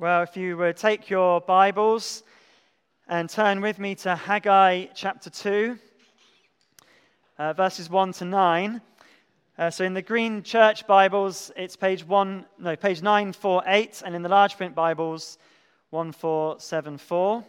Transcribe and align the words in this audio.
Well, 0.00 0.22
if 0.22 0.36
you 0.36 0.56
would 0.58 0.76
take 0.76 1.10
your 1.10 1.40
Bibles 1.40 2.22
and 3.08 3.28
turn 3.28 3.60
with 3.60 3.80
me 3.80 3.96
to 3.96 4.14
Haggai 4.14 4.86
chapter 4.94 5.28
2, 5.28 5.76
uh, 7.36 7.52
verses 7.54 7.90
1 7.90 8.12
to 8.12 8.24
9. 8.24 8.80
Uh, 9.58 9.70
so 9.70 9.82
in 9.82 9.94
the 9.94 10.02
Green 10.02 10.44
Church 10.44 10.86
Bibles, 10.86 11.50
it's 11.56 11.74
page 11.74 12.06
1, 12.06 12.46
no, 12.60 12.76
page 12.76 13.02
948, 13.02 14.04
and 14.06 14.14
in 14.14 14.22
the 14.22 14.28
large 14.28 14.56
print 14.56 14.72
Bibles, 14.72 15.36
1474. 15.90 17.44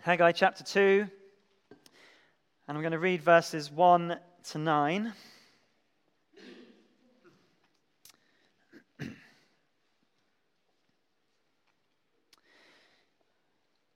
Haggai 0.00 0.32
chapter 0.32 0.64
2, 0.64 1.06
and 2.66 2.78
I'm 2.78 2.80
going 2.80 2.92
to 2.92 2.98
read 2.98 3.20
verses 3.20 3.70
1 3.70 4.18
to 4.52 4.58
9. 4.58 5.12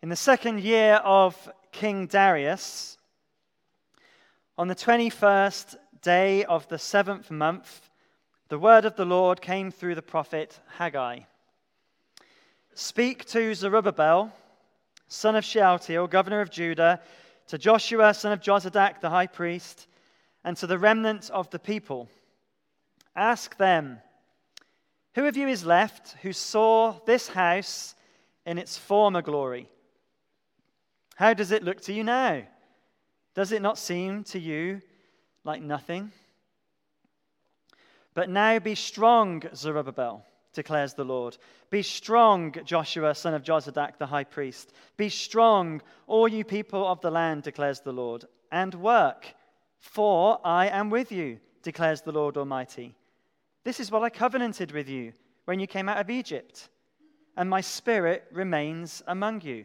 In 0.01 0.11
the 0.11 0.17
second 0.17 0.61
year 0.61 0.95
of 1.03 1.51
King 1.73 2.07
Darius, 2.07 2.99
on 4.57 4.69
the 4.69 4.77
21st 4.77 5.75
day 6.03 6.45
of 6.45 6.69
the 6.69 6.79
seventh 6.79 7.33
month, 7.33 7.91
the 8.49 8.61
word 8.61 8.85
of 8.85 8.95
the 8.95 9.05
Lord 9.05 9.41
came 9.41 9.73
through 9.73 9.97
the 9.97 10.03
prophet 10.03 10.61
Haggai. 10.77 11.23
Speak 12.75 13.25
to 13.25 13.53
Zerubbabel, 13.57 14.33
son 15.09 15.35
of 15.35 15.45
Shealtiel, 15.45 16.07
governor 16.07 16.43
of 16.43 16.53
Judah, 16.53 17.01
to 17.49 17.59
Joshua, 17.59 18.15
son 18.15 18.31
of 18.31 18.41
Jozadak, 18.41 19.01
the 19.01 19.11
high 19.11 19.27
priest, 19.27 19.89
and 20.45 20.57
to 20.59 20.69
the 20.69 20.79
remnant 20.79 21.29
of 21.31 21.51
the 21.51 21.59
people. 21.59 22.09
Ask 23.17 23.57
them, 23.57 23.99
Who 25.17 25.27
of 25.27 25.37
you 25.37 25.49
is 25.49 25.67
left 25.67 26.13
who 26.23 26.33
saw 26.33 27.01
this 27.05 27.27
house 27.27 27.97
in 28.47 28.59
its 28.59 28.79
former 28.79 29.23
glory? 29.23 29.69
How 31.19 31.35
does 31.35 31.51
it 31.51 31.65
look 31.65 31.81
to 31.81 31.93
you 31.93 32.05
now? 32.05 32.45
Does 33.35 33.51
it 33.51 33.61
not 33.61 33.77
seem 33.77 34.23
to 34.23 34.39
you 34.39 34.81
like 35.43 35.61
nothing? 35.61 36.13
But 38.15 38.31
now 38.31 38.61
be 38.61 38.77
strong, 38.77 39.43
Zerubbabel, 39.53 40.25
declares 40.53 40.95
the 40.95 41.05
Lord. 41.05 41.37
Be 41.71 41.83
strong, 41.83 42.55
Joshua, 42.65 43.17
son 43.17 43.35
of 43.35 43.43
Jozadak, 43.43 43.99
the 43.99 44.07
high 44.07 44.23
priest. 44.23 44.73
Be 44.97 45.09
strong, 45.09 45.83
all 46.07 46.29
you 46.29 46.45
people 46.45 46.87
of 46.87 47.01
the 47.01 47.11
land, 47.11 47.43
declares 47.43 47.81
the 47.81 47.91
Lord, 47.91 48.25
and 48.53 48.73
work, 48.77 49.35
for 49.81 50.41
I 50.45 50.69
am 50.69 50.89
with 50.89 51.11
you, 51.11 51.41
declares 51.65 52.01
the 52.01 52.13
Lord 52.13 52.37
Almighty. 52.37 52.95
This 53.65 53.81
is 53.81 53.91
what 53.91 54.05
I 54.05 54.09
covenanted 54.09 54.71
with 54.71 54.89
you 54.89 55.13
when 55.47 55.59
you 55.59 55.67
came 55.67 55.89
out 55.89 55.99
of 55.99 56.11
Egypt, 56.11 56.69
and 57.37 57.51
my 57.51 57.61
spirit 57.61 58.29
remains 58.31 59.03
among 59.09 59.41
you. 59.41 59.65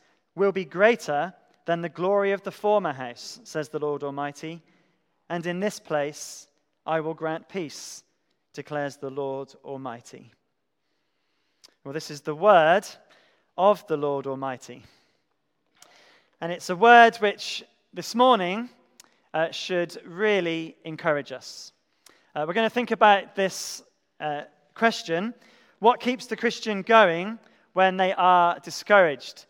will 0.35 0.51
be 0.51 0.65
greater 0.65 1.33
than 1.65 1.81
the 1.81 1.89
glory 1.89 2.31
of 2.31 2.43
the 2.43 2.51
former 2.51 2.93
house, 2.93 3.39
says 3.43 3.69
the 3.69 3.79
Lord 3.79 4.03
Almighty. 4.03 4.61
And 5.29 5.45
in 5.45 5.59
this 5.59 5.79
place 5.79 6.47
I 6.85 6.99
will 6.99 7.13
grant 7.13 7.49
peace, 7.49 8.03
declares 8.53 8.97
the 8.97 9.09
Lord 9.09 9.53
Almighty. 9.63 10.31
Well, 11.83 11.93
this 11.93 12.11
is 12.11 12.21
the 12.21 12.35
word 12.35 12.85
of 13.57 13.85
the 13.87 13.97
Lord 13.97 14.27
Almighty. 14.27 14.83
And 16.39 16.51
it's 16.51 16.69
a 16.69 16.75
word 16.75 17.15
which 17.17 17.63
this 17.93 18.15
morning 18.15 18.69
uh, 19.33 19.51
should 19.51 20.01
really 20.05 20.75
encourage 20.83 21.31
us. 21.31 21.71
Uh, 22.35 22.45
we're 22.47 22.53
going 22.53 22.65
to 22.65 22.73
think 22.73 22.91
about 22.91 23.35
this 23.35 23.83
uh, 24.19 24.43
question 24.73 25.33
what 25.79 25.99
keeps 25.99 26.27
the 26.27 26.35
Christian 26.35 26.83
going 26.83 27.39
when 27.73 27.97
they 27.97 28.13
are 28.13 28.59
discouraged? 28.59 29.45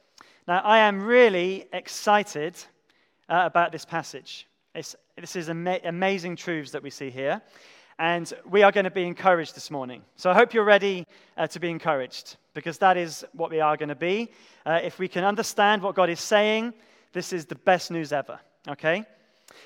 Now, 0.47 0.61
I 0.63 0.79
am 0.79 1.03
really 1.03 1.67
excited 1.71 2.55
uh, 3.29 3.43
about 3.45 3.71
this 3.71 3.85
passage. 3.85 4.47
It's, 4.73 4.95
this 5.15 5.35
is 5.35 5.49
ama- 5.49 5.79
amazing 5.83 6.35
truths 6.35 6.71
that 6.71 6.81
we 6.81 6.89
see 6.89 7.11
here. 7.11 7.41
And 7.99 8.33
we 8.49 8.63
are 8.63 8.71
going 8.71 8.85
to 8.85 8.91
be 8.91 9.05
encouraged 9.05 9.55
this 9.55 9.69
morning. 9.69 10.01
So 10.15 10.31
I 10.31 10.33
hope 10.33 10.55
you're 10.55 10.63
ready 10.63 11.05
uh, 11.37 11.45
to 11.45 11.59
be 11.59 11.69
encouraged, 11.69 12.37
because 12.55 12.79
that 12.79 12.97
is 12.97 13.23
what 13.33 13.51
we 13.51 13.59
are 13.59 13.77
going 13.77 13.89
to 13.89 13.95
be. 13.95 14.31
Uh, 14.65 14.79
if 14.81 14.97
we 14.97 15.07
can 15.07 15.23
understand 15.23 15.83
what 15.83 15.93
God 15.93 16.09
is 16.09 16.19
saying, 16.19 16.73
this 17.13 17.33
is 17.33 17.45
the 17.45 17.55
best 17.55 17.91
news 17.91 18.11
ever, 18.11 18.39
okay? 18.67 19.05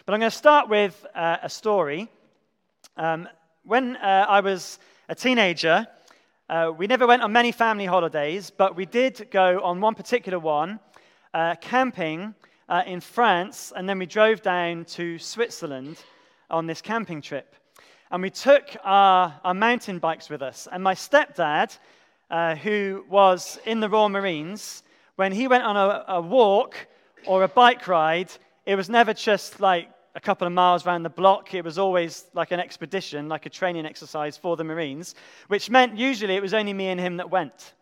But 0.06 0.14
I'm 0.14 0.20
going 0.20 0.30
to 0.30 0.38
start 0.38 0.68
with 0.68 1.06
uh, 1.16 1.38
a 1.42 1.50
story. 1.50 2.10
Um, 2.98 3.30
when 3.64 3.96
uh, 3.96 4.26
I 4.28 4.42
was 4.42 4.80
a 5.08 5.16
teenager, 5.16 5.88
uh, 6.48 6.72
we 6.78 6.86
never 6.86 7.08
went 7.08 7.24
on 7.24 7.32
many 7.32 7.52
family 7.52 7.88
holidays, 7.88 8.52
but 8.56 8.76
we 8.76 8.86
did 8.86 9.28
go 9.32 9.60
on 9.64 9.82
one 9.82 9.96
particular 9.96 10.38
one, 10.38 10.80
uh, 11.34 11.56
camping 11.60 12.36
uh, 12.70 12.84
in 12.86 13.02
France, 13.02 13.74
and 13.76 13.90
then 13.90 13.98
we 13.98 14.06
drove 14.06 14.44
down 14.44 14.86
to 14.86 15.18
Switzerland 15.18 15.98
on 16.52 16.68
this 16.68 16.82
camping 16.82 17.20
trip. 17.20 17.56
And 18.12 18.22
we 18.22 18.30
took 18.30 18.78
our, 18.84 19.34
our 19.44 19.56
mountain 19.56 19.98
bikes 19.98 20.30
with 20.30 20.44
us. 20.44 20.68
And 20.72 20.84
my 20.84 20.94
stepdad, 20.94 21.76
uh, 22.30 22.54
who 22.56 23.04
was 23.10 23.58
in 23.66 23.80
the 23.80 23.90
Royal 23.90 24.10
Marines, 24.10 24.84
when 25.16 25.32
he 25.32 25.48
went 25.48 25.64
on 25.64 25.76
a, 25.76 26.06
a 26.08 26.22
walk 26.22 26.76
or 27.26 27.44
a 27.44 27.48
bike 27.48 27.88
ride, 27.88 28.32
it 28.68 28.76
was 28.76 28.88
never 28.88 29.16
just 29.16 29.60
like 29.60 29.90
a 30.16 30.20
couple 30.22 30.48
of 30.48 30.54
miles 30.54 30.88
around 30.88 31.04
the 31.04 31.10
block. 31.10 31.54
It 31.54 31.64
was 31.64 31.78
always 31.78 32.26
like 32.34 32.52
an 32.52 32.60
expedition, 32.60 33.28
like 33.28 33.46
a 33.46 33.50
training 33.50 33.86
exercise 33.86 34.38
for 34.38 34.56
the 34.56 34.64
Marines, 34.64 35.14
which 35.50 35.70
meant 35.70 35.98
usually 35.98 36.36
it 36.36 36.42
was 36.42 36.54
only 36.54 36.74
me 36.74 36.88
and 36.88 37.00
him 37.00 37.18
that 37.18 37.30
went. 37.30 37.74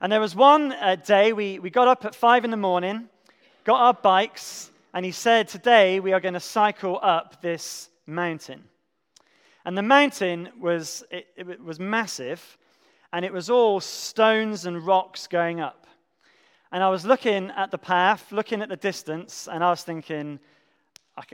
And 0.00 0.10
there 0.10 0.20
was 0.20 0.34
one 0.34 0.72
uh, 0.72 0.96
day 0.96 1.32
we, 1.32 1.58
we 1.58 1.68
got 1.68 1.88
up 1.88 2.04
at 2.04 2.14
five 2.14 2.44
in 2.44 2.50
the 2.50 2.56
morning, 2.56 3.08
got 3.64 3.80
our 3.80 3.94
bikes, 3.94 4.70
and 4.94 5.04
he 5.04 5.10
said, 5.10 5.48
Today 5.48 6.00
we 6.00 6.12
are 6.12 6.20
going 6.20 6.34
to 6.34 6.40
cycle 6.40 6.98
up 7.02 7.42
this 7.42 7.90
mountain. 8.06 8.64
And 9.64 9.76
the 9.76 9.82
mountain 9.82 10.48
was, 10.58 11.04
it, 11.10 11.26
it 11.36 11.62
was 11.62 11.78
massive, 11.78 12.56
and 13.12 13.24
it 13.24 13.32
was 13.32 13.50
all 13.50 13.80
stones 13.80 14.66
and 14.66 14.86
rocks 14.86 15.26
going 15.26 15.60
up. 15.60 15.86
And 16.72 16.82
I 16.84 16.88
was 16.88 17.04
looking 17.04 17.50
at 17.50 17.72
the 17.72 17.78
path, 17.78 18.30
looking 18.30 18.62
at 18.62 18.68
the 18.68 18.76
distance, 18.76 19.48
and 19.50 19.64
I 19.64 19.70
was 19.70 19.82
thinking, 19.82 20.38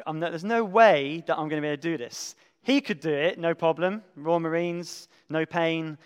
there's 0.06 0.44
no 0.44 0.64
way 0.64 1.22
that 1.26 1.34
I'm 1.38 1.48
going 1.48 1.60
to 1.60 1.66
be 1.66 1.69
able 1.69 1.82
to 1.82 1.91
do 1.91 1.97
this. 1.97 2.34
He 2.62 2.80
could 2.80 3.00
do 3.00 3.12
it, 3.12 3.38
no 3.38 3.54
problem. 3.54 4.02
Royal 4.16 4.41
Marines, 4.41 5.08
no 5.28 5.47
pain, 5.47 5.97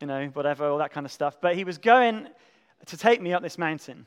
you 0.00 0.06
know, 0.06 0.26
whatever, 0.34 0.66
all 0.66 0.78
that 0.78 0.92
kind 0.92 1.06
of 1.06 1.12
stuff. 1.12 1.40
But 1.40 1.56
he 1.56 1.64
was 1.64 1.78
going 1.78 2.28
to 2.86 2.96
take 2.96 3.20
me 3.20 3.32
up 3.32 3.42
this 3.42 3.58
mountain. 3.58 4.06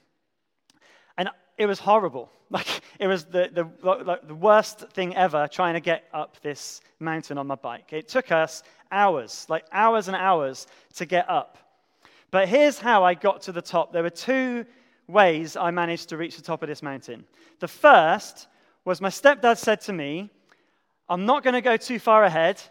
And 1.17 1.29
it 1.57 1.65
was 1.65 1.79
horrible. 1.79 2.31
Like, 2.49 2.81
it 2.97 3.07
was 3.07 3.25
the, 3.25 3.49
the, 3.51 3.67
like, 3.83 4.25
the 4.25 4.33
worst 4.33 4.79
thing 4.93 5.13
ever 5.17 5.49
trying 5.51 5.73
to 5.73 5.81
get 5.81 6.05
up 6.13 6.39
this 6.41 6.79
mountain 7.01 7.37
on 7.37 7.45
my 7.45 7.55
bike. 7.55 7.91
It 7.91 8.07
took 8.07 8.31
us 8.31 8.63
hours, 8.89 9.45
like 9.49 9.65
hours 9.73 10.07
and 10.07 10.15
hours 10.15 10.65
to 10.95 11.05
get 11.05 11.29
up. 11.29 11.57
But 12.31 12.47
here's 12.47 12.79
how 12.79 13.03
I 13.03 13.15
got 13.15 13.41
to 13.41 13.51
the 13.51 13.61
top. 13.61 13.91
There 13.91 14.01
were 14.01 14.09
two 14.09 14.65
ways 15.09 15.57
I 15.57 15.71
managed 15.71 16.07
to 16.07 16.15
reach 16.15 16.37
the 16.37 16.41
top 16.41 16.63
of 16.63 16.69
this 16.69 16.81
mountain. 16.81 17.25
The 17.59 17.67
first 17.67 18.47
was 18.87 19.01
my 19.01 19.09
stepdad 19.09 19.57
said 19.57 19.81
to 19.81 19.91
me, 19.91 20.29
I'm 21.09 21.25
not 21.25 21.43
going 21.43 21.55
to 21.55 21.61
go 21.61 21.75
too 21.75 21.99
far 21.99 22.23
ahead. 22.23 22.61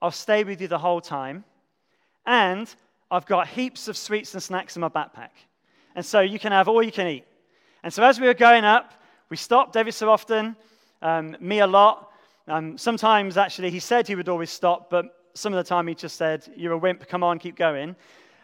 I'll 0.00 0.10
stay 0.10 0.42
with 0.42 0.62
you 0.62 0.68
the 0.68 0.78
whole 0.78 1.02
time. 1.02 1.44
And 2.24 2.74
I've 3.10 3.26
got 3.26 3.46
heaps 3.46 3.86
of 3.86 3.94
sweets 3.94 4.32
and 4.32 4.42
snacks 4.42 4.76
in 4.76 4.80
my 4.80 4.88
backpack. 4.88 5.32
And 5.94 6.04
so 6.04 6.20
you 6.20 6.38
can 6.38 6.52
have 6.52 6.66
all 6.66 6.82
you 6.82 6.90
can 6.90 7.06
eat. 7.08 7.26
And 7.82 7.92
so 7.92 8.02
as 8.04 8.18
we 8.18 8.26
were 8.26 8.32
going 8.32 8.64
up, 8.64 8.94
we 9.28 9.36
stopped 9.36 9.76
every 9.76 9.92
so 9.92 10.08
often, 10.08 10.56
um, 11.02 11.36
me 11.40 11.58
a 11.58 11.66
lot. 11.66 12.10
Um, 12.48 12.78
sometimes, 12.78 13.36
actually, 13.36 13.70
he 13.70 13.78
said 13.78 14.08
he 14.08 14.14
would 14.14 14.30
always 14.30 14.50
stop, 14.50 14.88
but 14.88 15.26
some 15.34 15.52
of 15.52 15.62
the 15.62 15.68
time 15.68 15.88
he 15.88 15.94
just 15.94 16.16
said, 16.16 16.50
You're 16.56 16.72
a 16.72 16.78
wimp, 16.78 17.06
come 17.06 17.22
on, 17.22 17.38
keep 17.38 17.54
going. 17.54 17.96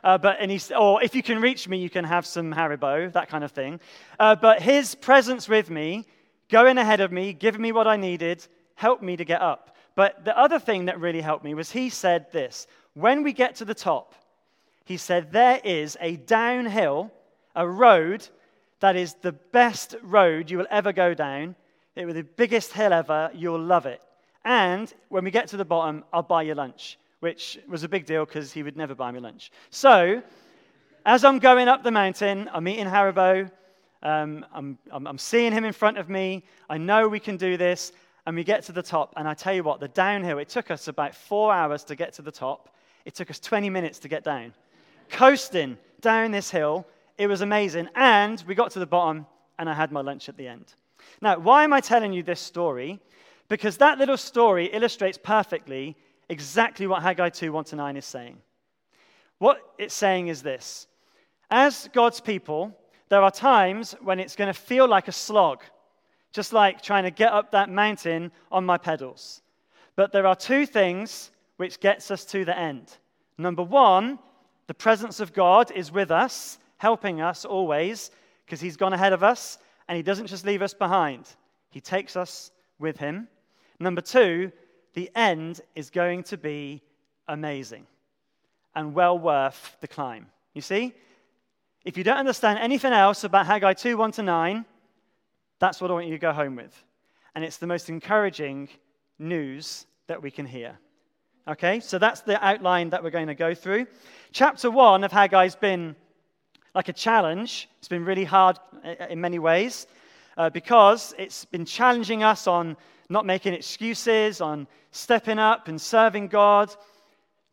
Uh, 0.04 0.18
but, 0.18 0.36
and 0.38 0.50
he, 0.50 0.60
or 0.74 1.02
if 1.02 1.14
you 1.14 1.22
can 1.22 1.40
reach 1.40 1.66
me, 1.66 1.78
you 1.78 1.88
can 1.88 2.04
have 2.04 2.26
some 2.26 2.52
Haribo, 2.52 3.10
that 3.14 3.30
kind 3.30 3.42
of 3.42 3.52
thing. 3.52 3.80
Uh, 4.20 4.34
but 4.34 4.60
his 4.60 4.94
presence 4.94 5.48
with 5.48 5.70
me 5.70 6.04
going 6.52 6.78
ahead 6.78 7.00
of 7.00 7.10
me, 7.10 7.32
giving 7.32 7.62
me 7.62 7.72
what 7.72 7.88
I 7.88 7.96
needed, 7.96 8.46
helped 8.74 9.02
me 9.02 9.16
to 9.16 9.24
get 9.24 9.40
up. 9.40 9.74
But 9.96 10.24
the 10.24 10.38
other 10.38 10.58
thing 10.58 10.84
that 10.84 11.00
really 11.00 11.22
helped 11.22 11.44
me 11.44 11.54
was 11.54 11.70
he 11.70 11.88
said 11.88 12.30
this 12.30 12.66
when 12.94 13.22
we 13.22 13.32
get 13.32 13.56
to 13.56 13.64
the 13.64 13.74
top, 13.74 14.14
he 14.84 14.96
said, 14.96 15.32
There 15.32 15.60
is 15.64 15.96
a 16.00 16.16
downhill, 16.16 17.10
a 17.56 17.66
road 17.66 18.28
that 18.80 18.96
is 18.96 19.14
the 19.22 19.32
best 19.32 19.96
road 20.02 20.50
you 20.50 20.58
will 20.58 20.66
ever 20.70 20.92
go 20.92 21.14
down. 21.14 21.54
It 21.96 22.04
was 22.04 22.14
the 22.14 22.24
biggest 22.24 22.72
hill 22.72 22.92
ever. 22.92 23.30
You'll 23.34 23.60
love 23.60 23.86
it. 23.86 24.02
And 24.44 24.92
when 25.08 25.24
we 25.24 25.30
get 25.30 25.48
to 25.48 25.56
the 25.56 25.64
bottom, 25.64 26.04
I'll 26.12 26.22
buy 26.22 26.42
you 26.42 26.54
lunch, 26.54 26.98
which 27.20 27.58
was 27.68 27.84
a 27.84 27.88
big 27.88 28.06
deal 28.06 28.24
because 28.26 28.52
he 28.52 28.62
would 28.62 28.76
never 28.76 28.94
buy 28.94 29.10
me 29.10 29.20
lunch. 29.20 29.52
So, 29.70 30.22
as 31.06 31.24
I'm 31.24 31.38
going 31.38 31.68
up 31.68 31.82
the 31.82 31.90
mountain, 31.90 32.50
I'm 32.52 32.64
meeting 32.64 32.86
Haribo. 32.86 33.50
Um, 34.02 34.44
I'm, 34.52 34.78
I'm, 34.90 35.06
I'm 35.06 35.18
seeing 35.18 35.52
him 35.52 35.64
in 35.64 35.72
front 35.72 35.98
of 35.98 36.08
me. 36.08 36.44
I 36.68 36.78
know 36.78 37.08
we 37.08 37.20
can 37.20 37.36
do 37.36 37.56
this. 37.56 37.92
And 38.24 38.36
we 38.36 38.44
get 38.44 38.62
to 38.64 38.72
the 38.72 38.82
top. 38.82 39.12
And 39.16 39.26
I 39.26 39.34
tell 39.34 39.52
you 39.52 39.64
what, 39.64 39.80
the 39.80 39.88
downhill, 39.88 40.38
it 40.38 40.48
took 40.48 40.70
us 40.70 40.88
about 40.88 41.14
four 41.14 41.52
hours 41.52 41.82
to 41.84 41.96
get 41.96 42.12
to 42.14 42.22
the 42.22 42.30
top. 42.30 42.74
It 43.04 43.14
took 43.14 43.30
us 43.30 43.40
20 43.40 43.68
minutes 43.68 43.98
to 44.00 44.08
get 44.08 44.22
down. 44.22 44.54
Coasting 45.10 45.76
down 46.00 46.30
this 46.30 46.50
hill. 46.50 46.86
It 47.18 47.26
was 47.26 47.40
amazing. 47.40 47.88
And 47.96 48.42
we 48.46 48.54
got 48.54 48.70
to 48.72 48.78
the 48.78 48.86
bottom, 48.86 49.26
and 49.58 49.68
I 49.68 49.74
had 49.74 49.90
my 49.90 50.00
lunch 50.00 50.28
at 50.28 50.36
the 50.36 50.46
end. 50.46 50.74
Now, 51.20 51.38
why 51.38 51.64
am 51.64 51.72
I 51.72 51.80
telling 51.80 52.12
you 52.12 52.22
this 52.22 52.40
story? 52.40 53.00
Because 53.48 53.76
that 53.78 53.98
little 53.98 54.16
story 54.16 54.66
illustrates 54.66 55.18
perfectly 55.18 55.96
exactly 56.28 56.86
what 56.86 57.02
Haggai 57.02 57.28
2 57.28 57.52
1 57.52 57.64
to 57.64 57.76
9 57.76 57.96
is 57.96 58.06
saying. 58.06 58.38
What 59.38 59.60
it's 59.78 59.94
saying 59.94 60.28
is 60.28 60.42
this 60.42 60.86
As 61.50 61.88
God's 61.92 62.20
people, 62.20 62.78
there 63.12 63.22
are 63.22 63.30
times 63.30 63.94
when 64.00 64.18
it's 64.18 64.36
going 64.36 64.48
to 64.50 64.58
feel 64.58 64.88
like 64.88 65.06
a 65.06 65.12
slog, 65.12 65.62
just 66.32 66.54
like 66.54 66.80
trying 66.80 67.04
to 67.04 67.10
get 67.10 67.30
up 67.30 67.50
that 67.50 67.68
mountain 67.68 68.32
on 68.50 68.64
my 68.64 68.78
pedals. 68.78 69.42
But 69.96 70.12
there 70.12 70.26
are 70.26 70.34
two 70.34 70.64
things 70.64 71.30
which 71.58 71.78
gets 71.78 72.10
us 72.10 72.24
to 72.24 72.46
the 72.46 72.58
end. 72.58 72.96
Number 73.36 73.62
one, 73.62 74.18
the 74.66 74.72
presence 74.72 75.20
of 75.20 75.34
God 75.34 75.70
is 75.72 75.92
with 75.92 76.10
us, 76.10 76.56
helping 76.78 77.20
us 77.20 77.44
always, 77.44 78.10
because 78.46 78.62
He's 78.62 78.78
gone 78.78 78.94
ahead 78.94 79.12
of 79.12 79.22
us, 79.22 79.58
and 79.88 79.96
He 79.96 80.02
doesn't 80.02 80.28
just 80.28 80.46
leave 80.46 80.62
us 80.62 80.72
behind. 80.72 81.26
He 81.68 81.82
takes 81.82 82.16
us 82.16 82.50
with 82.78 82.96
Him. 82.96 83.28
Number 83.78 84.00
two, 84.00 84.50
the 84.94 85.10
end 85.14 85.60
is 85.74 85.90
going 85.90 86.22
to 86.22 86.38
be 86.38 86.80
amazing 87.28 87.86
and 88.74 88.94
well 88.94 89.18
worth 89.18 89.76
the 89.82 89.88
climb. 89.88 90.28
You 90.54 90.62
see? 90.62 90.94
If 91.84 91.96
you 91.96 92.04
don't 92.04 92.18
understand 92.18 92.60
anything 92.60 92.92
else 92.92 93.24
about 93.24 93.46
Haggai 93.46 93.72
2 93.74 93.96
1 93.96 94.12
to 94.12 94.22
9, 94.22 94.64
that's 95.58 95.80
what 95.80 95.90
I 95.90 95.94
want 95.94 96.06
you 96.06 96.12
to 96.12 96.18
go 96.18 96.32
home 96.32 96.54
with. 96.54 96.84
And 97.34 97.44
it's 97.44 97.56
the 97.56 97.66
most 97.66 97.88
encouraging 97.88 98.68
news 99.18 99.86
that 100.06 100.22
we 100.22 100.30
can 100.30 100.46
hear. 100.46 100.78
Okay, 101.48 101.80
so 101.80 101.98
that's 101.98 102.20
the 102.20 102.42
outline 102.44 102.90
that 102.90 103.02
we're 103.02 103.10
going 103.10 103.26
to 103.26 103.34
go 103.34 103.52
through. 103.52 103.86
Chapter 104.30 104.70
1 104.70 105.02
of 105.02 105.10
Haggai's 105.10 105.56
been 105.56 105.96
like 106.72 106.88
a 106.88 106.92
challenge. 106.92 107.68
It's 107.78 107.88
been 107.88 108.04
really 108.04 108.24
hard 108.24 108.60
in 109.10 109.20
many 109.20 109.40
ways 109.40 109.88
uh, 110.36 110.50
because 110.50 111.14
it's 111.18 111.44
been 111.46 111.64
challenging 111.64 112.22
us 112.22 112.46
on 112.46 112.76
not 113.08 113.26
making 113.26 113.54
excuses, 113.54 114.40
on 114.40 114.68
stepping 114.92 115.40
up 115.40 115.66
and 115.66 115.80
serving 115.80 116.28
God. 116.28 116.72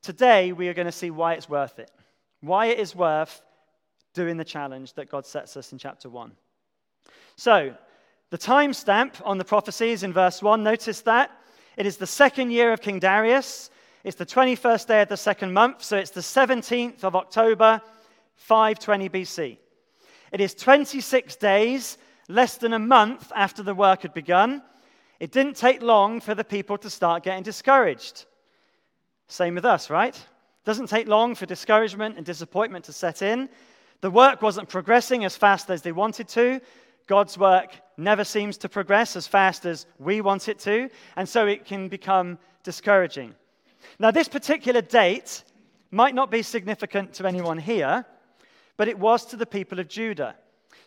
Today, 0.03 0.51
we 0.51 0.67
are 0.67 0.75
going 0.75 0.85
to 0.85 0.91
see 0.91 1.09
why 1.09 1.33
it's 1.33 1.49
worth 1.49 1.79
it, 1.79 1.89
why 2.41 2.67
it 2.67 2.77
is 2.77 2.95
worth 2.95 3.41
doing 4.13 4.37
the 4.37 4.43
challenge 4.43 4.93
that 4.93 5.09
God 5.09 5.25
sets 5.25 5.55
us 5.57 5.71
in 5.71 5.77
chapter 5.77 6.09
1. 6.09 6.31
So, 7.35 7.75
the 8.31 8.37
timestamp 8.37 9.13
on 9.25 9.37
the 9.37 9.45
prophecies 9.45 10.03
in 10.03 10.13
verse 10.13 10.41
1, 10.41 10.61
notice 10.63 11.01
that. 11.01 11.31
It 11.77 11.85
is 11.85 11.97
the 11.97 12.07
second 12.07 12.51
year 12.51 12.73
of 12.73 12.81
King 12.81 12.99
Darius. 12.99 13.71
It's 14.03 14.17
the 14.17 14.25
21st 14.25 14.87
day 14.87 15.01
of 15.01 15.09
the 15.09 15.17
second 15.17 15.53
month, 15.53 15.83
so 15.83 15.97
it's 15.97 16.11
the 16.11 16.21
17th 16.21 17.03
of 17.03 17.15
October, 17.15 17.81
520 18.35 19.09
BC. 19.09 19.57
It 20.31 20.41
is 20.41 20.53
26 20.53 21.35
days, 21.37 21.97
less 22.27 22.57
than 22.57 22.73
a 22.73 22.79
month 22.79 23.31
after 23.35 23.63
the 23.63 23.73
work 23.73 24.03
had 24.03 24.13
begun. 24.13 24.61
It 25.19 25.31
didn't 25.31 25.55
take 25.55 25.81
long 25.81 26.21
for 26.21 26.35
the 26.35 26.43
people 26.43 26.77
to 26.77 26.89
start 26.89 27.23
getting 27.23 27.43
discouraged. 27.43 28.25
Same 29.27 29.55
with 29.55 29.65
us, 29.65 29.89
right? 29.89 30.19
Doesn't 30.65 30.87
take 30.87 31.07
long 31.07 31.35
for 31.35 31.45
discouragement 31.45 32.17
and 32.17 32.25
disappointment 32.25 32.85
to 32.85 32.93
set 32.93 33.21
in. 33.21 33.49
The 34.01 34.11
work 34.11 34.41
wasn't 34.41 34.69
progressing 34.69 35.25
as 35.25 35.35
fast 35.35 35.69
as 35.69 35.81
they 35.81 35.91
wanted 35.91 36.27
to. 36.29 36.61
God's 37.07 37.37
work 37.37 37.71
never 37.97 38.23
seems 38.23 38.57
to 38.57 38.69
progress 38.69 39.15
as 39.15 39.27
fast 39.27 39.65
as 39.65 39.85
we 39.97 40.21
want 40.21 40.47
it 40.47 40.59
to, 40.59 40.89
and 41.15 41.27
so 41.27 41.47
it 41.47 41.65
can 41.65 41.89
become 41.89 42.37
discouraging. 42.63 43.35
Now, 43.97 44.11
this 44.11 44.27
particular 44.27 44.81
date 44.81 45.43
might 45.91 46.15
not 46.15 46.31
be 46.31 46.43
significant 46.43 47.13
to 47.13 47.25
anyone 47.25 47.57
here, 47.57 48.05
but 48.77 48.87
it 48.87 48.97
was 48.97 49.25
to 49.25 49.35
the 49.35 49.45
people 49.45 49.79
of 49.79 49.87
Judah. 49.87 50.35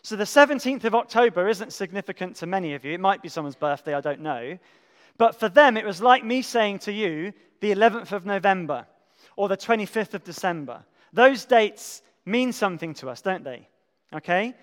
So 0.01 0.15
the 0.15 0.23
17th 0.23 0.83
of 0.85 0.95
October 0.95 1.47
isn't 1.47 1.73
significant 1.73 2.35
to 2.37 2.45
many 2.45 2.73
of 2.73 2.83
you. 2.83 2.93
It 2.93 2.99
might 2.99 3.21
be 3.21 3.29
someone's 3.29 3.55
birthday, 3.55 3.93
I 3.93 4.01
don't 4.01 4.21
know. 4.21 4.57
But 5.17 5.39
for 5.39 5.49
them, 5.49 5.77
it 5.77 5.85
was 5.85 6.01
like 6.01 6.23
me 6.23 6.41
saying 6.41 6.79
to 6.79 6.91
you 6.91 7.33
the 7.59 7.71
11th 7.71 8.11
of 8.11 8.25
November 8.25 8.85
or 9.35 9.47
the 9.47 9.57
25th 9.57 10.13
of 10.13 10.23
December. 10.23 10.83
Those 11.13 11.45
dates 11.45 12.01
mean 12.25 12.51
something 12.51 12.93
to 12.95 13.09
us, 13.09 13.21
don't 13.21 13.43
they? 13.43 13.67
Okay? 14.13 14.53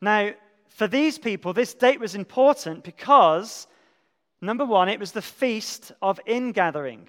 Now, 0.00 0.32
for 0.68 0.86
these 0.86 1.18
people, 1.18 1.52
this 1.52 1.74
date 1.74 2.00
was 2.00 2.14
important 2.14 2.84
because, 2.84 3.66
number 4.40 4.64
one, 4.64 4.88
it 4.88 5.00
was 5.00 5.12
the 5.12 5.22
Feast 5.22 5.92
of 6.00 6.20
Ingathering, 6.26 7.08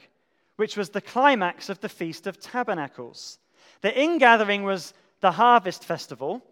which 0.57 0.75
was 0.75 0.89
the 0.89 1.01
climax 1.01 1.69
of 1.69 1.79
the 1.79 1.89
Feast 1.89 2.27
of 2.27 2.39
Tabernacles. 2.39 3.39
The 3.81 3.97
ingathering 3.99 4.63
was 4.63 4.93
the 5.21 5.31
harvest 5.31 5.83
festival 5.85 6.43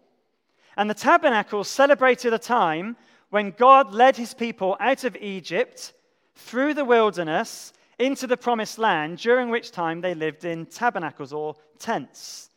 and 0.76 0.88
the 0.88 0.94
tabernacles 0.94 1.68
celebrated 1.68 2.32
a 2.32 2.38
time 2.38 2.96
when 3.30 3.50
God 3.50 3.92
led 3.92 4.16
his 4.16 4.34
people 4.34 4.76
out 4.80 5.04
of 5.04 5.16
Egypt 5.16 5.92
through 6.34 6.74
the 6.74 6.84
wilderness 6.84 7.72
into 7.98 8.26
the 8.26 8.36
promised 8.36 8.78
land, 8.78 9.18
during 9.18 9.50
which 9.50 9.70
time 9.70 10.00
they 10.00 10.14
lived 10.14 10.44
in 10.44 10.66
tabernacles 10.66 11.32
or 11.32 11.54
tents. 11.78 12.50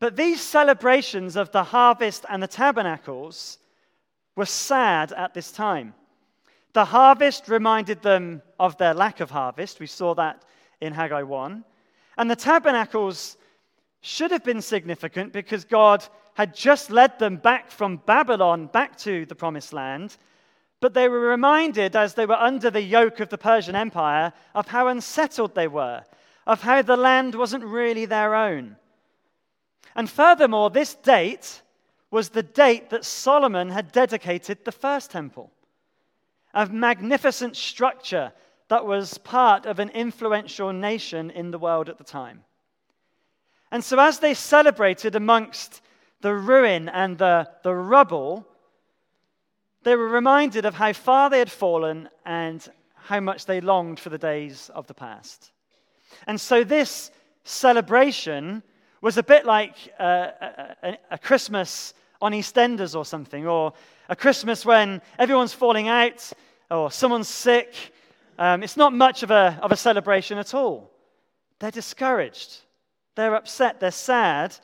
But 0.00 0.16
these 0.16 0.40
celebrations 0.40 1.36
of 1.36 1.50
the 1.50 1.64
harvest 1.64 2.24
and 2.28 2.42
the 2.42 2.46
tabernacles 2.46 3.58
were 4.36 4.46
sad 4.46 5.12
at 5.12 5.34
this 5.34 5.50
time. 5.50 5.94
The 6.72 6.84
harvest 6.84 7.48
reminded 7.48 8.02
them 8.02 8.42
of 8.60 8.76
their 8.76 8.94
lack 8.94 9.20
of 9.20 9.30
harvest. 9.30 9.80
We 9.80 9.86
saw 9.86 10.14
that 10.14 10.44
in 10.80 10.92
Haggai 10.92 11.22
1. 11.22 11.64
And 12.16 12.30
the 12.30 12.36
tabernacles 12.36 13.36
should 14.00 14.30
have 14.30 14.44
been 14.44 14.62
significant 14.62 15.32
because 15.32 15.64
God 15.64 16.04
had 16.34 16.54
just 16.54 16.90
led 16.90 17.18
them 17.18 17.36
back 17.36 17.70
from 17.70 17.96
Babylon 18.06 18.66
back 18.66 18.96
to 18.98 19.26
the 19.26 19.34
promised 19.34 19.72
land. 19.72 20.16
But 20.80 20.94
they 20.94 21.08
were 21.08 21.18
reminded, 21.18 21.96
as 21.96 22.14
they 22.14 22.26
were 22.26 22.36
under 22.36 22.70
the 22.70 22.80
yoke 22.80 23.18
of 23.18 23.30
the 23.30 23.38
Persian 23.38 23.74
Empire, 23.74 24.32
of 24.54 24.68
how 24.68 24.86
unsettled 24.86 25.56
they 25.56 25.66
were, 25.66 26.04
of 26.46 26.62
how 26.62 26.82
the 26.82 26.96
land 26.96 27.34
wasn't 27.34 27.64
really 27.64 28.04
their 28.04 28.36
own. 28.36 28.76
And 29.94 30.08
furthermore, 30.08 30.70
this 30.70 30.94
date 30.94 31.62
was 32.10 32.30
the 32.30 32.42
date 32.42 32.90
that 32.90 33.04
Solomon 33.04 33.70
had 33.70 33.92
dedicated 33.92 34.64
the 34.64 34.72
first 34.72 35.10
temple, 35.10 35.50
a 36.54 36.66
magnificent 36.66 37.56
structure 37.56 38.32
that 38.68 38.86
was 38.86 39.18
part 39.18 39.66
of 39.66 39.78
an 39.78 39.90
influential 39.90 40.72
nation 40.72 41.30
in 41.30 41.50
the 41.50 41.58
world 41.58 41.88
at 41.88 41.98
the 41.98 42.04
time. 42.04 42.44
And 43.70 43.84
so, 43.84 43.98
as 43.98 44.18
they 44.18 44.34
celebrated 44.34 45.14
amongst 45.14 45.82
the 46.20 46.34
ruin 46.34 46.88
and 46.88 47.18
the, 47.18 47.48
the 47.62 47.74
rubble, 47.74 48.46
they 49.82 49.94
were 49.94 50.08
reminded 50.08 50.64
of 50.64 50.74
how 50.74 50.92
far 50.92 51.30
they 51.30 51.38
had 51.38 51.50
fallen 51.50 52.08
and 52.24 52.66
how 52.94 53.20
much 53.20 53.46
they 53.46 53.60
longed 53.60 54.00
for 54.00 54.10
the 54.10 54.18
days 54.18 54.70
of 54.74 54.86
the 54.86 54.94
past. 54.94 55.52
And 56.26 56.40
so, 56.40 56.64
this 56.64 57.10
celebration 57.44 58.62
was 59.00 59.16
a 59.16 59.22
bit 59.22 59.44
like 59.44 59.74
uh, 59.98 60.30
a, 60.82 60.98
a, 61.12 61.18
Christmas 61.18 61.94
on 62.20 62.32
EastEnders 62.32 62.96
or 62.96 63.04
something, 63.04 63.46
or 63.46 63.72
a 64.08 64.16
Christmas 64.16 64.66
when 64.66 65.00
everyone's 65.18 65.52
falling 65.52 65.88
out 65.88 66.32
or 66.70 66.90
someone's 66.90 67.28
sick. 67.28 67.74
Um, 68.38 68.62
it's 68.62 68.76
not 68.76 68.92
much 68.92 69.22
of 69.22 69.30
a, 69.30 69.58
of 69.62 69.72
a 69.72 69.76
celebration 69.76 70.38
at 70.38 70.54
all. 70.54 70.90
They're 71.58 71.70
discouraged. 71.70 72.60
They're 73.14 73.34
upset, 73.34 73.80
they're 73.80 73.90
sad. 73.90 74.56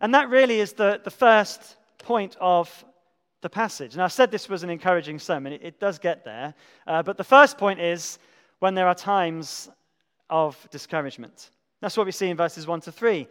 And 0.00 0.14
that 0.14 0.30
really 0.30 0.60
is 0.60 0.72
the, 0.72 1.00
the 1.02 1.10
first 1.10 1.76
point 1.98 2.36
of 2.40 2.84
the 3.40 3.50
passage. 3.50 3.96
Now, 3.96 4.04
I 4.04 4.08
said 4.08 4.30
this 4.30 4.48
was 4.48 4.62
an 4.62 4.70
encouraging 4.70 5.18
sermon, 5.18 5.52
it, 5.52 5.62
it 5.62 5.80
does 5.80 5.98
get 5.98 6.24
there. 6.24 6.54
Uh, 6.86 7.02
but 7.02 7.16
the 7.16 7.24
first 7.24 7.58
point 7.58 7.80
is 7.80 8.18
when 8.58 8.74
there 8.74 8.88
are 8.88 8.94
times 8.94 9.70
of 10.30 10.68
discouragement. 10.70 11.50
That's 11.80 11.96
what 11.96 12.06
we 12.06 12.12
see 12.12 12.28
in 12.28 12.36
verses 12.36 12.66
1 12.66 12.80
to 12.82 12.92
3. 12.92 13.26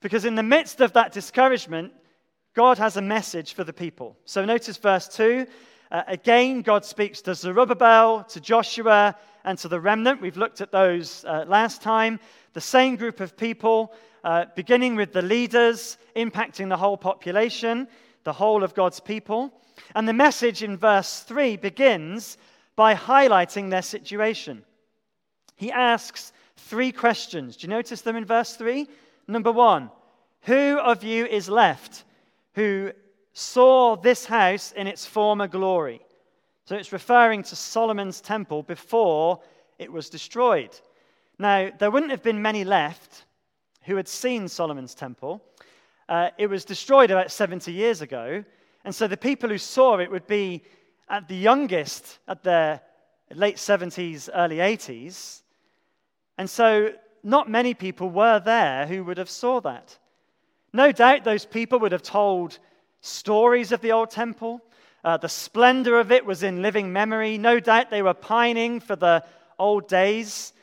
Because 0.00 0.24
in 0.24 0.34
the 0.34 0.42
midst 0.42 0.80
of 0.80 0.92
that 0.94 1.12
discouragement, 1.12 1.92
God 2.54 2.78
has 2.78 2.96
a 2.96 3.02
message 3.02 3.54
for 3.54 3.64
the 3.64 3.72
people. 3.72 4.16
So 4.24 4.44
notice 4.44 4.76
verse 4.76 5.08
2. 5.08 5.46
Uh, 5.90 6.02
again, 6.06 6.62
God 6.62 6.84
speaks 6.84 7.20
to 7.22 7.34
Zerubbabel, 7.34 8.24
to 8.24 8.40
Joshua, 8.40 9.16
and 9.44 9.58
to 9.58 9.68
the 9.68 9.80
remnant. 9.80 10.20
We've 10.20 10.36
looked 10.36 10.60
at 10.60 10.72
those 10.72 11.24
uh, 11.24 11.44
last 11.48 11.82
time. 11.82 12.20
The 12.52 12.60
same 12.60 12.96
group 12.96 13.20
of 13.20 13.36
people, 13.36 13.92
uh, 14.22 14.46
beginning 14.54 14.96
with 14.96 15.12
the 15.12 15.22
leaders, 15.22 15.98
impacting 16.14 16.68
the 16.68 16.76
whole 16.76 16.96
population, 16.96 17.88
the 18.24 18.32
whole 18.32 18.62
of 18.62 18.74
God's 18.74 19.00
people. 19.00 19.52
And 19.94 20.06
the 20.06 20.12
message 20.12 20.62
in 20.62 20.76
verse 20.76 21.20
3 21.20 21.56
begins 21.56 22.38
by 22.76 22.94
highlighting 22.94 23.70
their 23.70 23.82
situation. 23.82 24.64
He 25.56 25.72
asks 25.72 26.32
three 26.60 26.92
questions. 26.92 27.56
Do 27.56 27.66
you 27.66 27.70
notice 27.70 28.00
them 28.02 28.16
in 28.16 28.24
verse 28.24 28.56
3? 28.56 28.88
Number 29.26 29.52
one, 29.52 29.90
who 30.42 30.78
of 30.78 31.04
you 31.04 31.26
is 31.26 31.48
left 31.48 32.04
who 32.54 32.92
saw 33.32 33.96
this 33.96 34.24
house 34.24 34.72
in 34.72 34.86
its 34.86 35.06
former 35.06 35.46
glory? 35.46 36.00
So 36.64 36.76
it's 36.76 36.92
referring 36.92 37.42
to 37.44 37.56
Solomon's 37.56 38.20
temple 38.20 38.62
before 38.62 39.40
it 39.78 39.90
was 39.90 40.10
destroyed. 40.10 40.78
Now, 41.38 41.70
there 41.78 41.90
wouldn't 41.90 42.12
have 42.12 42.22
been 42.22 42.42
many 42.42 42.64
left 42.64 43.24
who 43.82 43.96
had 43.96 44.08
seen 44.08 44.46
Solomon's 44.46 44.94
temple. 44.94 45.42
Uh, 46.08 46.30
it 46.38 46.46
was 46.48 46.64
destroyed 46.64 47.10
about 47.10 47.30
70 47.30 47.72
years 47.72 48.02
ago. 48.02 48.44
And 48.84 48.94
so 48.94 49.06
the 49.08 49.16
people 49.16 49.48
who 49.48 49.58
saw 49.58 49.98
it 49.98 50.10
would 50.10 50.26
be 50.26 50.62
at 51.08 51.28
the 51.28 51.36
youngest, 51.36 52.18
at 52.28 52.42
their 52.42 52.80
late 53.34 53.56
70s, 53.56 54.28
early 54.34 54.56
80s. 54.56 55.42
And 56.40 56.48
so 56.48 56.94
not 57.22 57.50
many 57.50 57.74
people 57.74 58.08
were 58.08 58.40
there 58.40 58.86
who 58.86 59.04
would 59.04 59.18
have 59.18 59.28
saw 59.28 59.60
that. 59.60 59.98
No 60.72 60.90
doubt 60.90 61.22
those 61.22 61.44
people 61.44 61.80
would 61.80 61.92
have 61.92 62.02
told 62.02 62.58
stories 63.02 63.72
of 63.72 63.82
the 63.82 63.92
old 63.92 64.08
temple. 64.08 64.62
Uh, 65.04 65.18
the 65.18 65.28
splendor 65.28 66.00
of 66.00 66.10
it 66.10 66.24
was 66.24 66.42
in 66.42 66.62
living 66.62 66.94
memory. 66.94 67.36
No 67.36 67.60
doubt 67.60 67.90
they 67.90 68.00
were 68.00 68.14
pining 68.14 68.80
for 68.80 68.96
the 68.96 69.22
old 69.58 69.86
days. 69.86 70.54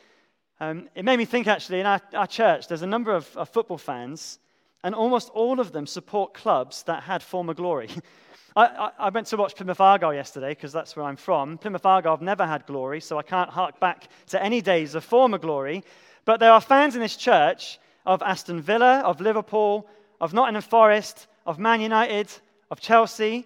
Um, 0.59 0.89
it 0.95 1.05
made 1.05 1.17
me 1.17 1.25
think, 1.25 1.45
actually, 1.45 1.81
in 1.81 1.85
our, 1.85 2.01
our 2.15 2.25
church, 2.25 2.67
there's 2.67 2.81
a 2.81 2.87
number 2.87 3.13
of, 3.13 3.37
of, 3.37 3.47
football 3.49 3.77
fans, 3.77 4.39
and 4.83 4.95
almost 4.95 5.29
all 5.29 5.59
of 5.59 5.73
them 5.73 5.85
support 5.85 6.33
clubs 6.33 6.81
that 6.85 7.03
had 7.03 7.21
former 7.21 7.53
glory. 7.53 7.91
I, 8.57 8.65
I, 8.65 8.91
I, 8.97 9.09
went 9.09 9.27
to 9.27 9.37
watch 9.37 9.55
Plymouth 9.55 9.79
Argyle 9.79 10.15
yesterday 10.15 10.49
because 10.49 10.73
that's 10.73 10.95
where 10.95 11.05
I'm 11.05 11.15
from. 11.15 11.59
Plymouth 11.59 11.85
Argyle 11.85 12.13
have 12.13 12.23
never 12.23 12.47
had 12.47 12.65
glory, 12.65 12.99
so 12.99 13.19
I 13.19 13.21
can't 13.21 13.51
hark 13.51 13.79
back 13.79 14.07
to 14.29 14.43
any 14.43 14.61
days 14.61 14.95
of 14.95 15.03
former 15.03 15.37
glory. 15.37 15.83
But 16.25 16.39
there 16.39 16.51
are 16.51 16.59
fans 16.59 16.95
in 16.95 17.01
this 17.01 17.15
church 17.15 17.77
of 18.03 18.23
Aston 18.23 18.59
Villa, 18.59 19.01
of 19.01 19.21
Liverpool, 19.21 19.87
of 20.19 20.33
Nottingham 20.33 20.63
Forest, 20.63 21.27
of 21.45 21.59
Man 21.59 21.81
United, 21.81 22.31
of 22.71 22.79
Chelsea, 22.79 23.45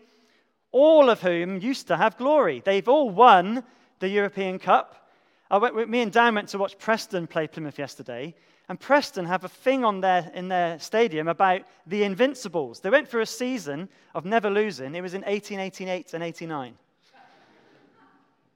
all 0.71 1.09
of 1.09 1.19
whom 1.21 1.59
used 1.59 1.87
to 1.87 1.97
have 1.97 2.17
glory. 2.17 2.61
They've 2.63 2.87
all 2.87 3.09
won 3.09 3.65
the 3.99 4.07
European 4.07 4.59
Cup. 4.59 5.09
I 5.49 5.57
went, 5.57 5.75
with 5.75 5.89
me 5.89 5.99
and 5.99 6.11
Dan 6.13 6.35
went 6.35 6.47
to 6.49 6.57
watch 6.57 6.77
Preston 6.77 7.27
play 7.27 7.47
Plymouth 7.47 7.77
yesterday, 7.77 8.33
and 8.71 8.79
Preston 8.79 9.25
have 9.25 9.43
a 9.43 9.49
thing 9.49 9.83
on 9.83 9.99
their, 9.99 10.31
in 10.33 10.47
their 10.47 10.79
stadium 10.79 11.27
about 11.27 11.63
the 11.87 12.05
Invincibles. 12.05 12.79
They 12.79 12.89
went 12.89 13.05
for 13.05 13.19
a 13.19 13.25
season 13.25 13.89
of 14.15 14.23
never 14.23 14.49
losing. 14.49 14.95
It 14.95 15.01
was 15.01 15.13
in 15.13 15.23
1888 15.23 16.13
and 16.13 16.23
89. 16.23 16.77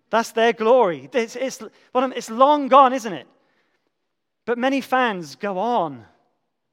That's 0.09 0.31
their 0.31 0.53
glory. 0.53 1.09
It's, 1.11 1.35
it's, 1.35 1.61
it's 1.93 2.29
long 2.29 2.69
gone, 2.69 2.93
isn't 2.93 3.11
it? 3.11 3.27
But 4.45 4.57
many 4.57 4.79
fans 4.79 5.35
go 5.35 5.57
on 5.57 6.05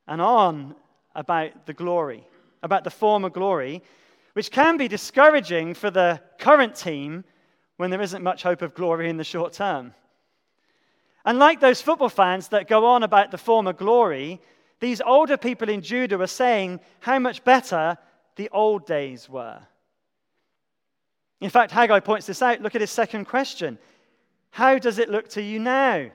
and 0.07 0.23
on 0.23 0.77
about 1.17 1.67
the 1.67 1.75
glory, 1.75 2.25
about 2.63 2.85
the 2.85 2.91
former 2.91 3.29
glory, 3.29 3.83
which 4.35 4.53
can 4.53 4.77
be 4.77 4.87
discouraging 4.87 5.75
for 5.75 5.91
the 5.91 6.21
current 6.39 6.77
team 6.77 7.25
when 7.77 7.91
there 7.91 8.03
isn't 8.03 8.23
much 8.23 8.45
hope 8.45 8.63
of 8.63 8.73
glory 8.73 9.11
in 9.11 9.17
the 9.17 9.25
short 9.25 9.53
term. 9.53 9.95
And 11.25 11.39
like 11.39 11.61
those 11.61 11.81
football 11.81 12.09
fans 12.09 12.49
that 12.49 12.69
go 12.69 12.87
on 12.87 13.03
about 13.03 13.31
the 13.31 13.39
former 13.39 13.73
glory, 13.73 14.41
these 14.81 15.01
older 15.01 15.37
people 15.37 15.69
in 15.69 15.81
Judah 15.81 16.19
were 16.19 16.27
saying 16.27 16.81
how 17.01 17.19
much 17.19 17.45
better 17.45 17.97
the 18.37 18.49
old 18.51 18.87
days 18.87 19.29
were. 19.29 19.61
In 21.41 21.51
fact, 21.51 21.73
Haggai 21.73 22.01
points 22.01 22.27
this 22.27 22.43
out. 22.43 22.61
Look 22.61 22.75
at 22.75 22.81
his 22.81 22.91
second 22.91 23.27
question 23.27 23.79
How 24.51 24.79
does 24.79 24.99
it 24.99 25.09
look 25.09 25.29
to 25.31 25.43
you 25.43 25.59
now? 25.59 26.11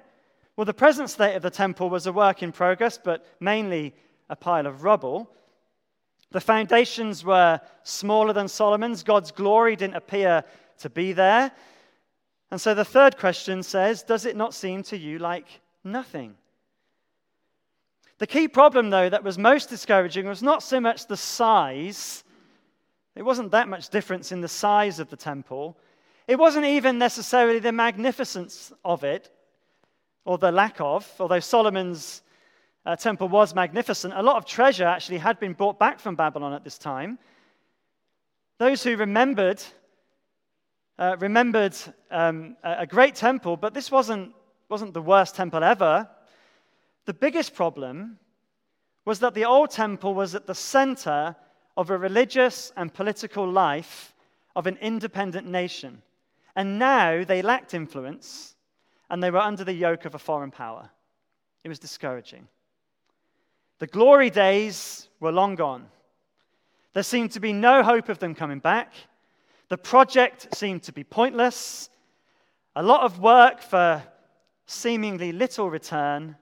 Well, 0.55 0.65
the 0.65 0.73
present 0.73 1.09
state 1.09 1.35
of 1.35 1.43
the 1.43 1.49
temple 1.49 1.89
was 1.89 2.07
a 2.07 2.13
work 2.13 2.41
in 2.41 2.51
progress, 2.51 2.97
but 3.01 3.25
mainly 3.39 3.93
a 4.29 4.35
pile 4.35 4.65
of 4.65 4.83
rubble. 4.83 5.29
The 6.31 6.41
foundations 6.41 7.23
were 7.23 7.61
smaller 7.83 8.33
than 8.33 8.47
Solomon's. 8.47 9.03
God's 9.03 9.31
glory 9.31 9.75
didn't 9.75 9.95
appear 9.95 10.43
to 10.79 10.89
be 10.89 11.13
there. 11.13 11.51
And 12.49 12.61
so 12.61 12.73
the 12.73 12.85
third 12.85 13.17
question 13.17 13.63
says 13.63 14.03
Does 14.03 14.25
it 14.25 14.35
not 14.35 14.53
seem 14.53 14.83
to 14.83 14.97
you 14.97 15.19
like 15.19 15.61
nothing? 15.83 16.35
The 18.19 18.27
key 18.27 18.47
problem, 18.47 18.89
though, 18.89 19.09
that 19.09 19.23
was 19.23 19.37
most 19.37 19.69
discouraging 19.69 20.27
was 20.27 20.41
not 20.41 20.63
so 20.63 20.79
much 20.79 21.05
the 21.05 21.17
size, 21.17 22.23
it 23.15 23.25
wasn't 23.25 23.51
that 23.51 23.67
much 23.67 23.89
difference 23.89 24.31
in 24.31 24.41
the 24.41 24.47
size 24.47 24.99
of 24.99 25.09
the 25.09 25.15
temple. 25.15 25.75
It 26.27 26.37
wasn't 26.37 26.65
even 26.65 26.99
necessarily 26.99 27.59
the 27.59 27.71
magnificence 27.71 28.71
of 28.85 29.03
it, 29.03 29.31
or 30.23 30.37
the 30.37 30.51
lack 30.51 30.79
of, 30.79 31.09
although 31.19 31.39
Solomon's 31.39 32.21
uh, 32.85 32.95
temple 32.95 33.27
was 33.27 33.55
magnificent. 33.55 34.13
A 34.13 34.21
lot 34.21 34.35
of 34.37 34.45
treasure 34.45 34.85
actually 34.85 35.17
had 35.17 35.39
been 35.39 35.53
brought 35.53 35.79
back 35.79 35.99
from 35.99 36.15
Babylon 36.15 36.53
at 36.53 36.63
this 36.63 36.77
time. 36.77 37.17
Those 38.59 38.83
who 38.83 38.97
remembered 38.97 39.63
uh, 40.99 41.15
remembered 41.19 41.75
um, 42.11 42.57
a 42.63 42.87
great 42.87 43.15
temple, 43.15 43.57
but 43.57 43.73
this 43.73 43.91
wasn't, 43.91 44.33
wasn't 44.69 44.93
the 44.93 45.01
worst 45.01 45.35
temple 45.35 45.63
ever. 45.63 46.09
The 47.05 47.13
biggest 47.13 47.53
problem 47.53 48.19
was 49.05 49.19
that 49.19 49.33
the 49.33 49.45
old 49.45 49.71
temple 49.71 50.13
was 50.13 50.35
at 50.35 50.47
the 50.47 50.55
center 50.55 51.35
of 51.77 51.89
a 51.89 51.97
religious 51.97 52.73
and 52.75 52.93
political 52.93 53.49
life 53.49 54.13
of 54.55 54.67
an 54.67 54.77
independent 54.81 55.47
nation. 55.47 56.01
And 56.55 56.79
now 56.79 57.23
they 57.23 57.41
lacked 57.41 57.73
influence 57.73 58.55
and 59.09 59.21
they 59.21 59.31
were 59.31 59.37
under 59.37 59.63
the 59.63 59.73
yoke 59.73 60.05
of 60.05 60.15
a 60.15 60.19
foreign 60.19 60.51
power. 60.51 60.89
It 61.63 61.69
was 61.69 61.79
discouraging. 61.79 62.47
The 63.79 63.87
glory 63.87 64.31
days 64.31 65.07
were 65.19 65.31
long 65.31 65.55
gone. 65.55 65.87
There 66.93 67.03
seemed 67.03 67.31
to 67.33 67.39
be 67.39 67.53
no 67.53 67.83
hope 67.83 68.09
of 68.09 68.17
them 68.17 68.33
coming 68.33 68.59
back. 68.59 68.91
The 69.69 69.77
project 69.77 70.55
seemed 70.55 70.83
to 70.83 70.93
be 70.93 71.03
pointless, 71.03 71.89
a 72.75 72.83
lot 72.83 73.01
of 73.01 73.19
work 73.19 73.61
for 73.61 74.01
seemingly 74.65 75.31
little 75.31 75.69
return, 75.69 76.37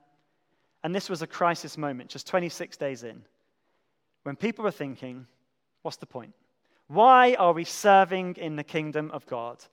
and 0.84 0.94
this 0.94 1.10
was 1.10 1.24
a 1.24 1.27
crisis 1.27 1.77
moment, 1.77 2.10
just 2.10 2.27
26 2.27 2.77
days 2.77 3.03
in, 3.03 3.24
when 4.24 4.36
people 4.36 4.63
were 4.63 4.72
thinking, 4.72 5.25
what's 5.82 5.98
the 5.98 6.05
point? 6.05 6.34
Why 6.88 7.34
are 7.36 7.53
we 7.53 7.63
serving 7.63 8.36
in 8.36 8.55
the 8.55 8.63
kingdom 8.63 9.10
of 9.12 9.25
God? 9.25 9.63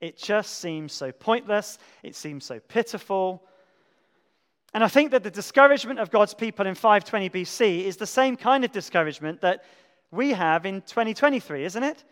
It 0.00 0.16
just 0.16 0.60
seems 0.60 0.92
so 0.92 1.10
pointless, 1.10 1.78
it 2.04 2.14
seems 2.14 2.44
so 2.44 2.60
pitiful. 2.60 3.42
And 4.74 4.84
I 4.84 4.88
think 4.88 5.10
that 5.10 5.24
the 5.24 5.30
discouragement 5.30 5.98
of 5.98 6.10
God's 6.10 6.34
people 6.34 6.66
in 6.66 6.76
520 6.76 7.30
BC 7.30 7.84
is 7.84 7.96
the 7.96 8.06
same 8.06 8.36
kind 8.36 8.64
of 8.64 8.70
discouragement 8.70 9.40
that 9.40 9.64
we 10.12 10.30
have 10.30 10.66
in 10.66 10.82
2023, 10.82 11.64
isn't 11.64 11.82
it? 11.82 12.04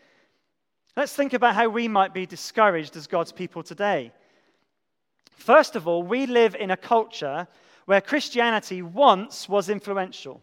Let's 0.97 1.15
think 1.15 1.33
about 1.33 1.55
how 1.55 1.69
we 1.69 1.89
might 1.89 2.13
be 2.13 2.27
discouraged 2.27 2.97
as 2.97 3.07
God's 3.07 3.33
people 3.33 3.63
today. 3.63 4.13
First 5.33 5.77
of 5.77 5.87
all, 5.87 6.03
we 6.03 6.27
live 6.27 6.55
in 6.55 6.71
a 6.71 6.77
culture 6.77 7.47
where 7.87 8.01
Christianity 8.01 8.83
once 8.83 9.49
was 9.49 9.69
influential. 9.69 10.43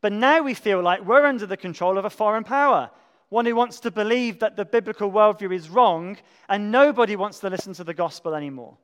But 0.00 0.12
now 0.12 0.42
we 0.42 0.54
feel 0.54 0.80
like 0.80 1.04
we're 1.04 1.26
under 1.26 1.46
the 1.46 1.56
control 1.56 1.98
of 1.98 2.04
a 2.04 2.10
foreign 2.10 2.44
power, 2.44 2.90
one 3.28 3.46
who 3.46 3.54
wants 3.54 3.80
to 3.80 3.90
believe 3.90 4.40
that 4.40 4.56
the 4.56 4.64
biblical 4.64 5.10
worldview 5.10 5.54
is 5.54 5.68
wrong, 5.68 6.16
and 6.48 6.72
nobody 6.72 7.16
wants 7.16 7.38
to 7.40 7.50
listen 7.50 7.72
to 7.74 7.84
the 7.84 7.94
gospel 7.94 8.34
anymore. 8.34 8.76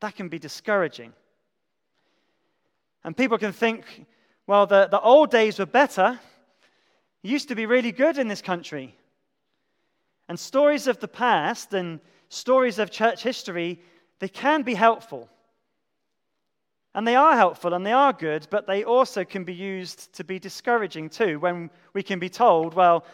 That 0.00 0.14
can 0.14 0.28
be 0.28 0.38
discouraging. 0.38 1.12
And 3.04 3.16
people 3.16 3.38
can 3.38 3.52
think, 3.52 4.06
well, 4.46 4.66
the, 4.66 4.88
the 4.90 5.00
old 5.00 5.30
days 5.30 5.58
were 5.58 5.66
better. 5.66 6.20
It 7.22 7.28
used 7.28 7.48
to 7.48 7.54
be 7.54 7.66
really 7.66 7.92
good 7.92 8.18
in 8.18 8.28
this 8.28 8.42
country. 8.42 8.94
And 10.28 10.38
stories 10.38 10.86
of 10.86 11.00
the 11.00 11.08
past 11.08 11.72
and 11.74 12.00
stories 12.28 12.78
of 12.78 12.90
church 12.90 13.22
history, 13.22 13.80
they 14.18 14.28
can 14.28 14.62
be 14.62 14.74
helpful. 14.74 15.28
And 16.94 17.06
they 17.06 17.16
are 17.16 17.36
helpful 17.36 17.74
and 17.74 17.86
they 17.86 17.92
are 17.92 18.12
good, 18.12 18.46
but 18.50 18.66
they 18.66 18.84
also 18.84 19.24
can 19.24 19.44
be 19.44 19.54
used 19.54 20.12
to 20.14 20.24
be 20.24 20.38
discouraging 20.38 21.10
too 21.10 21.38
when 21.38 21.70
we 21.92 22.02
can 22.02 22.18
be 22.18 22.28
told, 22.28 22.74
well, 22.74 23.04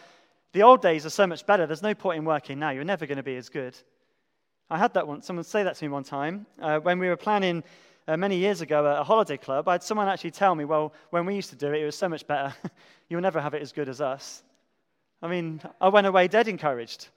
the 0.53 0.63
old 0.63 0.81
days 0.81 1.05
are 1.05 1.09
so 1.11 1.27
much 1.27 1.45
better. 1.45 1.67
There's 1.67 1.83
no 1.83 1.93
point 1.93 2.19
in 2.19 2.25
working 2.25 2.59
now. 2.59 2.69
You're 2.71 2.83
never 2.83 3.05
going 3.05 3.17
to 3.17 3.23
be 3.23 3.35
as 3.35 3.49
good. 3.49 3.77
I 4.69 4.77
had 4.77 4.93
that 4.93 5.07
once, 5.07 5.27
Someone 5.27 5.43
say 5.43 5.63
that 5.63 5.75
to 5.75 5.83
me 5.85 5.89
one 5.89 6.03
time 6.03 6.45
uh, 6.61 6.79
when 6.79 6.97
we 6.97 7.07
were 7.07 7.17
planning 7.17 7.63
uh, 8.07 8.17
many 8.17 8.37
years 8.37 8.61
ago 8.61 8.89
at 8.89 8.99
a 8.99 9.03
holiday 9.03 9.37
club. 9.37 9.67
I 9.67 9.73
had 9.73 9.83
someone 9.83 10.07
actually 10.07 10.31
tell 10.31 10.55
me, 10.55 10.65
well, 10.65 10.93
when 11.09 11.25
we 11.25 11.35
used 11.35 11.49
to 11.49 11.55
do 11.55 11.73
it, 11.73 11.81
it 11.81 11.85
was 11.85 11.97
so 11.97 12.09
much 12.09 12.25
better. 12.25 12.55
You'll 13.09 13.21
never 13.21 13.41
have 13.41 13.53
it 13.53 13.61
as 13.61 13.71
good 13.71 13.89
as 13.89 14.01
us. 14.01 14.43
I 15.25 15.27
mean, 15.27 15.59
I 15.81 15.89
went 15.89 16.05
away 16.05 16.27
dead 16.27 16.47
encouraged. 16.47 17.07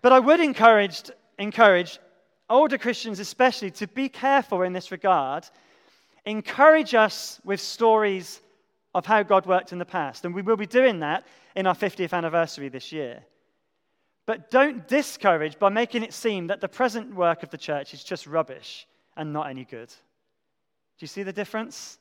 but 0.00 0.10
I 0.10 0.18
would 0.18 0.40
encourage, 0.40 1.10
encourage 1.38 1.98
older 2.48 2.78
Christians, 2.78 3.20
especially, 3.20 3.70
to 3.72 3.86
be 3.86 4.08
careful 4.08 4.62
in 4.62 4.72
this 4.72 4.90
regard. 4.90 5.44
Encourage 6.24 6.94
us 6.94 7.42
with 7.44 7.60
stories 7.60 8.40
of 8.94 9.04
how 9.04 9.22
God 9.22 9.44
worked 9.44 9.72
in 9.72 9.78
the 9.78 9.84
past. 9.84 10.24
And 10.24 10.34
we 10.34 10.40
will 10.40 10.56
be 10.56 10.64
doing 10.64 11.00
that 11.00 11.26
in 11.54 11.66
our 11.66 11.74
50th 11.74 12.14
anniversary 12.14 12.70
this 12.70 12.90
year. 12.90 13.22
But 14.24 14.50
don't 14.50 14.88
discourage 14.88 15.58
by 15.58 15.68
making 15.68 16.04
it 16.04 16.14
seem 16.14 16.46
that 16.46 16.62
the 16.62 16.68
present 16.68 17.14
work 17.14 17.42
of 17.42 17.50
the 17.50 17.58
church 17.58 17.92
is 17.92 18.02
just 18.02 18.26
rubbish 18.26 18.86
and 19.14 19.30
not 19.30 19.50
any 19.50 19.66
good. 19.66 19.88
Do 19.88 21.00
you 21.00 21.06
see 21.06 21.22
the 21.22 21.34
difference? 21.34 21.98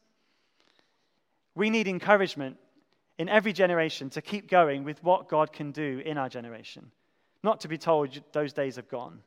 We 1.55 1.69
need 1.69 1.89
encouragement 1.89 2.55
in 3.21 3.29
every 3.29 3.53
generation 3.53 4.09
to 4.09 4.19
keep 4.19 4.49
going 4.49 4.83
with 4.83 5.01
what 5.03 5.29
God 5.29 5.53
can 5.53 5.71
do 5.71 6.01
in 6.03 6.17
our 6.17 6.27
generation, 6.27 6.89
not 7.43 7.59
to 7.59 7.67
be 7.67 7.77
told 7.77 8.19
those 8.31 8.51
days 8.51 8.77
have 8.77 8.89
gone. 8.89 9.19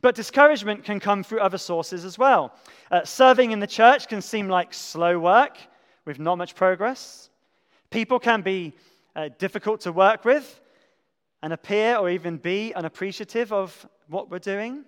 But 0.00 0.14
discouragement 0.14 0.84
can 0.84 1.00
come 1.00 1.24
through 1.24 1.40
other 1.40 1.58
sources 1.58 2.04
as 2.04 2.16
well. 2.16 2.54
Uh, 2.92 3.04
serving 3.04 3.50
in 3.50 3.58
the 3.58 3.66
church 3.66 4.06
can 4.06 4.22
seem 4.22 4.48
like 4.48 4.72
slow 4.72 5.18
work 5.18 5.58
with 6.04 6.20
not 6.20 6.38
much 6.38 6.54
progress. 6.54 7.28
People 7.90 8.20
can 8.20 8.40
be 8.40 8.72
uh, 9.16 9.30
difficult 9.36 9.80
to 9.80 9.90
work 9.90 10.24
with 10.24 10.60
and 11.42 11.52
appear 11.52 11.96
or 11.96 12.08
even 12.08 12.36
be 12.36 12.72
unappreciative 12.74 13.52
of 13.52 13.84
what 14.06 14.30
we're 14.30 14.38
doing. 14.38 14.84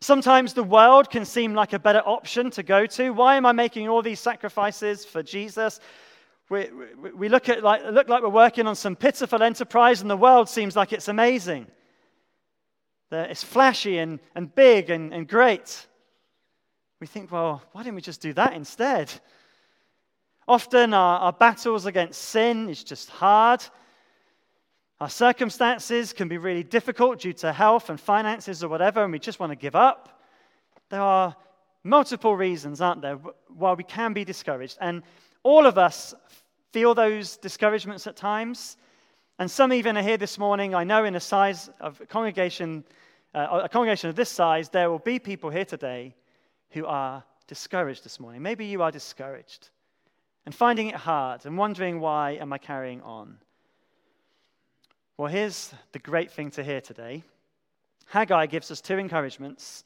Sometimes 0.00 0.54
the 0.54 0.62
world 0.62 1.10
can 1.10 1.24
seem 1.24 1.54
like 1.54 1.72
a 1.72 1.78
better 1.80 2.02
option 2.06 2.52
to 2.52 2.62
go 2.62 2.86
to. 2.86 3.10
Why 3.10 3.34
am 3.34 3.46
I 3.46 3.52
making 3.52 3.88
all 3.88 4.00
these 4.00 4.20
sacrifices 4.20 5.04
for 5.04 5.24
Jesus? 5.24 5.80
We, 6.50 6.68
we, 7.00 7.12
we 7.12 7.28
look, 7.28 7.48
at 7.48 7.62
like, 7.62 7.84
look 7.84 8.08
like 8.08 8.22
we're 8.22 8.28
working 8.28 8.66
on 8.66 8.74
some 8.74 8.96
pitiful 8.96 9.42
enterprise, 9.42 10.02
and 10.02 10.10
the 10.10 10.16
world 10.16 10.48
seems 10.48 10.74
like 10.74 10.92
it's 10.92 11.06
amazing. 11.06 11.68
It's 13.12 13.44
flashy 13.44 13.98
and, 13.98 14.18
and 14.34 14.52
big 14.52 14.90
and, 14.90 15.14
and 15.14 15.28
great. 15.28 15.86
We 17.00 17.06
think, 17.06 17.30
well, 17.30 17.62
why 17.72 17.84
didn't 17.84 17.94
we 17.94 18.02
just 18.02 18.20
do 18.20 18.32
that 18.32 18.52
instead? 18.54 19.12
Often 20.48 20.92
our, 20.92 21.20
our 21.20 21.32
battles 21.32 21.86
against 21.86 22.20
sin 22.20 22.68
is 22.68 22.82
just 22.82 23.10
hard. 23.10 23.62
Our 25.00 25.08
circumstances 25.08 26.12
can 26.12 26.26
be 26.26 26.36
really 26.36 26.64
difficult 26.64 27.20
due 27.20 27.32
to 27.34 27.52
health 27.52 27.90
and 27.90 27.98
finances 27.98 28.64
or 28.64 28.68
whatever, 28.68 29.04
and 29.04 29.12
we 29.12 29.20
just 29.20 29.38
want 29.38 29.50
to 29.50 29.56
give 29.56 29.76
up. 29.76 30.20
There 30.88 31.00
are 31.00 31.36
multiple 31.84 32.36
reasons, 32.36 32.80
aren't 32.80 33.02
there, 33.02 33.18
why 33.48 33.72
we 33.74 33.84
can 33.84 34.12
be 34.12 34.24
discouraged. 34.24 34.78
And 34.80 35.04
all 35.42 35.66
of 35.66 35.78
us 35.78 36.14
feel 36.72 36.94
those 36.94 37.36
discouragements 37.36 38.06
at 38.06 38.16
times. 38.16 38.76
And 39.38 39.50
some 39.50 39.72
even 39.72 39.96
are 39.96 40.02
here 40.02 40.16
this 40.16 40.38
morning. 40.38 40.74
I 40.74 40.84
know 40.84 41.04
in 41.04 41.16
a 41.16 41.20
size 41.20 41.70
of 41.80 42.00
a 42.00 42.06
congregation, 42.06 42.84
uh, 43.34 43.62
a 43.64 43.68
congregation 43.68 44.10
of 44.10 44.16
this 44.16 44.28
size, 44.28 44.68
there 44.68 44.90
will 44.90 44.98
be 44.98 45.18
people 45.18 45.50
here 45.50 45.64
today 45.64 46.14
who 46.70 46.86
are 46.86 47.24
discouraged 47.46 48.04
this 48.04 48.20
morning. 48.20 48.42
Maybe 48.42 48.66
you 48.66 48.82
are 48.82 48.90
discouraged 48.90 49.70
and 50.46 50.54
finding 50.54 50.88
it 50.88 50.94
hard 50.94 51.46
and 51.46 51.58
wondering 51.58 52.00
why 52.00 52.32
am 52.32 52.52
I 52.52 52.58
carrying 52.58 53.02
on. 53.02 53.38
Well, 55.16 55.28
here's 55.28 55.74
the 55.92 55.98
great 55.98 56.30
thing 56.30 56.50
to 56.52 56.64
hear 56.64 56.80
today 56.80 57.24
Haggai 58.06 58.46
gives 58.46 58.70
us 58.70 58.80
two 58.80 58.98
encouragements 58.98 59.84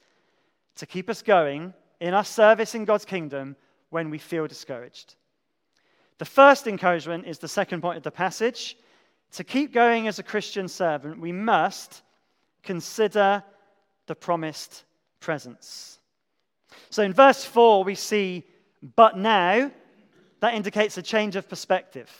to 0.76 0.86
keep 0.86 1.08
us 1.08 1.22
going 1.22 1.74
in 2.00 2.14
our 2.14 2.24
service 2.24 2.74
in 2.74 2.84
God's 2.84 3.04
kingdom 3.04 3.56
when 3.90 4.10
we 4.10 4.18
feel 4.18 4.46
discouraged. 4.46 5.14
The 6.18 6.24
first 6.24 6.66
encouragement 6.66 7.26
is 7.26 7.38
the 7.38 7.48
second 7.48 7.80
point 7.80 7.96
of 7.96 8.02
the 8.02 8.10
passage. 8.10 8.76
To 9.32 9.44
keep 9.44 9.72
going 9.72 10.06
as 10.06 10.18
a 10.18 10.22
Christian 10.22 10.68
servant, 10.68 11.20
we 11.20 11.32
must 11.32 12.02
consider 12.62 13.42
the 14.06 14.14
promised 14.14 14.84
presence. 15.20 15.98
So 16.90 17.02
in 17.02 17.12
verse 17.12 17.44
4, 17.44 17.84
we 17.84 17.94
see, 17.94 18.44
but 18.96 19.18
now, 19.18 19.70
that 20.40 20.54
indicates 20.54 20.98
a 20.98 21.02
change 21.02 21.36
of 21.36 21.48
perspective. 21.48 22.10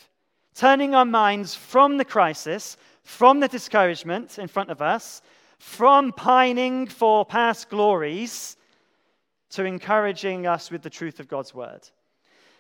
Turning 0.54 0.94
our 0.94 1.04
minds 1.04 1.54
from 1.54 1.98
the 1.98 2.04
crisis 2.04 2.76
from 3.04 3.38
the 3.38 3.48
discouragement 3.48 4.38
in 4.38 4.48
front 4.48 4.70
of 4.70 4.82
us, 4.82 5.22
from 5.58 6.12
pining 6.12 6.86
for 6.86 7.24
past 7.24 7.68
glories, 7.68 8.56
to 9.50 9.64
encouraging 9.64 10.46
us 10.46 10.70
with 10.70 10.82
the 10.82 10.90
truth 10.90 11.20
of 11.20 11.28
God's 11.28 11.54
word. 11.54 11.88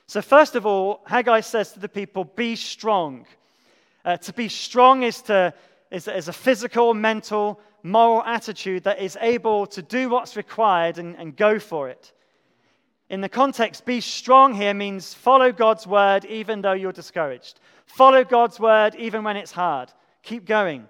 So, 0.06 0.20
first 0.20 0.54
of 0.54 0.66
all, 0.66 1.00
Haggai 1.06 1.40
says 1.40 1.72
to 1.72 1.80
the 1.80 1.88
people, 1.88 2.24
Be 2.24 2.56
strong. 2.56 3.26
Uh, 4.04 4.18
to 4.18 4.32
be 4.32 4.48
strong 4.48 5.02
is, 5.02 5.22
to, 5.22 5.54
is, 5.90 6.08
is, 6.08 6.28
a 6.28 6.32
physical, 6.32 6.92
mental, 6.92 7.58
moral 7.82 8.22
attitude 8.24 8.84
that 8.84 9.00
is 9.00 9.16
able 9.20 9.66
to 9.66 9.80
do 9.80 10.10
what's 10.10 10.36
required 10.36 10.98
and, 10.98 11.16
and 11.16 11.36
go 11.36 11.58
for 11.58 11.88
it. 11.88 12.12
In 13.08 13.20
the 13.20 13.28
context, 13.28 13.84
be 13.84 14.00
strong 14.00 14.54
here 14.54 14.74
means 14.74 15.14
follow 15.14 15.52
God's 15.52 15.86
word 15.86 16.24
even 16.26 16.60
though 16.60 16.72
you're 16.72 16.92
discouraged. 16.92 17.60
Follow 17.86 18.24
God's 18.24 18.58
word 18.60 18.94
even 18.96 19.24
when 19.24 19.36
it's 19.36 19.52
hard. 19.52 19.92
Keep 20.22 20.46
going. 20.46 20.88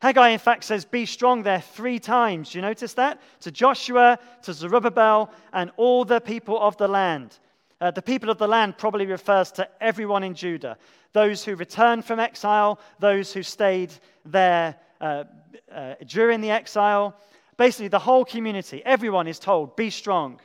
Haggai, 0.00 0.28
in 0.28 0.38
fact, 0.38 0.64
says, 0.64 0.84
Be 0.84 1.04
strong 1.06 1.42
there 1.42 1.60
three 1.60 1.98
times. 1.98 2.52
Do 2.52 2.58
you 2.58 2.62
notice 2.62 2.94
that? 2.94 3.20
To 3.40 3.50
Joshua, 3.50 4.18
to 4.42 4.52
Zerubbabel, 4.52 5.30
and 5.52 5.70
all 5.76 6.04
the 6.04 6.20
people 6.20 6.60
of 6.60 6.76
the 6.76 6.88
land. 6.88 7.38
Uh, 7.80 7.90
the 7.92 8.02
people 8.02 8.28
of 8.28 8.38
the 8.38 8.48
land 8.48 8.76
probably 8.76 9.06
refers 9.06 9.52
to 9.52 9.68
everyone 9.80 10.24
in 10.24 10.34
Judah 10.34 10.76
those 11.12 11.44
who 11.44 11.56
returned 11.56 12.04
from 12.04 12.20
exile, 12.20 12.78
those 12.98 13.32
who 13.32 13.42
stayed 13.42 13.92
there 14.24 14.76
uh, 15.00 15.24
uh, 15.72 15.94
during 16.06 16.40
the 16.40 16.50
exile. 16.50 17.16
Basically, 17.56 17.88
the 17.88 17.98
whole 17.98 18.24
community, 18.24 18.82
everyone 18.84 19.26
is 19.26 19.38
told, 19.38 19.74
Be 19.76 19.90
strong. 19.90 20.40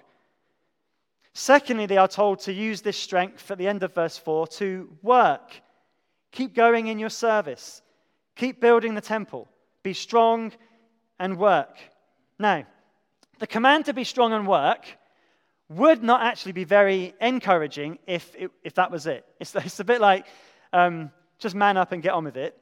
Secondly, 1.34 1.86
they 1.86 1.98
are 1.98 2.08
told 2.08 2.40
to 2.40 2.54
use 2.54 2.82
this 2.82 2.98
strength 2.98 3.50
at 3.50 3.58
the 3.58 3.68
end 3.68 3.84
of 3.84 3.94
verse 3.94 4.18
4 4.18 4.48
to 4.48 4.90
work. 5.02 5.62
Keep 6.32 6.56
going 6.56 6.88
in 6.88 7.00
your 7.00 7.10
service. 7.10 7.82
Keep 8.36 8.62
building 8.62 8.94
the 8.94 9.02
temple. 9.02 9.48
Be 9.82 9.94
strong 9.94 10.52
and 11.20 11.38
work. 11.38 11.78
Now, 12.38 12.66
the 13.40 13.48
command 13.48 13.86
to 13.86 13.94
be 13.94 14.04
strong 14.04 14.34
and 14.34 14.48
work 14.48 14.86
would 15.76 16.04
not 16.04 16.22
actually 16.22 16.52
be 16.52 16.64
very 16.64 17.14
encouraging 17.22 18.00
if, 18.08 18.36
it, 18.36 18.52
if 18.64 18.74
that 18.76 18.92
was 18.92 19.08
it. 19.08 19.26
It's, 19.40 19.56
it's 19.56 19.80
a 19.80 19.84
bit 19.84 20.02
like 20.02 20.26
um, 20.72 21.12
just 21.40 21.56
man 21.56 21.78
up 21.78 21.92
and 21.92 22.02
get 22.02 22.14
on 22.14 22.24
with 22.24 22.38
it. 22.38 22.58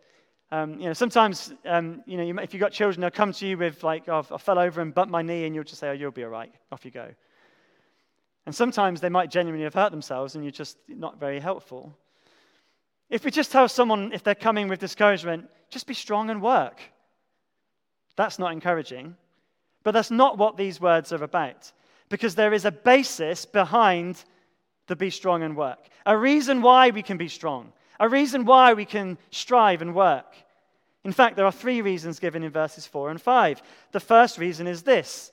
Um, 0.52 0.80
you 0.80 0.88
know, 0.88 0.94
sometimes, 0.94 1.54
um, 1.66 2.04
you 2.06 2.18
know, 2.18 2.42
if 2.42 2.54
you've 2.54 2.60
got 2.60 2.74
children, 2.74 3.00
they'll 3.00 3.10
come 3.10 3.32
to 3.32 3.48
you 3.48 3.58
with, 3.58 3.84
like, 3.84 4.10
oh, 4.10 4.26
I 4.30 4.38
fell 4.38 4.60
over 4.60 4.82
and 4.82 4.94
bumped 4.94 5.12
my 5.12 5.22
knee, 5.22 5.46
and 5.46 5.56
you'll 5.56 5.64
just 5.64 5.80
say, 5.80 5.90
oh, 5.90 5.94
you'll 5.94 6.12
be 6.12 6.26
all 6.26 6.30
right. 6.30 6.54
Off 6.74 6.84
you 6.84 6.92
go. 6.92 7.08
And 8.46 8.54
sometimes 8.54 9.00
they 9.00 9.08
might 9.08 9.32
genuinely 9.32 9.64
have 9.64 9.74
hurt 9.74 9.92
themselves, 9.92 10.36
and 10.36 10.44
you're 10.44 10.52
just 10.52 10.78
not 10.90 11.20
very 11.20 11.40
helpful. 11.40 11.96
If 13.10 13.24
we 13.24 13.32
just 13.32 13.52
tell 13.52 13.70
someone, 13.70 14.12
if 14.14 14.24
they're 14.24 14.36
coming 14.36 14.68
with 14.68 14.80
discouragement, 14.80 15.48
just 15.70 15.88
be 15.88 15.94
strong 15.94 16.30
and 16.30 16.42
work, 16.42 16.82
that's 18.18 18.38
not 18.38 18.52
encouraging. 18.52 19.16
But 19.84 19.92
that's 19.92 20.12
not 20.12 20.38
what 20.38 20.58
these 20.58 20.82
words 20.82 21.14
are 21.14 21.24
about, 21.24 21.72
because 22.12 22.36
there 22.36 22.54
is 22.54 22.66
a 22.66 22.72
basis 22.72 23.46
behind 23.46 24.24
the 24.88 24.96
be 24.96 25.10
strong 25.10 25.42
and 25.42 25.56
work, 25.56 25.88
a 26.06 26.16
reason 26.16 26.62
why 26.62 26.90
we 26.90 27.02
can 27.02 27.18
be 27.18 27.30
strong, 27.30 27.72
a 28.00 28.10
reason 28.10 28.46
why 28.46 28.74
we 28.74 28.86
can 28.86 29.18
strive 29.32 29.82
and 29.82 29.96
work. 29.96 30.36
In 31.04 31.14
fact, 31.14 31.36
there 31.36 31.46
are 31.46 31.52
three 31.52 31.82
reasons 31.82 32.20
given 32.20 32.44
in 32.44 32.52
verses 32.52 32.86
4 32.86 33.10
and 33.10 33.22
5. 33.22 33.62
The 33.94 34.00
first 34.00 34.38
reason 34.38 34.68
is 34.68 34.84
this 34.84 35.32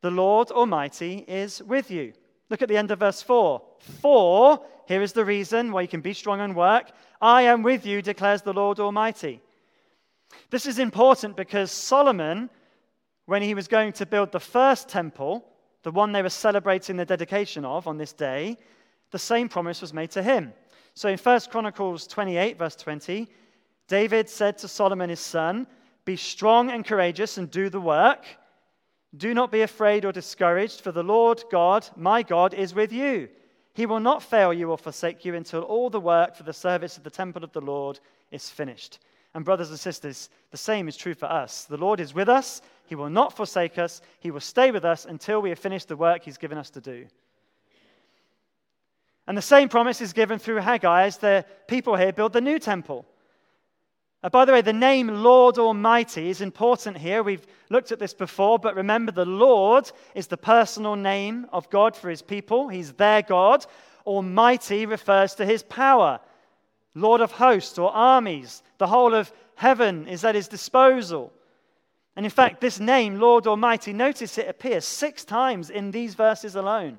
the 0.00 0.10
Lord 0.10 0.50
Almighty 0.50 1.24
is 1.28 1.62
with 1.62 1.90
you. 1.90 2.14
Look 2.50 2.62
at 2.62 2.68
the 2.68 2.76
end 2.76 2.90
of 2.90 3.00
verse 3.00 3.22
4. 3.22 3.62
For, 4.00 4.60
here 4.86 5.02
is 5.02 5.12
the 5.12 5.24
reason 5.24 5.72
why 5.72 5.82
you 5.82 5.88
can 5.88 6.00
be 6.00 6.14
strong 6.14 6.40
and 6.40 6.56
work. 6.56 6.90
I 7.20 7.42
am 7.42 7.62
with 7.62 7.86
you, 7.86 8.02
declares 8.02 8.42
the 8.42 8.52
Lord 8.52 8.80
Almighty. 8.80 9.40
This 10.50 10.66
is 10.66 10.78
important 10.78 11.36
because 11.36 11.70
Solomon, 11.70 12.50
when 13.26 13.42
he 13.42 13.54
was 13.54 13.68
going 13.68 13.92
to 13.94 14.06
build 14.06 14.32
the 14.32 14.40
first 14.40 14.88
temple, 14.88 15.44
the 15.84 15.92
one 15.92 16.12
they 16.12 16.22
were 16.22 16.30
celebrating 16.30 16.96
the 16.96 17.04
dedication 17.04 17.64
of 17.64 17.86
on 17.86 17.98
this 17.98 18.12
day, 18.12 18.56
the 19.12 19.18
same 19.18 19.48
promise 19.48 19.80
was 19.80 19.92
made 19.92 20.10
to 20.10 20.22
him. 20.22 20.52
So 20.94 21.08
in 21.08 21.18
1 21.18 21.40
Chronicles 21.50 22.06
28, 22.06 22.58
verse 22.58 22.74
20, 22.74 23.28
David 23.86 24.28
said 24.28 24.58
to 24.58 24.68
Solomon 24.68 25.10
his 25.10 25.20
son, 25.20 25.66
Be 26.06 26.16
strong 26.16 26.70
and 26.70 26.86
courageous 26.86 27.36
and 27.36 27.50
do 27.50 27.68
the 27.68 27.80
work. 27.80 28.24
Do 29.16 29.34
not 29.34 29.52
be 29.52 29.60
afraid 29.60 30.04
or 30.04 30.10
discouraged, 30.10 30.80
for 30.80 30.90
the 30.90 31.02
Lord 31.02 31.44
God, 31.50 31.86
my 31.96 32.22
God, 32.22 32.54
is 32.54 32.74
with 32.74 32.90
you. 32.90 33.28
He 33.74 33.86
will 33.86 34.00
not 34.00 34.22
fail 34.22 34.52
you 34.52 34.70
or 34.70 34.78
forsake 34.78 35.24
you 35.24 35.34
until 35.34 35.62
all 35.62 35.90
the 35.90 36.00
work 36.00 36.34
for 36.34 36.44
the 36.44 36.52
service 36.52 36.96
of 36.96 37.02
the 37.04 37.10
temple 37.10 37.44
of 37.44 37.52
the 37.52 37.60
Lord 37.60 38.00
is 38.30 38.48
finished. 38.48 39.00
And, 39.34 39.44
brothers 39.44 39.70
and 39.70 39.80
sisters, 39.80 40.30
the 40.52 40.56
same 40.56 40.86
is 40.86 40.96
true 40.96 41.14
for 41.14 41.26
us. 41.26 41.64
The 41.64 41.76
Lord 41.76 41.98
is 41.98 42.14
with 42.14 42.28
us. 42.28 42.62
He 42.86 42.94
will 42.94 43.10
not 43.10 43.36
forsake 43.36 43.78
us. 43.78 44.00
He 44.20 44.30
will 44.30 44.40
stay 44.40 44.70
with 44.70 44.84
us 44.84 45.06
until 45.06 45.42
we 45.42 45.48
have 45.48 45.58
finished 45.58 45.88
the 45.88 45.96
work 45.96 46.22
He's 46.22 46.38
given 46.38 46.56
us 46.56 46.70
to 46.70 46.80
do. 46.80 47.06
And 49.26 49.36
the 49.36 49.42
same 49.42 49.68
promise 49.68 50.00
is 50.00 50.12
given 50.12 50.38
through 50.38 50.56
Haggai 50.56 51.06
as 51.06 51.18
the 51.18 51.44
people 51.66 51.96
here 51.96 52.12
build 52.12 52.32
the 52.32 52.40
new 52.40 52.58
temple. 52.58 53.06
Uh, 54.22 54.28
by 54.30 54.44
the 54.44 54.52
way, 54.52 54.62
the 54.62 54.72
name 54.72 55.08
Lord 55.08 55.58
Almighty 55.58 56.30
is 56.30 56.40
important 56.40 56.96
here. 56.96 57.22
We've 57.22 57.46
looked 57.70 57.92
at 57.92 57.98
this 57.98 58.14
before, 58.14 58.58
but 58.58 58.76
remember 58.76 59.12
the 59.12 59.26
Lord 59.26 59.90
is 60.14 60.28
the 60.28 60.36
personal 60.36 60.96
name 60.96 61.46
of 61.52 61.68
God 61.70 61.96
for 61.96 62.08
his 62.08 62.22
people. 62.22 62.68
He's 62.68 62.92
their 62.92 63.22
God. 63.22 63.66
Almighty 64.06 64.86
refers 64.86 65.34
to 65.34 65.44
his 65.44 65.62
power. 65.62 66.20
Lord 66.94 67.20
of 67.20 67.32
hosts 67.32 67.78
or 67.78 67.92
armies, 67.92 68.62
the 68.78 68.86
whole 68.86 69.14
of 69.14 69.32
heaven 69.56 70.06
is 70.06 70.24
at 70.24 70.34
his 70.34 70.48
disposal. 70.48 71.32
And 72.16 72.24
in 72.24 72.30
fact, 72.30 72.60
this 72.60 72.78
name, 72.78 73.18
Lord 73.18 73.46
Almighty, 73.46 73.92
notice 73.92 74.38
it 74.38 74.48
appears 74.48 74.84
six 74.84 75.24
times 75.24 75.70
in 75.70 75.90
these 75.90 76.14
verses 76.14 76.54
alone. 76.54 76.98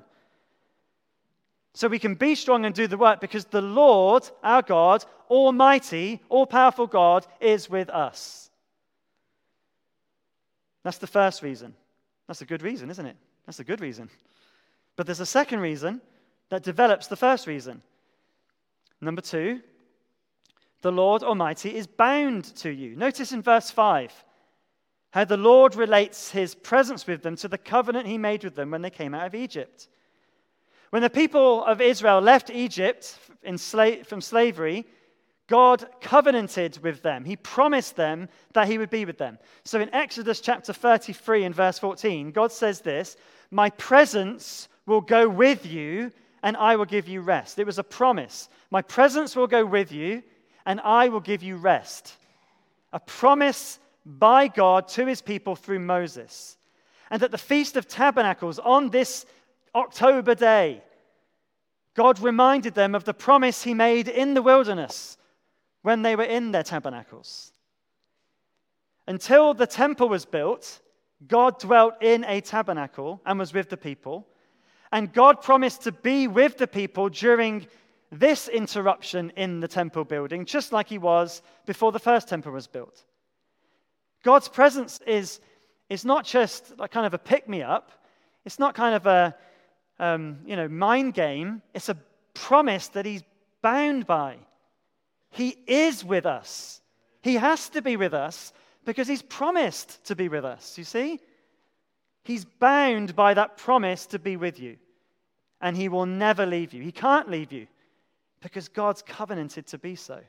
So 1.72 1.88
we 1.88 1.98
can 1.98 2.14
be 2.14 2.34
strong 2.34 2.64
and 2.64 2.74
do 2.74 2.86
the 2.86 2.96
work 2.96 3.20
because 3.20 3.46
the 3.46 3.62
Lord, 3.62 4.28
our 4.42 4.62
God, 4.62 5.04
Almighty, 5.30 6.22
all 6.28 6.46
powerful 6.46 6.86
God, 6.86 7.26
is 7.40 7.68
with 7.68 7.90
us. 7.90 8.50
That's 10.82 10.98
the 10.98 11.06
first 11.06 11.42
reason. 11.42 11.74
That's 12.26 12.42
a 12.42 12.46
good 12.46 12.62
reason, 12.62 12.90
isn't 12.90 13.06
it? 13.06 13.16
That's 13.44 13.60
a 13.60 13.64
good 13.64 13.80
reason. 13.80 14.08
But 14.96 15.06
there's 15.06 15.20
a 15.20 15.26
second 15.26 15.60
reason 15.60 16.00
that 16.48 16.62
develops 16.62 17.06
the 17.06 17.16
first 17.16 17.46
reason. 17.46 17.82
Number 19.00 19.20
two, 19.20 19.60
the 20.86 20.92
Lord 20.92 21.24
Almighty 21.24 21.74
is 21.74 21.88
bound 21.88 22.44
to 22.58 22.70
you. 22.70 22.94
Notice 22.94 23.32
in 23.32 23.42
verse 23.42 23.72
5 23.72 24.12
how 25.10 25.24
the 25.24 25.36
Lord 25.36 25.74
relates 25.74 26.30
his 26.30 26.54
presence 26.54 27.08
with 27.08 27.24
them 27.24 27.34
to 27.36 27.48
the 27.48 27.58
covenant 27.58 28.06
he 28.06 28.18
made 28.18 28.44
with 28.44 28.54
them 28.54 28.70
when 28.70 28.82
they 28.82 28.90
came 28.90 29.12
out 29.12 29.26
of 29.26 29.34
Egypt. 29.34 29.88
When 30.90 31.02
the 31.02 31.10
people 31.10 31.64
of 31.64 31.80
Israel 31.80 32.20
left 32.20 32.50
Egypt 32.50 33.18
from 33.42 34.20
slavery, 34.20 34.86
God 35.48 35.88
covenanted 36.00 36.78
with 36.84 37.02
them. 37.02 37.24
He 37.24 37.34
promised 37.34 37.96
them 37.96 38.28
that 38.52 38.68
he 38.68 38.78
would 38.78 38.90
be 38.90 39.04
with 39.04 39.18
them. 39.18 39.38
So 39.64 39.80
in 39.80 39.92
Exodus 39.92 40.40
chapter 40.40 40.72
33 40.72 41.46
and 41.46 41.54
verse 41.54 41.80
14, 41.80 42.30
God 42.30 42.52
says 42.52 42.80
this 42.80 43.16
My 43.50 43.70
presence 43.70 44.68
will 44.86 45.00
go 45.00 45.28
with 45.28 45.66
you 45.66 46.12
and 46.44 46.56
I 46.56 46.76
will 46.76 46.84
give 46.84 47.08
you 47.08 47.22
rest. 47.22 47.58
It 47.58 47.66
was 47.66 47.80
a 47.80 47.82
promise. 47.82 48.48
My 48.70 48.82
presence 48.82 49.34
will 49.34 49.48
go 49.48 49.66
with 49.66 49.90
you 49.90 50.22
and 50.66 50.80
I 50.80 51.08
will 51.08 51.20
give 51.20 51.42
you 51.42 51.56
rest. 51.56 52.16
A 52.92 53.00
promise 53.00 53.78
by 54.04 54.48
God 54.48 54.88
to 54.88 55.06
his 55.06 55.22
people 55.22 55.56
through 55.56 55.80
Moses. 55.80 56.58
And 57.10 57.22
at 57.22 57.30
the 57.30 57.38
Feast 57.38 57.76
of 57.76 57.86
Tabernacles, 57.86 58.58
on 58.58 58.90
this 58.90 59.24
October 59.74 60.34
day, 60.34 60.82
God 61.94 62.18
reminded 62.20 62.74
them 62.74 62.94
of 62.94 63.04
the 63.04 63.14
promise 63.14 63.62
he 63.62 63.72
made 63.72 64.08
in 64.08 64.34
the 64.34 64.42
wilderness 64.42 65.16
when 65.82 66.02
they 66.02 66.16
were 66.16 66.24
in 66.24 66.50
their 66.50 66.62
tabernacles. 66.62 67.52
Until 69.06 69.54
the 69.54 69.66
temple 69.66 70.08
was 70.08 70.24
built, 70.24 70.80
God 71.26 71.58
dwelt 71.60 71.94
in 72.02 72.24
a 72.24 72.40
tabernacle 72.40 73.20
and 73.24 73.38
was 73.38 73.54
with 73.54 73.70
the 73.70 73.76
people. 73.76 74.26
And 74.92 75.12
God 75.12 75.42
promised 75.42 75.82
to 75.82 75.92
be 75.92 76.26
with 76.26 76.58
the 76.58 76.66
people 76.66 77.08
during 77.08 77.66
this 78.10 78.48
interruption 78.48 79.32
in 79.36 79.60
the 79.60 79.68
temple 79.68 80.04
building, 80.04 80.44
just 80.44 80.72
like 80.72 80.88
he 80.88 80.98
was 80.98 81.42
before 81.64 81.92
the 81.92 81.98
first 81.98 82.28
temple 82.28 82.52
was 82.52 82.66
built. 82.66 83.04
God's 84.22 84.48
presence 84.48 85.00
is, 85.06 85.40
is 85.88 86.04
not 86.04 86.24
just 86.24 86.78
like 86.78 86.90
kind 86.90 87.06
of 87.06 87.14
a 87.14 87.18
pick 87.18 87.48
me 87.48 87.62
up, 87.62 87.90
it's 88.44 88.58
not 88.58 88.74
kind 88.74 88.94
of 88.94 89.06
a 89.06 89.34
um, 89.98 90.38
you 90.46 90.56
know, 90.56 90.68
mind 90.68 91.14
game, 91.14 91.62
it's 91.74 91.88
a 91.88 91.96
promise 92.34 92.88
that 92.88 93.06
he's 93.06 93.22
bound 93.62 94.06
by. 94.06 94.36
He 95.30 95.56
is 95.66 96.04
with 96.04 96.26
us. 96.26 96.80
He 97.22 97.34
has 97.34 97.68
to 97.70 97.82
be 97.82 97.96
with 97.96 98.14
us 98.14 98.52
because 98.84 99.08
he's 99.08 99.22
promised 99.22 100.04
to 100.04 100.14
be 100.14 100.28
with 100.28 100.44
us, 100.44 100.78
you 100.78 100.84
see? 100.84 101.18
He's 102.22 102.44
bound 102.44 103.16
by 103.16 103.34
that 103.34 103.56
promise 103.56 104.06
to 104.06 104.18
be 104.18 104.36
with 104.36 104.60
you. 104.60 104.76
And 105.60 105.76
he 105.76 105.88
will 105.88 106.06
never 106.06 106.46
leave 106.46 106.72
you. 106.72 106.82
He 106.82 106.92
can't 106.92 107.30
leave 107.30 107.52
you 107.52 107.66
because 108.46 108.68
God's 108.68 109.02
covenanted 109.02 109.66
to 109.66 109.76
be 109.76 109.96
so. 109.96 110.20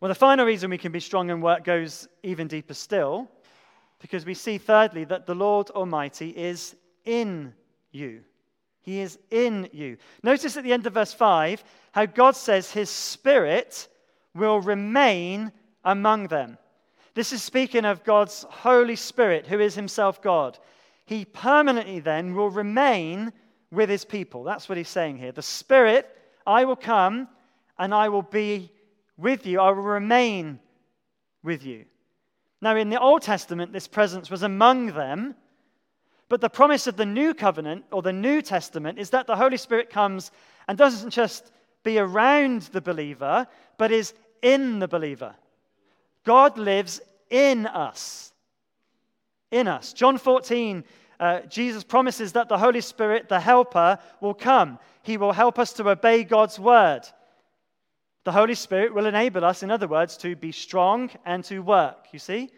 Well, 0.00 0.08
the 0.08 0.16
final 0.16 0.44
reason 0.44 0.68
we 0.68 0.78
can 0.78 0.90
be 0.90 0.98
strong 0.98 1.30
and 1.30 1.40
work 1.40 1.62
goes 1.62 2.08
even 2.24 2.48
deeper 2.48 2.74
still, 2.74 3.30
because 4.00 4.26
we 4.26 4.34
see, 4.34 4.58
thirdly, 4.58 5.04
that 5.04 5.26
the 5.26 5.34
Lord 5.36 5.70
Almighty 5.70 6.30
is 6.30 6.74
in 7.04 7.54
you. 7.92 8.22
He 8.80 8.98
is 8.98 9.16
in 9.30 9.68
you. 9.72 9.96
Notice 10.24 10.56
at 10.56 10.64
the 10.64 10.72
end 10.72 10.88
of 10.88 10.94
verse 10.94 11.14
5 11.14 11.62
how 11.92 12.06
God 12.06 12.34
says 12.34 12.72
his 12.72 12.90
spirit 12.90 13.86
will 14.34 14.60
remain 14.60 15.52
among 15.84 16.26
them. 16.26 16.58
This 17.14 17.32
is 17.32 17.44
speaking 17.44 17.84
of 17.84 18.02
God's 18.02 18.44
Holy 18.50 18.96
Spirit, 18.96 19.46
who 19.46 19.60
is 19.60 19.76
himself 19.76 20.20
God. 20.20 20.58
He 21.06 21.24
permanently 21.24 22.00
then 22.00 22.34
will 22.34 22.50
remain 22.50 23.32
with 23.70 23.88
his 23.88 24.04
people. 24.04 24.44
That's 24.44 24.68
what 24.68 24.78
he's 24.78 24.88
saying 24.88 25.18
here. 25.18 25.32
The 25.32 25.42
Spirit, 25.42 26.08
I 26.46 26.64
will 26.64 26.76
come 26.76 27.28
and 27.78 27.94
I 27.94 28.08
will 28.08 28.22
be 28.22 28.70
with 29.16 29.46
you, 29.46 29.60
I 29.60 29.68
will 29.70 29.82
remain 29.82 30.58
with 31.42 31.64
you. 31.64 31.84
Now, 32.62 32.76
in 32.76 32.90
the 32.90 33.00
Old 33.00 33.22
Testament, 33.22 33.72
this 33.72 33.86
presence 33.86 34.30
was 34.30 34.42
among 34.42 34.86
them, 34.88 35.34
but 36.28 36.40
the 36.40 36.50
promise 36.50 36.86
of 36.86 36.96
the 36.96 37.06
New 37.06 37.34
Covenant 37.34 37.84
or 37.90 38.02
the 38.02 38.12
New 38.12 38.42
Testament 38.42 38.98
is 38.98 39.10
that 39.10 39.26
the 39.26 39.36
Holy 39.36 39.56
Spirit 39.56 39.90
comes 39.90 40.30
and 40.68 40.76
doesn't 40.76 41.10
just 41.10 41.52
be 41.82 41.98
around 41.98 42.62
the 42.62 42.80
believer, 42.80 43.46
but 43.78 43.90
is 43.90 44.14
in 44.42 44.78
the 44.78 44.88
believer. 44.88 45.34
God 46.24 46.58
lives 46.58 47.00
in 47.30 47.66
us. 47.66 48.32
In 49.50 49.66
us. 49.66 49.92
John 49.92 50.18
14, 50.18 50.84
uh, 51.20 51.40
Jesus 51.42 51.84
promises 51.84 52.32
that 52.32 52.48
the 52.48 52.56
Holy 52.56 52.80
Spirit, 52.80 53.28
the 53.28 53.38
Helper, 53.38 53.98
will 54.22 54.32
come. 54.32 54.78
He 55.02 55.18
will 55.18 55.32
help 55.32 55.58
us 55.58 55.74
to 55.74 55.88
obey 55.88 56.24
God's 56.24 56.58
word. 56.58 57.02
The 58.24 58.32
Holy 58.32 58.54
Spirit 58.54 58.94
will 58.94 59.04
enable 59.04 59.44
us, 59.44 59.62
in 59.62 59.70
other 59.70 59.86
words, 59.86 60.16
to 60.18 60.34
be 60.34 60.50
strong 60.50 61.10
and 61.26 61.44
to 61.44 61.60
work. 61.60 62.06
You 62.12 62.18
see? 62.18 62.50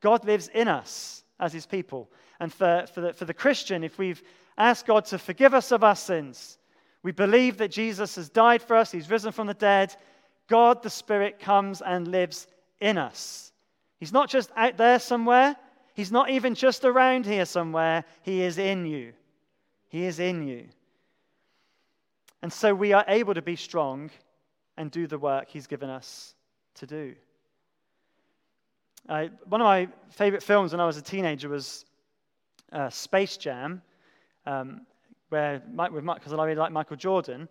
God 0.00 0.24
lives 0.24 0.48
in 0.48 0.66
us 0.66 1.22
as 1.38 1.52
his 1.52 1.64
people. 1.64 2.10
And 2.40 2.52
for, 2.52 2.84
for, 2.92 3.00
the, 3.00 3.12
for 3.12 3.26
the 3.26 3.34
Christian, 3.34 3.84
if 3.84 3.96
we've 3.96 4.22
asked 4.58 4.86
God 4.86 5.04
to 5.06 5.18
forgive 5.18 5.54
us 5.54 5.70
of 5.70 5.84
our 5.84 5.96
sins, 5.96 6.58
we 7.04 7.12
believe 7.12 7.58
that 7.58 7.70
Jesus 7.70 8.16
has 8.16 8.28
died 8.28 8.62
for 8.62 8.74
us, 8.74 8.90
he's 8.90 9.10
risen 9.10 9.30
from 9.30 9.46
the 9.46 9.54
dead, 9.54 9.94
God 10.48 10.82
the 10.82 10.90
Spirit 10.90 11.38
comes 11.38 11.80
and 11.80 12.08
lives 12.08 12.48
in 12.80 12.98
us. 12.98 13.52
He's 14.00 14.12
not 14.12 14.28
just 14.28 14.50
out 14.56 14.76
there 14.76 14.98
somewhere, 14.98 15.56
he's 15.94 16.12
not 16.12 16.30
even 16.30 16.54
just 16.54 16.84
around 16.84 17.26
here 17.26 17.44
somewhere, 17.44 18.04
he 18.22 18.42
is 18.42 18.58
in 18.58 18.86
you. 18.86 19.12
He 19.88 20.04
is 20.04 20.18
in 20.18 20.46
you. 20.46 20.68
And 22.42 22.52
so 22.52 22.74
we 22.74 22.92
are 22.92 23.04
able 23.06 23.34
to 23.34 23.42
be 23.42 23.56
strong 23.56 24.10
and 24.76 24.90
do 24.90 25.06
the 25.06 25.18
work 25.18 25.48
He's 25.48 25.66
given 25.66 25.90
us 25.90 26.34
to 26.76 26.86
do. 26.86 27.14
Uh, 29.08 29.26
one 29.44 29.60
of 29.60 29.64
my 29.64 29.88
favorite 30.10 30.42
films 30.42 30.72
when 30.72 30.80
I 30.80 30.86
was 30.86 30.96
a 30.96 31.02
teenager 31.02 31.48
was 31.48 31.84
uh, 32.72 32.88
Space 32.88 33.36
Jam, 33.36 33.82
um, 34.46 34.86
where 35.28 35.62
with 35.92 36.04
because 36.04 36.32
I 36.32 36.44
really 36.44 36.54
like 36.54 36.72
Michael 36.72 36.96
Jordan, 36.96 37.48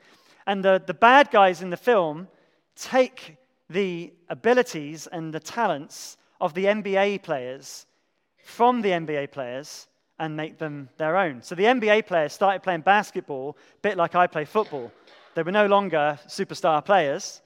and 0.47 0.63
the, 0.63 0.82
the 0.86 0.93
bad 0.93 1.30
guys 1.30 1.62
in 1.62 1.69
the 1.69 1.77
film 1.77 2.27
take 2.75 3.38
the 3.69 4.13
abilities 4.30 5.08
and 5.08 5.34
the 5.34 5.39
talents 5.39 6.17
of 6.39 6.54
the 6.54 6.65
NBA 6.65 7.21
players 7.23 7.86
from 8.43 8.82
the 8.82 8.89
NBA 8.89 9.32
players 9.32 9.88
and 10.19 10.38
make 10.38 10.60
them 10.60 10.89
their 10.97 11.17
own. 11.17 11.41
So 11.41 11.56
the 11.56 11.63
NBA 11.63 12.06
players 12.06 12.34
started 12.34 12.62
playing 12.62 12.82
basketball, 12.82 13.58
a 13.75 13.82
bit 13.82 13.97
like 13.97 14.15
I 14.15 14.27
play 14.27 14.45
football. 14.45 14.91
They 15.34 15.43
were 15.43 15.51
no 15.51 15.65
longer 15.65 16.19
superstar 16.27 16.84
players, 16.84 17.41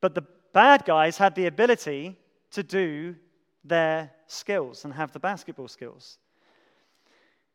but 0.00 0.14
the 0.14 0.26
bad 0.52 0.84
guys 0.84 1.16
had 1.16 1.34
the 1.34 1.46
ability 1.46 2.18
to 2.50 2.62
do 2.62 3.16
their 3.64 4.10
skills 4.26 4.84
and 4.84 4.92
have 4.92 5.12
the 5.12 5.18
basketball 5.18 5.68
skills. 5.68 6.18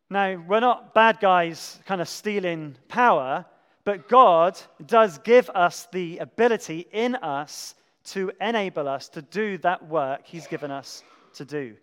Now, 0.09 0.41
we're 0.47 0.61
not 0.61 0.93
bad 0.93 1.19
guys 1.19 1.79
kind 1.85 1.99
of 1.99 2.07
stealing 2.07 2.77
power, 2.87 3.45
but 3.83 4.07
God 4.07 4.59
does 4.85 5.17
give 5.19 5.49
us 5.49 5.87
the 5.91 6.17
ability 6.19 6.87
in 6.91 7.15
us 7.15 7.75
to 8.05 8.31
enable 8.39 8.87
us 8.87 9.09
to 9.09 9.21
do 9.21 9.57
that 9.59 9.85
work 9.87 10.21
He's 10.23 10.47
given 10.47 10.71
us 10.71 11.03
to 11.33 11.45
do. 11.45 11.75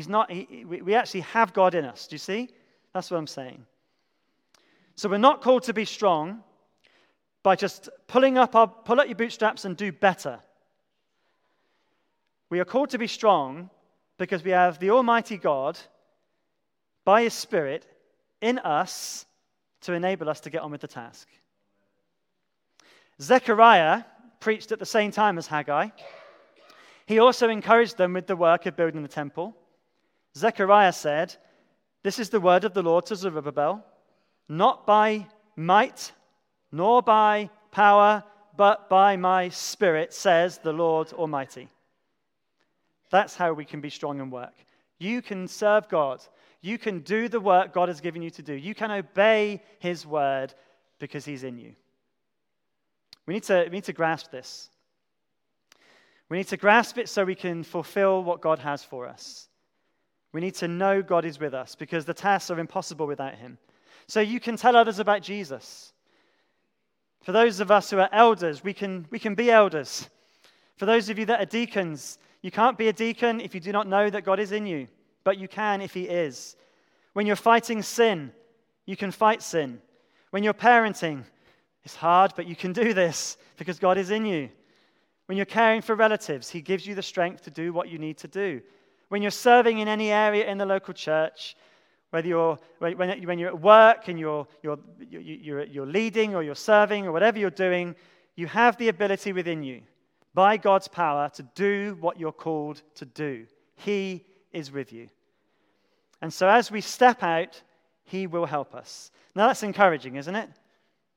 He's 0.00 0.08
not, 0.08 0.30
he, 0.30 0.64
we 0.64 0.94
actually 0.94 1.20
have 1.20 1.52
God 1.52 1.74
in 1.74 1.84
us. 1.84 2.06
Do 2.06 2.14
you 2.14 2.18
see? 2.18 2.48
That's 2.94 3.10
what 3.10 3.18
I'm 3.18 3.26
saying. 3.26 3.66
So 4.94 5.10
we're 5.10 5.18
not 5.18 5.42
called 5.42 5.64
to 5.64 5.74
be 5.74 5.84
strong, 5.84 6.42
by 7.42 7.54
just 7.54 7.90
pulling 8.06 8.38
up 8.38 8.54
our, 8.54 8.66
pull 8.66 8.98
up 8.98 9.08
your 9.08 9.14
bootstraps 9.14 9.66
and 9.66 9.76
do 9.76 9.92
better. 9.92 10.40
We 12.48 12.60
are 12.60 12.64
called 12.64 12.88
to 12.90 12.98
be 12.98 13.08
strong 13.08 13.68
because 14.16 14.42
we 14.42 14.52
have 14.52 14.78
the 14.78 14.88
Almighty 14.88 15.36
God 15.36 15.78
by 17.04 17.24
His 17.24 17.34
Spirit 17.34 17.86
in 18.40 18.58
us 18.60 19.26
to 19.82 19.92
enable 19.92 20.30
us 20.30 20.40
to 20.40 20.50
get 20.50 20.62
on 20.62 20.70
with 20.70 20.80
the 20.80 20.88
task. 20.88 21.28
Zechariah 23.20 24.04
preached 24.40 24.72
at 24.72 24.78
the 24.78 24.86
same 24.86 25.10
time 25.10 25.36
as 25.36 25.46
Haggai. 25.46 25.88
He 27.04 27.18
also 27.18 27.50
encouraged 27.50 27.98
them 27.98 28.14
with 28.14 28.26
the 28.26 28.36
work 28.36 28.64
of 28.64 28.76
building 28.76 29.02
the 29.02 29.08
temple. 29.08 29.54
Zechariah 30.36 30.92
said, 30.92 31.34
This 32.02 32.18
is 32.18 32.30
the 32.30 32.40
word 32.40 32.64
of 32.64 32.74
the 32.74 32.82
Lord 32.82 33.06
to 33.06 33.16
Zerubbabel, 33.16 33.84
not 34.48 34.86
by 34.86 35.26
might, 35.56 36.12
nor 36.72 37.02
by 37.02 37.50
power, 37.70 38.24
but 38.56 38.88
by 38.88 39.16
my 39.16 39.48
spirit, 39.48 40.12
says 40.12 40.58
the 40.58 40.72
Lord 40.72 41.12
Almighty. 41.12 41.68
That's 43.10 43.34
how 43.34 43.52
we 43.52 43.64
can 43.64 43.80
be 43.80 43.90
strong 43.90 44.20
and 44.20 44.30
work. 44.30 44.54
You 44.98 45.22
can 45.22 45.48
serve 45.48 45.88
God. 45.88 46.20
You 46.60 46.78
can 46.78 47.00
do 47.00 47.28
the 47.28 47.40
work 47.40 47.72
God 47.72 47.88
has 47.88 48.00
given 48.00 48.22
you 48.22 48.30
to 48.30 48.42
do. 48.42 48.54
You 48.54 48.74
can 48.74 48.90
obey 48.90 49.62
His 49.78 50.06
word 50.06 50.54
because 50.98 51.24
He's 51.24 51.42
in 51.42 51.58
you. 51.58 51.74
We 53.26 53.34
need 53.34 53.44
to, 53.44 53.64
we 53.64 53.70
need 53.70 53.84
to 53.84 53.92
grasp 53.92 54.30
this. 54.30 54.70
We 56.28 56.36
need 56.36 56.48
to 56.48 56.56
grasp 56.56 56.98
it 56.98 57.08
so 57.08 57.24
we 57.24 57.34
can 57.34 57.64
fulfill 57.64 58.22
what 58.22 58.40
God 58.40 58.60
has 58.60 58.84
for 58.84 59.06
us. 59.06 59.48
We 60.32 60.40
need 60.40 60.54
to 60.56 60.68
know 60.68 61.02
God 61.02 61.24
is 61.24 61.40
with 61.40 61.54
us 61.54 61.74
because 61.74 62.04
the 62.04 62.14
tasks 62.14 62.50
are 62.50 62.58
impossible 62.58 63.06
without 63.06 63.34
Him. 63.34 63.58
So 64.06 64.20
you 64.20 64.40
can 64.40 64.56
tell 64.56 64.76
others 64.76 64.98
about 64.98 65.22
Jesus. 65.22 65.92
For 67.22 67.32
those 67.32 67.60
of 67.60 67.70
us 67.70 67.90
who 67.90 67.98
are 67.98 68.08
elders, 68.12 68.64
we 68.64 68.72
can, 68.72 69.06
we 69.10 69.18
can 69.18 69.34
be 69.34 69.50
elders. 69.50 70.08
For 70.76 70.86
those 70.86 71.10
of 71.10 71.18
you 71.18 71.26
that 71.26 71.40
are 71.40 71.46
deacons, 71.46 72.18
you 72.42 72.50
can't 72.50 72.78
be 72.78 72.88
a 72.88 72.92
deacon 72.92 73.40
if 73.40 73.54
you 73.54 73.60
do 73.60 73.72
not 73.72 73.86
know 73.86 74.08
that 74.08 74.24
God 74.24 74.40
is 74.40 74.52
in 74.52 74.66
you, 74.66 74.88
but 75.24 75.38
you 75.38 75.48
can 75.48 75.82
if 75.82 75.92
He 75.92 76.04
is. 76.04 76.56
When 77.12 77.26
you're 77.26 77.36
fighting 77.36 77.82
sin, 77.82 78.32
you 78.86 78.96
can 78.96 79.10
fight 79.10 79.42
sin. 79.42 79.80
When 80.30 80.42
you're 80.42 80.54
parenting, 80.54 81.24
it's 81.84 81.96
hard, 81.96 82.32
but 82.36 82.46
you 82.46 82.56
can 82.56 82.72
do 82.72 82.94
this 82.94 83.36
because 83.56 83.78
God 83.78 83.98
is 83.98 84.10
in 84.10 84.24
you. 84.24 84.48
When 85.26 85.36
you're 85.36 85.46
caring 85.46 85.82
for 85.82 85.94
relatives, 85.94 86.50
He 86.50 86.60
gives 86.60 86.86
you 86.86 86.94
the 86.94 87.02
strength 87.02 87.42
to 87.42 87.50
do 87.50 87.72
what 87.72 87.88
you 87.88 87.98
need 87.98 88.18
to 88.18 88.28
do. 88.28 88.62
When 89.10 89.22
you're 89.22 89.32
serving 89.32 89.80
in 89.80 89.88
any 89.88 90.12
area 90.12 90.48
in 90.48 90.56
the 90.56 90.64
local 90.64 90.94
church, 90.94 91.56
whether 92.10 92.28
you're, 92.28 92.58
when, 92.78 92.96
when 93.24 93.38
you're 93.40 93.48
at 93.48 93.60
work 93.60 94.06
and 94.06 94.18
you're, 94.18 94.46
you're, 94.62 94.78
you're, 95.10 95.64
you're 95.64 95.86
leading 95.86 96.36
or 96.36 96.44
you're 96.44 96.54
serving 96.54 97.06
or 97.06 97.12
whatever 97.12 97.36
you're 97.36 97.50
doing, 97.50 97.96
you 98.36 98.46
have 98.46 98.76
the 98.76 98.86
ability 98.86 99.32
within 99.32 99.64
you, 99.64 99.82
by 100.32 100.56
God's 100.56 100.86
power, 100.86 101.28
to 101.34 101.42
do 101.56 101.96
what 102.00 102.20
you're 102.20 102.30
called 102.30 102.82
to 102.94 103.04
do. 103.04 103.46
He 103.74 104.24
is 104.52 104.70
with 104.70 104.92
you. 104.92 105.08
And 106.22 106.32
so 106.32 106.48
as 106.48 106.70
we 106.70 106.80
step 106.80 107.24
out, 107.24 107.60
He 108.04 108.28
will 108.28 108.46
help 108.46 108.76
us. 108.76 109.10
Now 109.34 109.48
that's 109.48 109.64
encouraging, 109.64 110.16
isn't 110.16 110.36
it? 110.36 110.48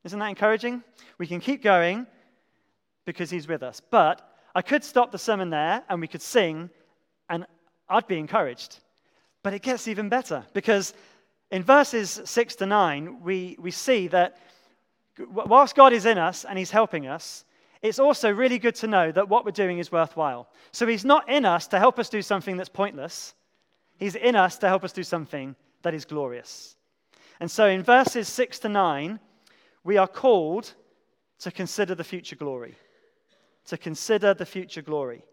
Isn't 0.03 0.17
that 0.17 0.29
encouraging? 0.29 0.84
We 1.19 1.27
can 1.27 1.39
keep 1.39 1.62
going 1.62 2.08
because 3.06 3.29
He's 3.29 3.47
with 3.47 3.62
us. 3.62 3.79
But 3.79 4.27
I 4.56 4.63
could 4.63 4.84
stop 4.84 5.12
the 5.12 5.19
sermon 5.19 5.51
there 5.51 5.84
and 5.89 6.01
we 6.01 6.08
could 6.08 6.23
sing, 6.23 6.71
and 7.29 7.45
I'd 7.93 8.08
be 8.08 8.17
encouraged. 8.17 8.79
But 9.43 9.53
it 9.53 9.62
gets 9.62 9.88
even 9.88 10.10
better 10.10 10.43
because 10.53 10.93
in 11.51 11.63
verses 11.63 12.19
6 12.25 12.56
to 12.56 12.65
9, 12.65 13.21
we, 13.21 13.56
we 13.60 13.71
see 13.71 14.08
that 14.08 14.38
whilst 15.19 15.75
God 15.75 15.93
is 15.93 16.06
in 16.06 16.17
us 16.17 16.45
and 16.45 16.58
He's 16.58 16.71
helping 16.71 17.08
us, 17.08 17.45
it's 17.84 17.99
also 17.99 18.32
really 18.32 18.58
good 18.58 18.75
to 18.75 18.88
know 18.88 19.12
that 19.12 19.29
what 19.29 19.45
we're 19.45 19.51
doing 19.51 19.77
is 19.77 19.91
worthwhile. 19.91 20.49
So 20.71 20.88
He's 20.88 21.06
not 21.06 21.29
in 21.29 21.45
us 21.45 21.67
to 21.67 21.79
help 21.79 21.99
us 21.99 22.10
do 22.10 22.21
something 22.21 22.58
that's 22.58 22.69
pointless, 22.69 23.36
He's 23.97 24.15
in 24.15 24.36
us 24.36 24.58
to 24.60 24.67
help 24.67 24.84
us 24.84 24.91
do 24.91 25.03
something 25.03 25.56
that 25.84 25.93
is 25.93 26.06
glorious. 26.06 26.75
And 27.39 27.51
so 27.51 27.67
in 27.67 27.84
verses 27.84 28.27
6 28.29 28.60
to 28.60 28.69
9, 28.69 29.19
we 29.84 29.97
are 29.97 30.08
called 30.08 30.73
to 31.39 31.51
consider 31.51 31.93
the 31.93 32.03
future 32.03 32.38
glory. 32.38 32.75
To 33.65 33.77
consider 33.77 34.34
the 34.34 34.45
future 34.45 34.82
glory. 34.82 35.23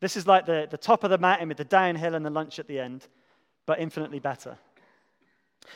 This 0.00 0.16
is 0.16 0.26
like 0.26 0.46
the, 0.46 0.68
the 0.70 0.76
top 0.76 1.04
of 1.04 1.10
the 1.10 1.18
mountain 1.18 1.48
with 1.48 1.56
the 1.56 1.64
downhill 1.64 2.14
and 2.14 2.24
the 2.24 2.30
lunch 2.30 2.58
at 2.58 2.68
the 2.68 2.78
end, 2.78 3.06
but 3.66 3.80
infinitely 3.80 4.20
better. 4.20 4.56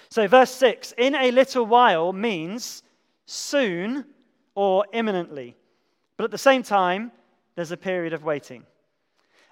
So, 0.09 0.27
verse 0.29 0.51
6 0.53 0.95
in 0.97 1.15
a 1.15 1.31
little 1.31 1.67
while 1.67 2.13
means 2.13 2.83
soon 3.27 4.05
or 4.55 4.87
imminently. 4.93 5.57
But 6.17 6.25
at 6.25 6.31
the 6.31 6.39
same 6.39 6.63
time, 6.63 7.11
there's 7.55 7.73
a 7.73 7.77
period 7.77 8.13
of 8.13 8.25
waiting. 8.25 8.65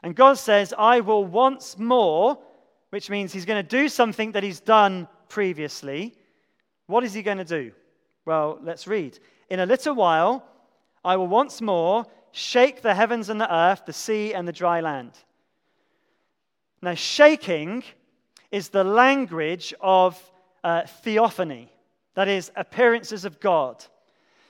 And 0.02 0.14
God 0.14 0.38
says, 0.38 0.72
I 0.76 1.00
will 1.00 1.24
once 1.24 1.78
more, 1.78 2.38
which 2.90 3.10
means 3.10 3.32
He's 3.32 3.44
going 3.44 3.62
to 3.62 3.68
do 3.68 3.88
something 3.88 4.32
that 4.32 4.42
He's 4.42 4.60
done 4.60 5.08
previously. 5.28 6.14
What 6.86 7.04
is 7.04 7.12
He 7.12 7.22
going 7.22 7.38
to 7.38 7.44
do? 7.44 7.72
Well, 8.24 8.58
let's 8.62 8.86
read. 8.86 9.18
In 9.50 9.60
a 9.60 9.66
little 9.66 9.94
while, 9.94 10.46
I 11.04 11.16
will 11.16 11.26
once 11.26 11.60
more 11.60 12.06
shake 12.32 12.82
the 12.82 12.94
heavens 12.94 13.28
and 13.28 13.40
the 13.40 13.54
earth, 13.54 13.82
the 13.86 13.92
sea 13.92 14.34
and 14.34 14.46
the 14.46 14.52
dry 14.52 14.80
land. 14.80 15.12
Now, 16.82 16.94
shaking 16.94 17.84
is 18.50 18.68
the 18.68 18.84
language 18.84 19.74
of 19.80 20.18
uh, 20.64 20.82
theophany, 20.86 21.70
that 22.14 22.28
is, 22.28 22.50
appearances 22.56 23.24
of 23.24 23.40
God. 23.40 23.84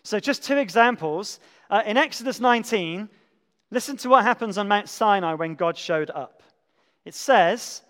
So, 0.02 0.20
just 0.20 0.44
two 0.44 0.56
examples. 0.56 1.40
Uh, 1.68 1.82
in 1.86 1.96
Exodus 1.96 2.40
19, 2.40 3.08
listen 3.70 3.96
to 3.98 4.08
what 4.08 4.24
happens 4.24 4.58
on 4.58 4.68
Mount 4.68 4.88
Sinai 4.88 5.34
when 5.34 5.54
God 5.54 5.76
showed 5.76 6.10
up. 6.10 6.42
It 7.04 7.14
says, 7.14 7.82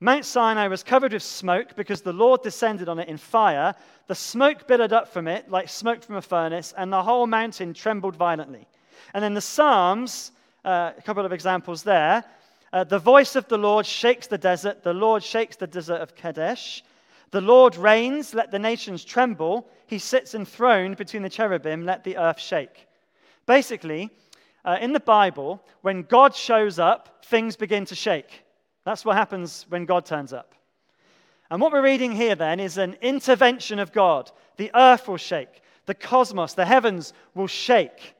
Mount 0.00 0.24
Sinai 0.24 0.68
was 0.68 0.82
covered 0.82 1.12
with 1.12 1.22
smoke 1.22 1.74
because 1.74 2.02
the 2.02 2.12
Lord 2.12 2.42
descended 2.42 2.88
on 2.88 2.98
it 2.98 3.08
in 3.08 3.16
fire. 3.16 3.74
The 4.08 4.14
smoke 4.14 4.66
billowed 4.66 4.92
up 4.92 5.08
from 5.08 5.26
it 5.26 5.50
like 5.50 5.68
smoke 5.68 6.02
from 6.02 6.16
a 6.16 6.22
furnace, 6.22 6.74
and 6.76 6.92
the 6.92 7.02
whole 7.02 7.26
mountain 7.26 7.72
trembled 7.72 8.16
violently. 8.16 8.66
And 9.14 9.22
then 9.22 9.34
the 9.34 9.40
Psalms, 9.40 10.32
uh, 10.64 10.92
a 10.96 11.02
couple 11.02 11.24
of 11.24 11.32
examples 11.32 11.82
there. 11.82 12.24
Uh, 12.72 12.84
the 12.84 12.98
voice 12.98 13.36
of 13.36 13.48
the 13.48 13.58
Lord 13.58 13.86
shakes 13.86 14.26
the 14.26 14.38
desert. 14.38 14.82
The 14.82 14.92
Lord 14.92 15.22
shakes 15.22 15.56
the 15.56 15.66
desert 15.66 16.00
of 16.00 16.14
Kadesh. 16.14 16.82
The 17.30 17.40
Lord 17.40 17.76
reigns, 17.76 18.34
let 18.34 18.50
the 18.50 18.58
nations 18.58 19.04
tremble. 19.04 19.68
He 19.86 19.98
sits 19.98 20.34
enthroned 20.34 20.96
between 20.96 21.22
the 21.22 21.28
cherubim, 21.28 21.84
let 21.84 22.04
the 22.04 22.16
earth 22.16 22.40
shake. 22.40 22.86
Basically, 23.46 24.10
uh, 24.64 24.78
in 24.80 24.92
the 24.92 25.00
Bible, 25.00 25.62
when 25.82 26.02
God 26.02 26.34
shows 26.34 26.78
up, 26.78 27.24
things 27.24 27.56
begin 27.56 27.84
to 27.86 27.94
shake. 27.94 28.42
That's 28.84 29.04
what 29.04 29.16
happens 29.16 29.66
when 29.68 29.84
God 29.84 30.04
turns 30.04 30.32
up. 30.32 30.54
And 31.50 31.60
what 31.60 31.72
we're 31.72 31.82
reading 31.82 32.12
here 32.12 32.34
then 32.34 32.58
is 32.58 32.76
an 32.76 32.96
intervention 33.00 33.78
of 33.78 33.92
God. 33.92 34.30
The 34.56 34.70
earth 34.74 35.06
will 35.06 35.16
shake, 35.16 35.62
the 35.86 35.94
cosmos, 35.94 36.54
the 36.54 36.66
heavens 36.66 37.12
will 37.34 37.46
shake. 37.46 38.15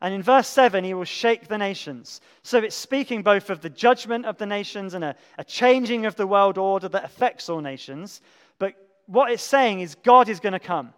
And 0.00 0.14
in 0.14 0.22
verse 0.22 0.46
7, 0.48 0.84
he 0.84 0.94
will 0.94 1.04
shake 1.04 1.48
the 1.48 1.58
nations. 1.58 2.20
So 2.42 2.58
it's 2.58 2.76
speaking 2.76 3.22
both 3.22 3.50
of 3.50 3.60
the 3.60 3.70
judgment 3.70 4.26
of 4.26 4.38
the 4.38 4.46
nations 4.46 4.94
and 4.94 5.02
a, 5.02 5.16
a, 5.38 5.44
changing 5.44 6.06
of 6.06 6.14
the 6.14 6.26
world 6.26 6.56
order 6.56 6.88
that 6.88 7.04
affects 7.04 7.48
all 7.48 7.60
nations. 7.60 8.20
But 8.60 8.74
what 9.06 9.32
it's 9.32 9.42
saying 9.42 9.80
is 9.80 9.96
God 9.96 10.28
is 10.28 10.38
going 10.38 10.52
to 10.52 10.60
come. 10.60 10.92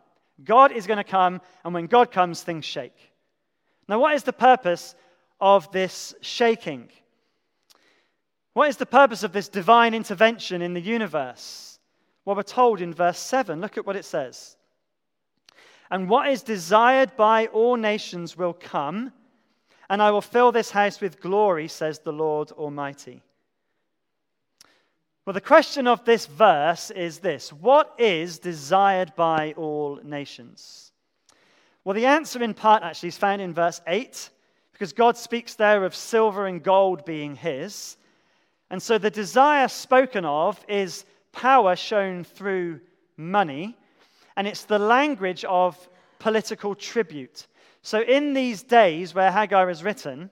God 0.44 0.72
is 0.72 0.86
going 0.86 0.98
to 0.98 1.04
come, 1.04 1.40
and 1.64 1.72
when 1.72 1.86
God 1.86 2.10
comes, 2.10 2.42
things 2.42 2.64
shake. 2.64 3.12
Now, 3.88 3.98
what 3.98 4.14
is 4.14 4.22
the 4.22 4.32
purpose 4.32 4.94
of 5.40 5.70
this 5.72 6.14
shaking? 6.20 6.90
What 8.52 8.68
is 8.68 8.76
the 8.76 8.86
purpose 8.86 9.22
of 9.22 9.32
this 9.32 9.48
divine 9.48 9.94
intervention 9.94 10.60
in 10.60 10.74
the 10.74 10.80
universe? 10.80 11.78
Well, 12.24 12.36
we're 12.36 12.42
told 12.42 12.80
in 12.80 12.92
verse 12.92 13.18
7. 13.18 13.60
Look 13.60 13.78
at 13.78 13.86
what 13.86 13.96
it 13.96 14.04
says. 14.04 14.56
And 15.90 16.08
what 16.08 16.28
is 16.28 16.42
desired 16.42 17.16
by 17.16 17.46
all 17.46 17.76
nations 17.76 18.36
will 18.36 18.52
come, 18.52 19.12
and 19.88 20.00
I 20.00 20.12
will 20.12 20.20
fill 20.20 20.52
this 20.52 20.70
house 20.70 21.00
with 21.00 21.20
glory, 21.20 21.66
says 21.66 21.98
the 21.98 22.12
Lord 22.12 22.52
Almighty. 22.52 23.22
Well, 25.26 25.34
the 25.34 25.40
question 25.40 25.86
of 25.86 26.04
this 26.04 26.26
verse 26.26 26.90
is 26.90 27.18
this 27.18 27.52
What 27.52 27.94
is 27.98 28.38
desired 28.38 29.14
by 29.16 29.52
all 29.56 30.00
nations? 30.04 30.92
Well, 31.84 31.94
the 31.94 32.06
answer 32.06 32.42
in 32.42 32.54
part 32.54 32.82
actually 32.82 33.08
is 33.08 33.18
found 33.18 33.42
in 33.42 33.54
verse 33.54 33.80
8, 33.86 34.30
because 34.72 34.92
God 34.92 35.16
speaks 35.16 35.54
there 35.54 35.84
of 35.84 35.94
silver 35.94 36.46
and 36.46 36.62
gold 36.62 37.04
being 37.04 37.34
his. 37.34 37.96
And 38.70 38.80
so 38.80 38.98
the 38.98 39.10
desire 39.10 39.66
spoken 39.66 40.24
of 40.24 40.64
is 40.68 41.04
power 41.32 41.74
shown 41.74 42.22
through 42.22 42.80
money 43.16 43.76
and 44.40 44.48
it's 44.48 44.64
the 44.64 44.78
language 44.78 45.44
of 45.44 45.76
political 46.18 46.74
tribute. 46.74 47.46
So, 47.82 48.00
in 48.00 48.32
these 48.32 48.62
days 48.62 49.14
where 49.14 49.30
Haggai 49.30 49.68
is 49.68 49.84
written, 49.84 50.30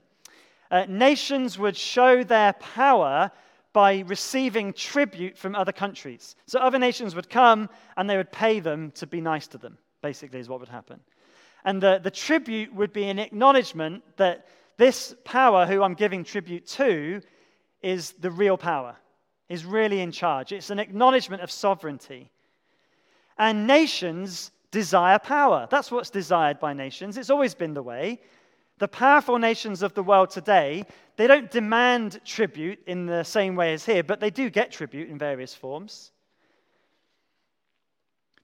uh, 0.71 0.87
nations 0.89 1.59
would 1.59 1.77
show 1.77 2.25
their 2.25 2.55
power 2.55 3.31
by 3.75 3.99
receiving 4.07 4.73
tribute 4.73 5.37
from 5.37 5.55
other 5.55 5.73
countries. 5.73 6.37
So, 6.47 6.59
other 6.59 6.79
nations 6.79 7.15
would 7.15 7.29
come 7.29 7.69
and 7.99 8.09
they 8.09 8.17
would 8.17 8.33
pay 8.33 8.61
them 8.61 8.93
to 8.93 9.07
be 9.07 9.21
nice 9.21 9.47
to 9.49 9.59
them, 9.59 9.77
basically, 10.01 10.41
is 10.41 10.49
what 10.49 10.61
would 10.61 10.71
happen. 10.71 11.01
And 11.67 11.83
the, 11.83 12.01
the 12.03 12.11
tribute 12.11 12.75
would 12.75 12.95
be 12.95 13.11
an 13.11 13.19
acknowledgement 13.19 14.03
that 14.17 14.47
this 14.79 15.15
power, 15.27 15.67
who 15.67 15.83
I'm 15.83 15.93
giving 15.93 16.25
tribute 16.25 16.67
to, 16.69 17.21
is 17.83 18.13
the 18.13 18.31
real 18.31 18.57
power, 18.57 18.97
is 19.51 19.67
really 19.67 20.01
in 20.01 20.13
charge. 20.13 20.53
It's 20.53 20.71
an 20.71 20.79
acknowledgement 20.79 21.43
of 21.43 21.51
sovereignty. 21.51 22.31
And 23.39 23.67
nations 23.67 24.51
desire 24.71 25.19
power. 25.19 25.67
That's 25.71 25.91
what's 25.91 26.11
desired 26.11 26.59
by 26.59 26.73
nations. 26.73 27.17
It's 27.17 27.31
always 27.31 27.55
been 27.55 27.75
the 27.75 27.83
way. 27.83 28.21
The 28.79 28.89
powerful 28.89 29.39
nations 29.39 29.83
of 29.83 29.95
the 29.95 30.03
world 30.03 30.31
today, 30.31 30.85
they 31.17 31.27
don't 31.27 31.51
demand 31.51 32.21
tribute 32.25 32.81
in 32.87 33.07
the 33.07 33.25
same 33.25 33.57
way 33.57 33.73
as 33.73 33.85
here, 33.85 34.03
but 34.03 34.21
they 34.21 34.31
do 34.31 34.51
get 34.51 34.71
tribute 34.71 35.09
in 35.09 35.19
various 35.19 35.55
forms. 35.55 36.13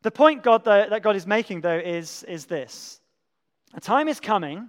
The 0.03 0.11
point 0.11 0.43
God, 0.43 0.65
though, 0.65 0.87
that 0.91 1.03
God 1.03 1.17
is 1.17 1.27
making, 1.27 1.61
though, 1.63 1.79
is, 1.79 2.25
is 2.25 2.47
this 2.47 3.01
A 3.75 3.81
time 3.81 4.09
is 4.09 4.21
coming 4.21 4.69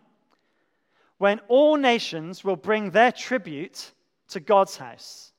when 1.17 1.39
all 1.47 1.77
nations 1.77 2.43
will 2.43 2.55
bring 2.55 2.91
their 2.91 3.11
tribute 3.11 3.91
to 4.29 4.39
God's 4.39 4.77
house. 4.77 5.31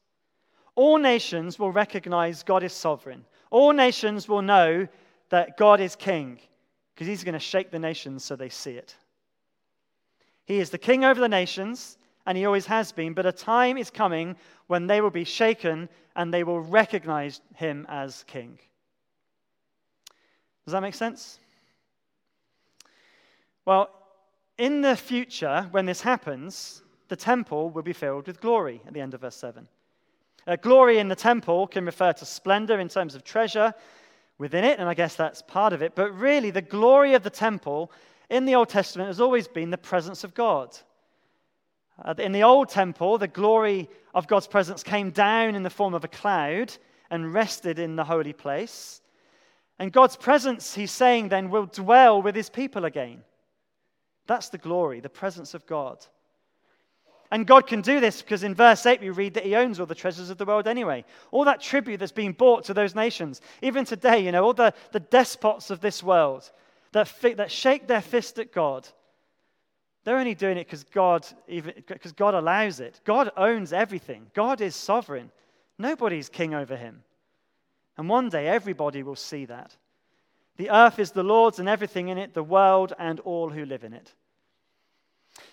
All 0.75 0.99
nations 0.99 1.59
will 1.59 1.73
recognize 1.73 2.43
God 2.43 2.63
is 2.63 2.73
sovereign. 2.73 3.25
All 3.57 3.73
nations 3.73 4.29
will 4.29 4.43
know 4.43 4.87
that 5.31 5.57
God 5.57 5.81
is 5.81 5.97
king 5.97 6.41
because 6.95 7.07
he's 7.07 7.25
going 7.25 7.33
to 7.33 7.39
shake 7.39 7.71
the 7.71 7.79
nations 7.79 8.23
so 8.23 8.37
they 8.37 8.51
see 8.51 8.73
it. 8.73 8.95
He 10.45 10.59
is 10.59 10.69
the 10.69 10.77
king 10.77 11.07
over 11.07 11.19
the 11.19 11.27
nations, 11.27 11.97
and 12.27 12.37
he 12.37 12.45
always 12.45 12.67
has 12.67 12.93
been, 12.93 13.15
but 13.15 13.25
a 13.25 13.33
time 13.33 13.79
is 13.79 13.89
coming 13.89 14.37
when 14.67 14.87
they 14.87 15.01
will 15.01 15.09
be 15.09 15.25
shaken 15.25 15.89
and 16.17 16.35
they 16.35 16.45
will 16.45 16.61
recognize 16.61 17.41
him 17.55 17.87
as 17.89 18.25
king. 18.25 18.59
Does 20.67 20.73
that 20.73 20.83
make 20.83 20.95
sense? 20.95 21.39
Well, 23.65 23.89
in 24.59 24.83
the 24.83 24.97
future, 24.97 25.67
when 25.71 25.87
this 25.87 26.03
happens, 26.03 26.83
the 27.09 27.17
temple 27.17 27.71
will 27.71 27.83
be 27.83 27.95
filled 27.95 28.27
with 28.27 28.39
glory 28.39 28.83
at 28.87 28.93
the 28.93 29.01
end 29.01 29.15
of 29.15 29.23
verse 29.23 29.37
7. 29.37 29.67
Uh, 30.47 30.57
glory 30.57 30.99
in 30.99 31.09
the 31.09 31.17
temple 31.17 31.67
can 31.67 31.85
refer 31.85 32.13
to 32.13 32.25
splendor 32.25 32.79
in 32.79 32.89
terms 32.89 33.15
of 33.15 33.25
treasure 33.25 33.75
within 34.39 34.65
it, 34.65 34.79
and 34.79 34.89
I 34.89 34.95
guess 34.95 35.17
that's 35.17 35.43
part 35.43 35.73
of 35.73 35.83
it. 35.83 35.95
But 35.95 36.13
really, 36.13 36.51
the 36.51 36.63
glory 36.63 37.15
of 37.15 37.23
the 37.23 37.31
temple 37.31 37.91
in 38.31 38.45
the 38.45 38.55
Old 38.55 38.69
Testament 38.69 39.09
has 39.09 39.21
always 39.21 39.49
been 39.49 39.71
the 39.71 39.79
presence 39.79 40.25
of 40.25 40.35
God. 40.35 40.77
Uh, 42.05 42.15
in 42.19 42.33
the 42.33 42.43
Old 42.43 42.69
Temple, 42.69 43.19
the 43.19 43.29
glory 43.29 43.89
of 44.15 44.27
God's 44.27 44.47
presence 44.47 44.83
came 44.83 45.11
down 45.11 45.55
in 45.55 45.63
the 45.63 45.71
form 45.71 45.95
of 45.95 46.05
a 46.05 46.09
cloud 46.09 46.73
and 47.11 47.33
rested 47.33 47.79
in 47.79 47.97
the 47.97 48.05
holy 48.05 48.33
place. 48.33 49.01
And 49.79 49.93
God's 49.93 50.17
presence, 50.17 50.75
he's 50.75 50.91
saying 50.91 51.29
then, 51.29 51.51
will 51.51 51.67
dwell 51.67 52.21
with 52.21 52.35
his 52.35 52.51
people 52.51 52.85
again. 52.85 53.23
That's 54.27 54.49
the 54.49 54.59
glory, 54.59 55.01
the 55.01 55.09
presence 55.09 55.55
of 55.55 55.67
God. 55.67 56.05
And 57.31 57.47
God 57.47 57.67
can 57.67 57.81
do 57.81 58.01
this 58.01 58.23
because 58.23 58.45
in 58.45 58.55
verse 58.55 58.87
8 58.87 59.01
we 59.01 59.11
read 59.11 59.35
that 59.35 59.45
He 59.45 59.57
owns 59.57 59.81
all 59.81 59.87
the 59.87 59.95
treasures 59.95 60.31
of 60.31 60.39
the 60.39 60.45
world 60.45 60.69
anyway. 60.69 61.05
All 61.33 61.45
that 61.45 61.61
tribute 61.61 61.99
that's 61.99 62.13
being 62.13 62.33
brought 62.33 62.65
to 62.65 62.75
those 62.75 62.95
nations. 62.95 63.41
Even 63.63 63.85
today, 63.85 64.21
you 64.21 64.33
know, 64.33 64.45
all 64.45 64.55
the, 64.55 64.73
the 64.93 65.01
despots 65.01 65.71
of 65.71 65.81
this 65.81 66.03
world 66.03 66.51
that, 66.93 67.09
fi- 67.09 67.35
that 67.35 67.51
shake 67.51 67.87
their 67.87 68.01
fist 68.01 68.39
at 68.39 68.53
God, 68.53 68.89
they're 70.05 70.19
only 70.19 70.37
doing 70.37 70.57
it 70.57 70.67
because 70.67 70.85
God, 70.85 71.27
even 71.49 71.75
because 71.89 72.13
God 72.13 72.35
allows 72.35 72.79
it. 72.79 73.01
God 73.05 73.31
owns 73.37 73.73
everything, 73.73 74.31
God 74.35 74.61
is 74.61 74.77
sovereign. 74.77 75.31
Nobody's 75.79 76.29
king 76.29 76.55
over 76.55 76.77
Him. 76.77 77.03
And 77.99 78.09
one 78.09 78.29
day 78.29 78.47
everybody 78.47 79.03
will 79.03 79.17
see 79.17 79.45
that. 79.47 79.77
The 80.57 80.71
earth 80.71 80.99
is 80.99 81.11
the 81.11 81.23
Lord's 81.23 81.59
and 81.59 81.69
everything 81.69 82.09
in 82.09 82.19
it, 82.19 82.35
the 82.35 82.43
world 82.43 82.93
and 82.99 83.21
all 83.21 83.51
who 83.51 83.65
live 83.65 83.85
in 83.85 83.93
it. 83.93 84.15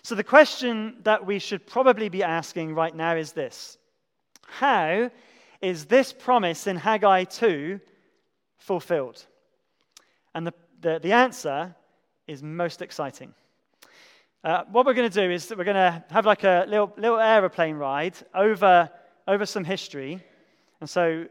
So, 0.02 0.14
the 0.14 0.24
question 0.24 0.96
that 1.02 1.24
we 1.24 1.38
should 1.38 1.66
probably 1.66 2.08
be 2.08 2.22
asking 2.22 2.74
right 2.74 2.94
now 2.94 3.16
is 3.16 3.32
this 3.32 3.78
How 4.46 5.10
is 5.60 5.86
this 5.86 6.12
promise 6.12 6.66
in 6.66 6.76
Haggai 6.76 7.24
2 7.24 7.80
fulfilled? 8.58 9.24
And 10.34 10.46
the, 10.46 10.54
the, 10.80 10.98
the 11.02 11.12
answer 11.12 11.74
is 12.26 12.42
most 12.42 12.82
exciting. 12.82 13.32
Uh, 14.42 14.64
what 14.70 14.84
we're 14.84 14.92
going 14.92 15.10
to 15.10 15.26
do 15.26 15.32
is 15.32 15.46
that 15.46 15.56
we're 15.56 15.64
going 15.64 15.74
to 15.74 16.04
have 16.10 16.26
like 16.26 16.44
a 16.44 16.66
little, 16.68 16.92
little 16.98 17.18
aeroplane 17.18 17.76
ride 17.76 18.14
over, 18.34 18.90
over 19.26 19.46
some 19.46 19.64
history. 19.64 20.22
And 20.80 20.90
so, 20.90 21.26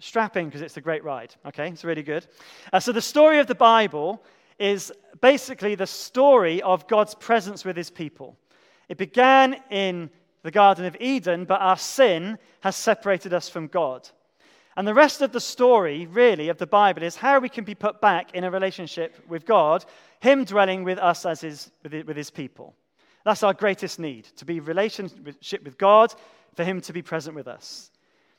strapping 0.00 0.46
because 0.46 0.62
it's 0.62 0.76
a 0.76 0.80
great 0.80 1.04
ride. 1.04 1.32
Okay, 1.46 1.68
it's 1.68 1.84
really 1.84 2.02
good. 2.02 2.26
Uh, 2.72 2.80
so, 2.80 2.90
the 2.90 3.00
story 3.00 3.38
of 3.38 3.46
the 3.46 3.54
Bible 3.54 4.24
is 4.62 4.92
basically 5.20 5.74
the 5.74 5.86
story 5.86 6.62
of 6.62 6.86
God's 6.86 7.14
presence 7.16 7.64
with 7.64 7.76
his 7.76 7.90
people. 7.90 8.38
It 8.88 8.96
began 8.96 9.56
in 9.70 10.08
the 10.42 10.50
Garden 10.50 10.84
of 10.84 10.96
Eden, 11.00 11.44
but 11.44 11.60
our 11.60 11.76
sin 11.76 12.38
has 12.60 12.76
separated 12.76 13.34
us 13.34 13.48
from 13.48 13.66
God. 13.66 14.08
And 14.76 14.86
the 14.86 14.94
rest 14.94 15.20
of 15.20 15.32
the 15.32 15.40
story, 15.40 16.06
really, 16.06 16.48
of 16.48 16.58
the 16.58 16.66
Bible 16.66 17.02
is 17.02 17.16
how 17.16 17.38
we 17.40 17.48
can 17.48 17.64
be 17.64 17.74
put 17.74 18.00
back 18.00 18.34
in 18.34 18.44
a 18.44 18.50
relationship 18.50 19.16
with 19.28 19.44
God, 19.44 19.84
Him 20.20 20.44
dwelling 20.44 20.84
with 20.84 20.98
us 20.98 21.26
as 21.26 21.40
his, 21.40 21.70
with 21.82 22.16
his 22.16 22.30
people. 22.30 22.74
That's 23.24 23.42
our 23.42 23.54
greatest 23.54 23.98
need, 23.98 24.24
to 24.36 24.44
be 24.44 24.60
relationship 24.60 25.64
with 25.64 25.76
God, 25.76 26.14
for 26.54 26.64
Him 26.64 26.80
to 26.82 26.92
be 26.92 27.02
present 27.02 27.36
with 27.36 27.48
us. 27.48 27.90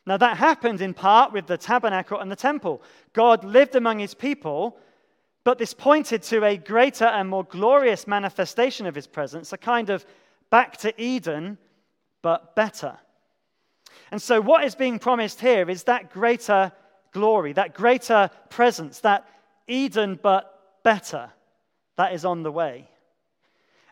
Now, 0.06 0.18
that 0.18 0.38
happened 0.38 0.82
in 0.82 0.94
part 0.94 1.32
with 1.32 1.48
the 1.48 1.58
tabernacle 1.58 2.20
and 2.20 2.32
the 2.32 2.36
temple. 2.36 2.82
God 3.14 3.44
lived 3.44 3.76
among 3.76 4.00
His 4.00 4.14
people, 4.14 4.78
but 5.44 5.58
this 5.58 5.74
pointed 5.74 6.24
to 6.24 6.44
a 6.46 6.58
greater 6.58 7.06
and 7.06 7.30
more 7.30 7.44
glorious 7.44 8.08
manifestation 8.08 8.86
of 8.86 8.96
his 8.96 9.08
presence, 9.08 9.52
a 9.52 9.58
kind 9.58 9.90
of 9.90 10.06
back 10.50 10.78
to 10.78 11.02
Eden, 11.02 11.58
but 12.22 12.56
better. 12.56 12.98
And 14.12 14.22
so, 14.22 14.40
what 14.40 14.64
is 14.64 14.76
being 14.76 15.00
promised 15.00 15.42
here 15.42 15.70
is 15.70 15.84
that 15.84 16.12
greater 16.12 16.72
glory, 17.12 17.54
that 17.54 17.74
greater 17.74 18.30
presence, 18.50 19.00
that 19.00 19.28
Eden, 19.68 20.20
but 20.22 20.84
better, 20.84 21.30
that 21.98 22.14
is 22.14 22.26
on 22.26 22.44
the 22.44 22.52
way. 22.52 22.90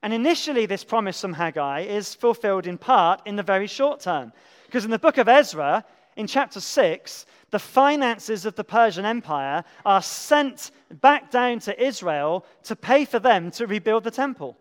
And 0.03 0.13
initially, 0.13 0.65
this 0.65 0.83
promise 0.83 1.21
from 1.21 1.33
Haggai 1.33 1.81
is 1.81 2.15
fulfilled 2.15 2.65
in 2.65 2.77
part 2.77 3.21
in 3.25 3.35
the 3.35 3.43
very 3.43 3.67
short 3.67 3.99
term. 3.99 4.33
Because 4.65 4.85
in 4.85 4.91
the 4.91 4.99
book 4.99 5.17
of 5.17 5.27
Ezra, 5.27 5.85
in 6.15 6.27
chapter 6.27 6.59
6, 6.59 7.25
the 7.51 7.59
finances 7.59 8.45
of 8.45 8.55
the 8.55 8.63
Persian 8.63 9.05
Empire 9.05 9.63
are 9.85 10.01
sent 10.01 10.71
back 11.01 11.29
down 11.29 11.59
to 11.59 11.83
Israel 11.83 12.45
to 12.63 12.75
pay 12.75 13.05
for 13.05 13.19
them 13.19 13.51
to 13.51 13.67
rebuild 13.67 14.03
the 14.03 14.11
temple. 14.11 14.57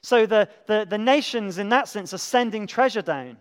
So 0.00 0.26
the, 0.26 0.48
the, 0.66 0.86
the 0.88 0.98
nations, 0.98 1.58
in 1.58 1.68
that 1.70 1.88
sense, 1.88 2.14
are 2.14 2.18
sending 2.18 2.66
treasure 2.66 3.02
down. 3.02 3.36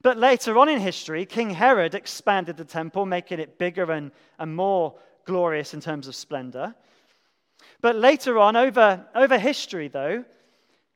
But 0.00 0.16
later 0.16 0.56
on 0.58 0.68
in 0.68 0.78
history, 0.78 1.26
King 1.26 1.50
Herod 1.50 1.94
expanded 1.94 2.56
the 2.56 2.64
temple, 2.64 3.04
making 3.04 3.40
it 3.40 3.58
bigger 3.58 3.90
and, 3.90 4.12
and 4.38 4.54
more 4.54 4.94
glorious 5.24 5.74
in 5.74 5.80
terms 5.80 6.06
of 6.06 6.14
splendor. 6.14 6.74
But 7.80 7.96
later 7.96 8.38
on, 8.38 8.54
over, 8.54 9.04
over 9.14 9.38
history, 9.38 9.88
though, 9.88 10.24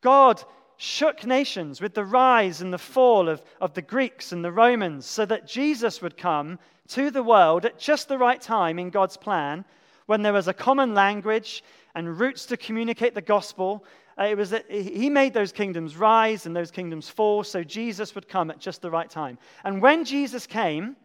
God 0.02 0.42
shook 0.82 1.24
nations 1.24 1.80
with 1.80 1.94
the 1.94 2.04
rise 2.04 2.60
and 2.60 2.72
the 2.72 2.78
fall 2.78 3.28
of, 3.28 3.40
of 3.60 3.72
the 3.72 3.82
Greeks 3.82 4.32
and 4.32 4.44
the 4.44 4.50
Romans 4.50 5.06
so 5.06 5.24
that 5.24 5.46
Jesus 5.46 6.02
would 6.02 6.16
come 6.16 6.58
to 6.88 7.08
the 7.12 7.22
world 7.22 7.64
at 7.64 7.78
just 7.78 8.08
the 8.08 8.18
right 8.18 8.40
time 8.40 8.80
in 8.80 8.90
God's 8.90 9.16
plan 9.16 9.64
when 10.06 10.22
there 10.22 10.32
was 10.32 10.48
a 10.48 10.52
common 10.52 10.92
language 10.92 11.62
and 11.94 12.18
routes 12.18 12.46
to 12.46 12.56
communicate 12.56 13.14
the 13.14 13.22
gospel. 13.22 13.84
Uh, 14.18 14.24
it 14.24 14.36
was 14.36 14.50
that 14.50 14.68
he 14.68 15.08
made 15.08 15.32
those 15.32 15.52
kingdoms 15.52 15.96
rise 15.96 16.46
and 16.46 16.56
those 16.56 16.72
kingdoms 16.72 17.08
fall 17.08 17.44
so 17.44 17.62
Jesus 17.62 18.16
would 18.16 18.26
come 18.26 18.50
at 18.50 18.58
just 18.58 18.82
the 18.82 18.90
right 18.90 19.08
time. 19.08 19.38
And 19.62 19.80
when 19.80 20.04
Jesus 20.04 20.48
came, 20.48 20.96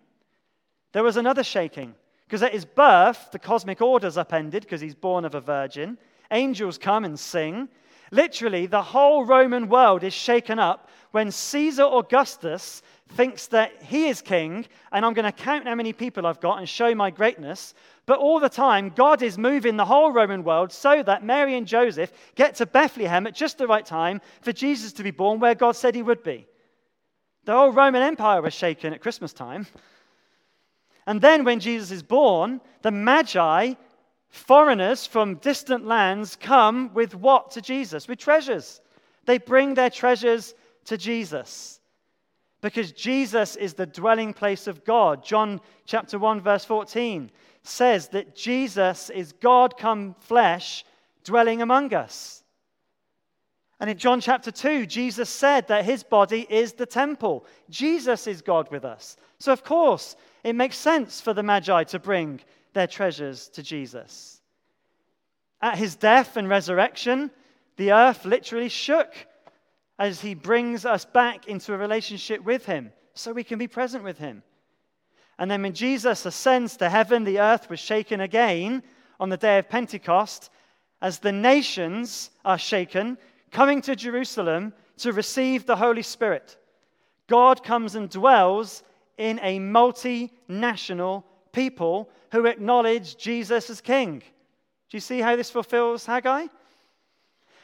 there 0.91 1.03
was 1.03 1.17
another 1.17 1.43
shaking 1.43 1.93
because 2.25 2.41
at 2.41 2.51
his 2.51 2.65
birth, 2.65 3.29
the 3.31 3.37
cosmic 3.37 3.79
order's 3.79 4.17
upended 4.17 4.63
because 4.63 4.81
he's 4.81 4.95
born 4.95 5.23
of 5.23 5.35
a 5.35 5.39
virgin. 5.39 5.99
Angels 6.31 6.79
come 6.79 7.05
and 7.05 7.19
sing. 7.19 7.69
Literally, 8.11 8.65
the 8.65 8.81
whole 8.81 9.25
Roman 9.25 9.67
world 9.67 10.03
is 10.03 10.13
shaken 10.13 10.59
up 10.59 10.89
when 11.11 11.31
Caesar 11.31 11.83
Augustus 11.83 12.81
thinks 13.09 13.47
that 13.47 13.81
he 13.83 14.07
is 14.07 14.21
king 14.21 14.65
and 14.91 15.05
I'm 15.05 15.13
going 15.13 15.25
to 15.25 15.31
count 15.31 15.65
how 15.65 15.75
many 15.75 15.93
people 15.93 16.25
I've 16.25 16.39
got 16.39 16.59
and 16.59 16.67
show 16.67 16.93
my 16.93 17.09
greatness. 17.09 17.73
But 18.05 18.19
all 18.19 18.39
the 18.39 18.49
time, 18.49 18.91
God 18.95 19.21
is 19.21 19.37
moving 19.37 19.77
the 19.77 19.85
whole 19.85 20.11
Roman 20.11 20.43
world 20.43 20.71
so 20.71 21.03
that 21.03 21.23
Mary 21.23 21.55
and 21.55 21.67
Joseph 21.67 22.11
get 22.35 22.55
to 22.55 22.65
Bethlehem 22.65 23.27
at 23.27 23.35
just 23.35 23.57
the 23.57 23.67
right 23.67 23.85
time 23.85 24.21
for 24.41 24.51
Jesus 24.51 24.93
to 24.93 25.03
be 25.03 25.11
born 25.11 25.39
where 25.39 25.55
God 25.55 25.75
said 25.75 25.95
he 25.95 26.03
would 26.03 26.23
be. 26.23 26.47
The 27.45 27.53
whole 27.53 27.71
Roman 27.71 28.01
Empire 28.01 28.41
was 28.41 28.53
shaken 28.53 28.93
at 28.93 29.01
Christmas 29.01 29.33
time. 29.33 29.67
And 31.05 31.21
then 31.21 31.45
when 31.45 31.61
Jesus 31.61 31.91
is 31.91 32.03
born, 32.03 32.59
the 32.81 32.91
Magi 32.91 33.73
Foreigners 34.29 35.05
from 35.05 35.35
distant 35.35 35.85
lands 35.85 36.35
come 36.35 36.93
with 36.93 37.15
what 37.15 37.51
to 37.51 37.61
Jesus? 37.61 38.07
With 38.07 38.19
treasures. 38.19 38.81
They 39.25 39.37
bring 39.37 39.73
their 39.73 39.89
treasures 39.89 40.53
to 40.85 40.97
Jesus 40.97 41.79
because 42.61 42.91
Jesus 42.91 43.55
is 43.55 43.73
the 43.73 43.85
dwelling 43.85 44.33
place 44.33 44.67
of 44.67 44.83
God. 44.83 45.23
John 45.23 45.61
chapter 45.85 46.17
1 46.17 46.41
verse 46.41 46.65
14 46.65 47.29
says 47.63 48.09
that 48.09 48.35
Jesus 48.35 49.09
is 49.09 49.33
God 49.33 49.77
come 49.77 50.15
flesh 50.19 50.83
dwelling 51.23 51.61
among 51.61 51.93
us. 51.93 52.43
And 53.79 53.89
in 53.91 53.97
John 53.97 54.21
chapter 54.21 54.49
2, 54.49 54.87
Jesus 54.87 55.29
said 55.29 55.67
that 55.67 55.85
his 55.85 56.03
body 56.03 56.47
is 56.49 56.73
the 56.73 56.87
temple. 56.87 57.45
Jesus 57.69 58.25
is 58.25 58.41
God 58.41 58.71
with 58.71 58.83
us. 58.83 59.17
So, 59.37 59.53
of 59.53 59.63
course, 59.63 60.15
it 60.43 60.53
makes 60.53 60.77
sense 60.77 61.21
for 61.21 61.33
the 61.33 61.43
Magi 61.43 61.83
to 61.83 61.99
bring 61.99 62.39
their 62.77 62.87
treasures 62.87 63.49
to 63.49 63.63
Jesus. 63.63 64.39
At 65.63 65.79
his 65.79 65.95
death 65.95 66.37
and 66.37 66.47
resurrection, 66.47 67.31
the 67.75 67.91
earth 67.91 68.23
literally 68.23 68.69
shook 68.69 69.11
as 69.97 70.21
he 70.21 70.35
brings 70.35 70.85
us 70.85 71.03
back 71.03 71.47
into 71.47 71.73
a 71.73 71.77
relationship 71.77 72.43
with 72.43 72.67
him 72.67 72.93
so 73.15 73.33
we 73.33 73.43
can 73.43 73.57
be 73.57 73.67
present 73.67 74.03
with 74.03 74.19
him. 74.19 74.43
And 75.39 75.49
then 75.49 75.63
when 75.63 75.73
Jesus 75.73 76.23
ascends 76.27 76.77
to 76.77 76.87
heaven, 76.87 77.23
the 77.23 77.39
earth 77.39 77.67
was 77.67 77.79
shaken 77.79 78.21
again 78.21 78.83
on 79.19 79.29
the 79.29 79.37
day 79.37 79.57
of 79.57 79.69
Pentecost 79.69 80.51
as 81.01 81.17
the 81.17 81.31
nations 81.31 82.29
are 82.45 82.59
shaken, 82.59 83.17
coming 83.49 83.81
to 83.81 83.95
Jerusalem 83.95 84.71
to 84.97 85.13
receive 85.13 85.65
the 85.65 85.75
Holy 85.75 86.03
Spirit. 86.03 86.57
God 87.27 87.63
comes 87.63 87.95
and 87.95 88.07
dwells 88.07 88.83
in 89.17 89.39
a 89.41 89.59
multinational 89.59 91.23
people 91.51 92.09
who 92.31 92.45
acknowledge 92.45 93.17
Jesus 93.17 93.69
as 93.69 93.81
king. 93.81 94.19
Do 94.19 94.97
you 94.97 95.01
see 95.01 95.19
how 95.19 95.35
this 95.35 95.49
fulfills 95.49 96.05
Haggai? 96.05 96.47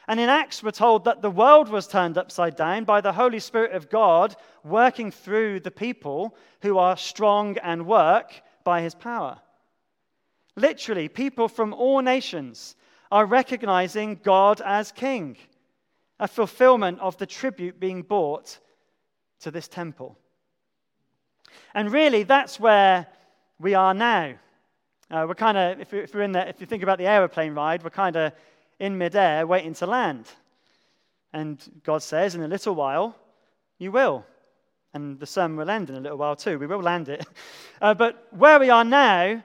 And 0.06 0.20
in 0.20 0.28
Acts, 0.28 0.62
we're 0.62 0.70
told 0.70 1.04
that 1.04 1.22
the 1.22 1.30
world 1.30 1.68
was 1.70 1.86
turned 1.86 2.18
upside 2.18 2.56
down 2.56 2.84
by 2.84 3.00
the 3.00 3.12
Holy 3.12 3.40
Spirit 3.40 3.72
of 3.72 3.88
God 3.88 4.36
working 4.62 5.10
through 5.10 5.60
the 5.60 5.70
people 5.70 6.36
who 6.60 6.76
are 6.76 6.96
strong 6.96 7.56
and 7.58 7.86
work 7.86 8.42
by 8.64 8.82
his 8.82 8.94
power. 8.94 9.40
Literally, 10.56 11.08
people 11.08 11.48
from 11.48 11.72
all 11.72 12.00
nations 12.00 12.76
are 13.10 13.24
recognizing 13.26 14.20
God 14.22 14.60
as 14.60 14.92
king, 14.92 15.36
a 16.20 16.28
fulfillment 16.28 17.00
of 17.00 17.16
the 17.16 17.26
tribute 17.26 17.80
being 17.80 18.02
brought 18.02 18.58
to 19.40 19.50
this 19.50 19.68
temple. 19.68 20.18
And 21.74 21.90
really, 21.90 22.22
that's 22.24 22.60
where 22.60 23.06
we 23.60 23.74
are 23.74 23.94
now. 23.94 24.34
Uh, 25.10 25.24
we're 25.28 25.34
kind 25.34 25.56
of, 25.56 25.80
if, 25.80 25.92
if, 25.92 26.14
we're 26.14 26.22
in 26.22 26.34
if 26.34 26.60
you 26.60 26.66
think 26.66 26.82
about 26.82 26.98
the 26.98 27.06
aeroplane 27.06 27.54
ride, 27.54 27.82
we're 27.82 27.90
kind 27.90 28.16
of 28.16 28.32
in 28.78 28.98
midair 28.98 29.46
waiting 29.46 29.74
to 29.74 29.86
land. 29.86 30.26
And 31.32 31.62
God 31.84 32.02
says, 32.02 32.34
in 32.34 32.42
a 32.42 32.48
little 32.48 32.74
while, 32.74 33.16
you 33.78 33.92
will. 33.92 34.24
And 34.92 35.18
the 35.18 35.26
sun 35.26 35.56
will 35.56 35.68
end 35.68 35.90
in 35.90 35.96
a 35.96 36.00
little 36.00 36.18
while 36.18 36.36
too. 36.36 36.58
We 36.58 36.66
will 36.66 36.82
land 36.82 37.08
it. 37.08 37.26
Uh, 37.82 37.92
but 37.92 38.28
where 38.30 38.58
we 38.58 38.70
are 38.70 38.84
now 38.84 39.42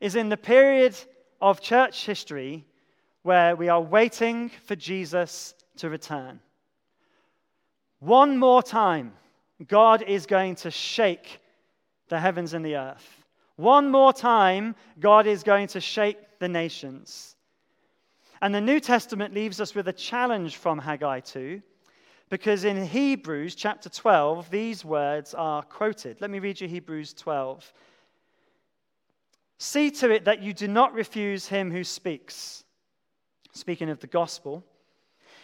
is 0.00 0.16
in 0.16 0.28
the 0.28 0.36
period 0.36 0.94
of 1.40 1.60
church 1.60 2.04
history 2.04 2.66
where 3.22 3.56
we 3.56 3.68
are 3.68 3.80
waiting 3.80 4.50
for 4.66 4.76
Jesus 4.76 5.54
to 5.76 5.88
return. 5.88 6.40
One 8.00 8.36
more 8.36 8.62
time, 8.62 9.12
God 9.66 10.02
is 10.02 10.26
going 10.26 10.56
to 10.56 10.70
shake 10.70 11.40
the 12.08 12.18
heavens 12.18 12.52
and 12.52 12.64
the 12.64 12.76
earth. 12.76 13.17
One 13.58 13.90
more 13.90 14.12
time, 14.12 14.76
God 15.00 15.26
is 15.26 15.42
going 15.42 15.66
to 15.68 15.80
shake 15.80 16.38
the 16.38 16.48
nations. 16.48 17.34
And 18.40 18.54
the 18.54 18.60
New 18.60 18.78
Testament 18.78 19.34
leaves 19.34 19.60
us 19.60 19.74
with 19.74 19.88
a 19.88 19.92
challenge 19.92 20.58
from 20.58 20.78
Haggai 20.78 21.18
2, 21.18 21.60
because 22.30 22.62
in 22.62 22.86
Hebrews 22.86 23.56
chapter 23.56 23.88
12, 23.88 24.48
these 24.48 24.84
words 24.84 25.34
are 25.34 25.62
quoted. 25.64 26.20
Let 26.20 26.30
me 26.30 26.38
read 26.38 26.60
you 26.60 26.68
Hebrews 26.68 27.14
12. 27.14 27.72
See 29.58 29.90
to 29.90 30.10
it 30.12 30.26
that 30.26 30.40
you 30.40 30.54
do 30.54 30.68
not 30.68 30.94
refuse 30.94 31.48
him 31.48 31.72
who 31.72 31.82
speaks. 31.82 32.62
Speaking 33.54 33.90
of 33.90 33.98
the 33.98 34.06
gospel. 34.06 34.64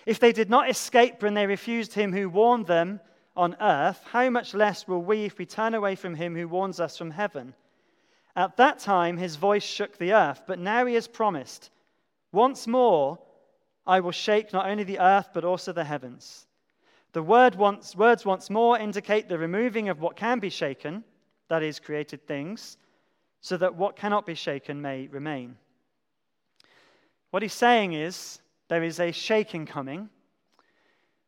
If 0.07 0.21
they 0.21 0.31
did 0.31 0.49
not 0.49 0.71
escape 0.71 1.21
when 1.21 1.35
they 1.35 1.49
refused 1.49 1.95
him 1.95 2.12
who 2.12 2.29
warned 2.29 2.69
them 2.69 3.01
on 3.37 3.57
earth, 3.61 4.01
how 4.12 4.31
much 4.31 4.55
less 4.55 4.87
will 4.87 5.03
we 5.03 5.25
if 5.25 5.37
we 5.37 5.47
turn 5.47 5.75
away 5.75 5.97
from 5.97 6.15
him 6.15 6.37
who 6.37 6.47
warns 6.47 6.79
us 6.79 6.97
from 6.97 7.11
heaven? 7.11 7.55
At 8.37 8.57
that 8.57 8.80
time, 8.80 9.16
his 9.16 9.37
voice 9.37 9.62
shook 9.62 9.97
the 9.97 10.12
earth, 10.12 10.43
but 10.47 10.59
now 10.59 10.87
he 10.87 10.95
has 10.95 11.07
promised, 11.07 11.70
Once 12.32 12.66
more, 12.66 13.18
I 13.87 14.01
will 14.01 14.12
shake 14.12 14.53
not 14.53 14.66
only 14.66 14.85
the 14.85 14.99
earth, 14.99 15.28
but 15.32 15.45
also 15.45 15.72
the 15.72 15.85
heavens. 15.85 16.47
The 17.12 17.22
word 17.22 17.55
once, 17.55 17.95
words 17.95 18.24
once 18.24 18.51
more 18.51 18.78
indicate 18.78 19.28
the 19.28 19.39
removing 19.39 19.89
of 19.89 20.01
what 20.01 20.16
can 20.16 20.41
be 20.41 20.51
shaken, 20.51 21.05
that 21.49 21.62
is, 21.62 21.78
created 21.78 22.26
things, 22.26 22.76
so 23.41 23.57
that 23.59 23.76
what 23.76 23.95
cannot 23.95 24.26
be 24.26 24.35
shaken 24.35 24.82
may 24.82 25.07
remain. 25.07 25.57
What 27.30 27.43
he's 27.43 27.53
saying 27.53 27.93
is 27.93 28.41
there 28.68 28.82
is 28.82 28.99
a 28.99 29.12
shaking 29.12 29.66
coming, 29.66 30.09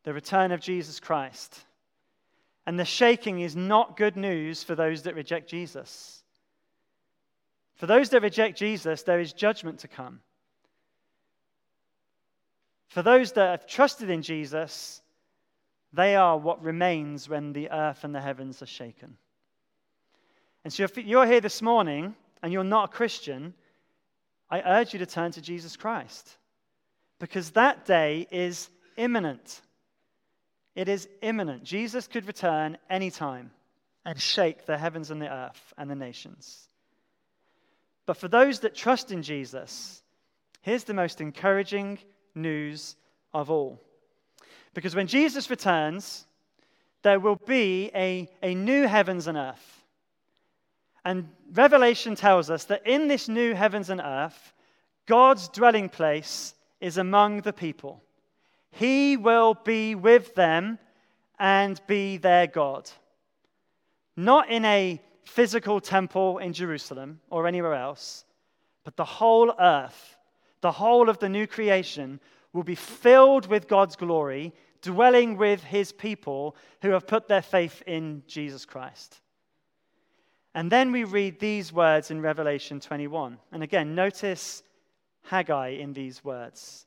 the 0.02 0.14
return 0.14 0.50
of 0.50 0.60
Jesus 0.60 0.98
Christ. 0.98 1.64
And 2.66 2.78
the 2.78 2.84
shaking 2.84 3.40
is 3.40 3.54
not 3.54 3.96
good 3.96 4.16
news 4.16 4.64
for 4.64 4.74
those 4.74 5.02
that 5.02 5.14
reject 5.14 5.48
Jesus. 5.48 6.15
For 7.76 7.86
those 7.86 8.10
that 8.10 8.22
reject 8.22 8.58
Jesus, 8.58 9.02
there 9.02 9.20
is 9.20 9.32
judgment 9.32 9.80
to 9.80 9.88
come. 9.88 10.20
For 12.88 13.02
those 13.02 13.32
that 13.32 13.50
have 13.50 13.66
trusted 13.66 14.08
in 14.08 14.22
Jesus, 14.22 15.02
they 15.92 16.16
are 16.16 16.38
what 16.38 16.62
remains 16.62 17.28
when 17.28 17.52
the 17.52 17.70
earth 17.70 18.04
and 18.04 18.14
the 18.14 18.20
heavens 18.20 18.62
are 18.62 18.66
shaken. 18.66 19.16
And 20.64 20.72
so 20.72 20.84
if 20.84 20.96
you're 20.96 21.26
here 21.26 21.40
this 21.40 21.62
morning 21.62 22.14
and 22.42 22.52
you're 22.52 22.64
not 22.64 22.88
a 22.88 22.92
Christian, 22.92 23.54
I 24.50 24.62
urge 24.62 24.92
you 24.92 24.98
to 25.00 25.06
turn 25.06 25.32
to 25.32 25.42
Jesus 25.42 25.76
Christ 25.76 26.38
because 27.18 27.50
that 27.50 27.84
day 27.84 28.26
is 28.30 28.70
imminent. 28.96 29.60
It 30.74 30.88
is 30.88 31.08
imminent. 31.22 31.64
Jesus 31.64 32.06
could 32.06 32.26
return 32.26 32.78
anytime 32.88 33.50
and 34.04 34.20
shake 34.20 34.66
the 34.66 34.78
heavens 34.78 35.10
and 35.10 35.20
the 35.20 35.32
earth 35.32 35.74
and 35.76 35.90
the 35.90 35.94
nations. 35.94 36.68
But 38.06 38.16
for 38.16 38.28
those 38.28 38.60
that 38.60 38.74
trust 38.74 39.10
in 39.10 39.22
Jesus, 39.22 40.02
here's 40.62 40.84
the 40.84 40.94
most 40.94 41.20
encouraging 41.20 41.98
news 42.34 42.96
of 43.34 43.50
all. 43.50 43.80
Because 44.74 44.94
when 44.94 45.08
Jesus 45.08 45.50
returns, 45.50 46.26
there 47.02 47.18
will 47.18 47.40
be 47.46 47.90
a, 47.94 48.28
a 48.42 48.54
new 48.54 48.86
heavens 48.86 49.26
and 49.26 49.36
earth. 49.36 49.84
And 51.04 51.28
Revelation 51.52 52.14
tells 52.14 52.50
us 52.50 52.64
that 52.64 52.86
in 52.86 53.08
this 53.08 53.28
new 53.28 53.54
heavens 53.54 53.90
and 53.90 54.00
earth, 54.00 54.52
God's 55.06 55.48
dwelling 55.48 55.88
place 55.88 56.54
is 56.80 56.98
among 56.98 57.42
the 57.42 57.52
people. 57.52 58.02
He 58.72 59.16
will 59.16 59.54
be 59.54 59.94
with 59.94 60.34
them 60.34 60.78
and 61.38 61.80
be 61.86 62.16
their 62.16 62.46
God. 62.46 62.90
Not 64.16 64.50
in 64.50 64.64
a 64.64 65.00
physical 65.26 65.80
temple 65.80 66.38
in 66.38 66.52
Jerusalem 66.52 67.20
or 67.30 67.46
anywhere 67.46 67.74
else, 67.74 68.24
but 68.84 68.96
the 68.96 69.04
whole 69.04 69.52
earth, 69.58 70.16
the 70.60 70.72
whole 70.72 71.08
of 71.08 71.18
the 71.18 71.28
new 71.28 71.46
creation, 71.46 72.20
will 72.52 72.62
be 72.62 72.74
filled 72.74 73.46
with 73.48 73.68
God's 73.68 73.96
glory, 73.96 74.54
dwelling 74.80 75.36
with 75.36 75.62
his 75.62 75.92
people 75.92 76.56
who 76.80 76.90
have 76.90 77.06
put 77.06 77.28
their 77.28 77.42
faith 77.42 77.82
in 77.86 78.22
Jesus 78.26 78.64
Christ. 78.64 79.20
And 80.54 80.72
then 80.72 80.90
we 80.90 81.04
read 81.04 81.38
these 81.38 81.72
words 81.72 82.10
in 82.10 82.22
Revelation 82.22 82.80
21. 82.80 83.36
And 83.52 83.62
again, 83.62 83.94
notice 83.94 84.62
Haggai 85.24 85.70
in 85.70 85.92
these 85.92 86.24
words. 86.24 86.86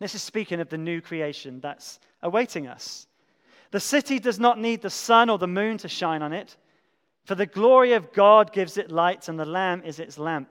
This 0.00 0.14
is 0.14 0.22
speaking 0.22 0.60
of 0.60 0.68
the 0.68 0.78
new 0.78 1.00
creation 1.00 1.60
that's 1.60 2.00
awaiting 2.22 2.66
us. 2.66 3.06
The 3.70 3.80
city 3.80 4.18
does 4.18 4.40
not 4.40 4.58
need 4.58 4.80
the 4.80 4.90
sun 4.90 5.28
or 5.28 5.38
the 5.38 5.46
moon 5.46 5.76
to 5.78 5.88
shine 5.88 6.22
on 6.22 6.32
it, 6.32 6.56
for 7.28 7.34
the 7.34 7.44
glory 7.44 7.92
of 7.92 8.14
God 8.14 8.54
gives 8.54 8.78
it 8.78 8.90
light, 8.90 9.28
and 9.28 9.38
the 9.38 9.44
Lamb 9.44 9.82
is 9.84 10.00
its 10.00 10.16
lamp. 10.16 10.48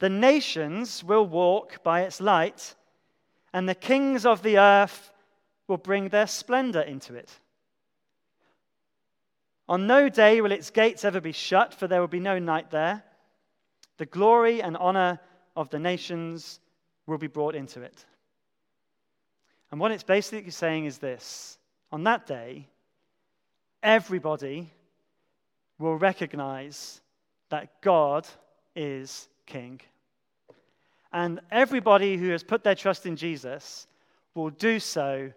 The 0.00 0.08
nations 0.08 1.04
will 1.04 1.24
walk 1.24 1.84
by 1.84 2.00
its 2.00 2.20
light, 2.20 2.74
and 3.52 3.68
the 3.68 3.76
kings 3.76 4.26
of 4.26 4.42
the 4.42 4.58
earth 4.58 5.12
will 5.68 5.76
bring 5.76 6.08
their 6.08 6.26
splendor 6.26 6.80
into 6.80 7.14
it. 7.14 7.30
On 9.68 9.86
no 9.86 10.08
day 10.08 10.40
will 10.40 10.50
its 10.50 10.70
gates 10.70 11.04
ever 11.04 11.20
be 11.20 11.30
shut, 11.30 11.72
for 11.72 11.86
there 11.86 12.00
will 12.00 12.08
be 12.08 12.18
no 12.18 12.40
night 12.40 12.72
there. 12.72 13.04
The 13.98 14.06
glory 14.06 14.62
and 14.62 14.76
honor 14.76 15.20
of 15.54 15.70
the 15.70 15.78
nations 15.78 16.58
will 17.06 17.18
be 17.18 17.28
brought 17.28 17.54
into 17.54 17.82
it. 17.82 18.04
And 19.70 19.78
what 19.78 19.92
it's 19.92 20.02
basically 20.02 20.50
saying 20.50 20.86
is 20.86 20.98
this 20.98 21.56
on 21.92 22.02
that 22.02 22.26
day, 22.26 22.66
everybody 23.80 24.72
will 25.82 25.96
recognize 25.96 27.00
that 27.50 27.82
God 27.82 28.26
is 28.74 29.28
king. 29.44 29.80
And 31.12 31.40
everybody 31.50 32.16
who 32.16 32.30
has 32.30 32.42
put 32.42 32.64
their 32.64 32.74
trust 32.74 33.04
in 33.04 33.16
Jesus 33.16 33.86
will 34.34 34.50
do 34.50 34.78
so 34.78 35.30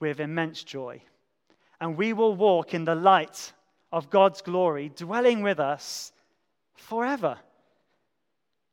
with 0.00 0.20
immense 0.20 0.62
joy. 0.62 1.00
And 1.80 1.96
we 1.96 2.12
will 2.12 2.34
walk 2.34 2.74
in 2.74 2.84
the 2.84 2.94
light 2.94 3.52
of 3.92 4.10
God's 4.10 4.42
glory, 4.42 4.90
dwelling 4.94 5.42
with 5.42 5.58
us 5.58 6.12
forever. 6.74 7.38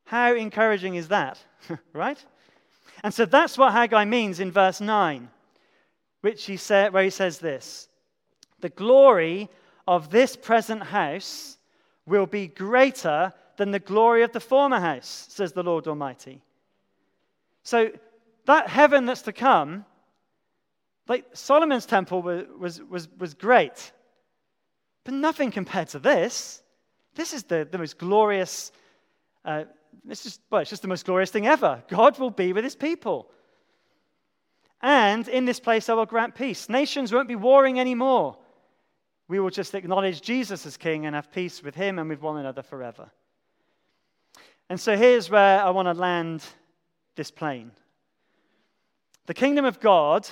How 0.05 0.33
encouraging 0.33 0.95
is 0.95 1.07
that, 1.09 1.37
right? 1.93 2.23
And 3.03 3.13
so 3.13 3.25
that's 3.25 3.57
what 3.57 3.71
Haggai 3.71 4.05
means 4.05 4.39
in 4.39 4.51
verse 4.51 4.81
9, 4.81 5.29
which 6.21 6.45
he 6.45 6.57
said, 6.57 6.91
where 6.91 7.03
he 7.03 7.09
says 7.09 7.37
this 7.37 7.87
The 8.59 8.69
glory 8.69 9.49
of 9.89 10.11
this 10.11 10.35
present 10.35 10.83
house 10.83 11.57
will 12.05 12.27
be 12.27 12.45
greater 12.47 13.33
than 13.57 13.71
the 13.71 13.79
glory 13.79 14.21
of 14.21 14.31
the 14.31 14.39
former 14.39 14.79
house, 14.79 15.25
says 15.29 15.51
the 15.51 15.63
Lord 15.63 15.87
Almighty. 15.87 16.43
So 17.63 17.89
that 18.45 18.67
heaven 18.67 19.07
that's 19.07 19.23
to 19.23 19.33
come, 19.33 19.85
like 21.07 21.25
Solomon's 21.33 21.87
temple 21.87 22.21
was, 22.21 22.45
was, 22.55 22.81
was, 22.83 23.09
was 23.17 23.33
great, 23.33 23.91
but 25.05 25.15
nothing 25.15 25.49
compared 25.49 25.87
to 25.89 25.99
this. 25.99 26.61
This 27.15 27.33
is 27.33 27.43
the, 27.45 27.67
the 27.69 27.79
most 27.79 27.97
glorious, 27.97 28.71
uh, 29.43 29.63
it's 30.07 30.21
just, 30.21 30.39
well, 30.51 30.61
it's 30.61 30.69
just 30.69 30.83
the 30.83 30.87
most 30.87 31.05
glorious 31.05 31.31
thing 31.31 31.47
ever. 31.47 31.83
God 31.87 32.19
will 32.19 32.29
be 32.29 32.53
with 32.53 32.63
his 32.63 32.75
people. 32.75 33.31
And 34.83 35.27
in 35.27 35.45
this 35.45 35.59
place 35.59 35.89
I 35.89 35.95
will 35.95 36.05
grant 36.05 36.35
peace. 36.35 36.69
Nations 36.69 37.11
won't 37.11 37.27
be 37.27 37.35
warring 37.35 37.79
anymore. 37.79 38.37
We 39.29 39.39
will 39.39 39.51
just 39.51 39.75
acknowledge 39.75 40.21
Jesus 40.21 40.65
as 40.65 40.75
king 40.75 41.05
and 41.05 41.15
have 41.15 41.31
peace 41.31 41.63
with 41.63 41.75
him 41.75 41.99
and 41.99 42.09
with 42.09 42.19
one 42.19 42.37
another 42.37 42.63
forever. 42.63 43.11
And 44.69 44.79
so 44.79 44.97
here's 44.97 45.29
where 45.29 45.63
I 45.63 45.69
want 45.69 45.87
to 45.87 45.93
land 45.93 46.43
this 47.15 47.29
plane. 47.29 47.71
The 49.27 49.35
kingdom 49.35 49.65
of 49.65 49.79
God, 49.79 50.27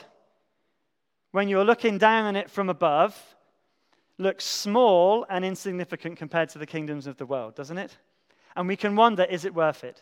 when 1.32 1.48
you're 1.48 1.64
looking 1.64 2.00
down 2.00 2.26
on 2.26 2.36
it 2.36 2.50
from 2.50 2.70
above, 2.70 3.16
looks 4.18 4.44
small 4.44 5.28
and 5.30 5.46
insignificant 5.46 6.18
compared 6.18 6.50
to 6.50 6.58
the 6.58 6.66
kingdoms 6.66 7.06
of 7.06 7.18
the 7.18 7.26
world, 7.26 7.56
doesn't 7.56 7.78
it? 7.78 7.96
And 8.56 8.68
we 8.68 8.76
can 8.76 8.96
wonder, 8.96 9.24
is 9.26 9.46
it 9.46 9.54
worth 9.54 9.84
it? 9.84 10.02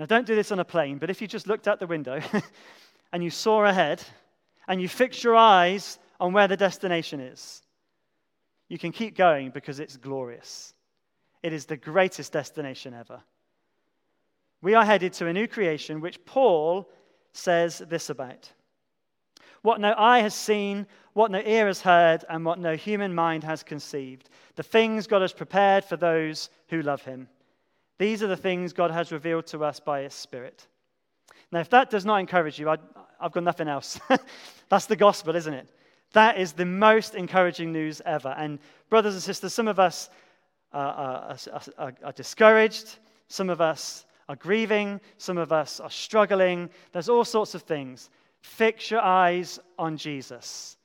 Now, 0.00 0.06
don't 0.06 0.26
do 0.26 0.34
this 0.34 0.50
on 0.50 0.58
a 0.58 0.64
plane, 0.64 0.98
but 0.98 1.08
if 1.08 1.22
you 1.22 1.28
just 1.28 1.46
looked 1.46 1.68
out 1.68 1.78
the 1.78 1.86
window 1.86 2.20
and 3.12 3.22
you 3.22 3.30
saw 3.30 3.64
ahead 3.64 4.02
and 4.66 4.82
you 4.82 4.88
fixed 4.88 5.22
your 5.22 5.36
eyes 5.36 6.00
on 6.18 6.32
where 6.32 6.48
the 6.48 6.56
destination 6.56 7.20
is, 7.20 7.62
you 8.68 8.78
can 8.78 8.92
keep 8.92 9.16
going 9.16 9.50
because 9.50 9.80
it's 9.80 9.96
glorious. 9.96 10.74
It 11.42 11.52
is 11.52 11.66
the 11.66 11.76
greatest 11.76 12.32
destination 12.32 12.94
ever. 12.94 13.20
We 14.62 14.74
are 14.74 14.84
headed 14.84 15.12
to 15.14 15.26
a 15.26 15.32
new 15.32 15.46
creation, 15.46 16.00
which 16.00 16.24
Paul 16.24 16.90
says 17.32 17.78
this 17.78 18.10
about 18.10 18.50
What 19.62 19.80
no 19.80 19.94
eye 19.96 20.20
has 20.20 20.34
seen, 20.34 20.86
what 21.12 21.30
no 21.30 21.40
ear 21.40 21.66
has 21.66 21.80
heard, 21.80 22.24
and 22.28 22.44
what 22.44 22.58
no 22.58 22.74
human 22.74 23.14
mind 23.14 23.44
has 23.44 23.62
conceived. 23.62 24.28
The 24.56 24.62
things 24.62 25.06
God 25.06 25.22
has 25.22 25.32
prepared 25.32 25.84
for 25.84 25.96
those 25.96 26.50
who 26.68 26.82
love 26.82 27.02
him. 27.02 27.28
These 27.98 28.22
are 28.22 28.28
the 28.28 28.36
things 28.36 28.72
God 28.72 28.90
has 28.90 29.12
revealed 29.12 29.46
to 29.48 29.64
us 29.64 29.80
by 29.80 30.02
his 30.02 30.14
Spirit. 30.14 30.66
Now, 31.52 31.60
if 31.60 31.70
that 31.70 31.90
does 31.90 32.04
not 32.04 32.18
encourage 32.18 32.58
you, 32.58 32.68
I, 32.68 32.76
have 33.20 33.32
got 33.32 33.44
nothing 33.44 33.68
else. 33.68 34.00
That's 34.68 34.86
the 34.86 34.96
gospel, 34.96 35.36
isn't 35.36 35.54
it? 35.54 35.68
That 36.12 36.38
is 36.38 36.52
the 36.52 36.64
most 36.64 37.14
encouraging 37.14 37.72
news 37.72 38.00
ever. 38.04 38.34
And, 38.36 38.58
brothers 38.88 39.14
and 39.14 39.22
sisters, 39.22 39.52
some 39.52 39.68
of 39.68 39.78
us 39.78 40.08
are, 40.72 40.92
are, 40.92 41.60
are, 41.78 41.94
are 42.04 42.12
discouraged, 42.12 42.98
some 43.28 43.50
of 43.50 43.60
us 43.60 44.06
are 44.28 44.36
grieving, 44.36 45.00
some 45.18 45.38
of 45.38 45.52
us 45.52 45.80
are 45.80 45.90
struggling. 45.90 46.70
There's 46.92 47.08
all 47.08 47.24
sorts 47.24 47.54
of 47.54 47.62
things. 47.62 48.10
Fix 48.40 48.90
your 48.90 49.00
eyes 49.00 49.58
on 49.78 49.96
Jesus. 49.96 50.76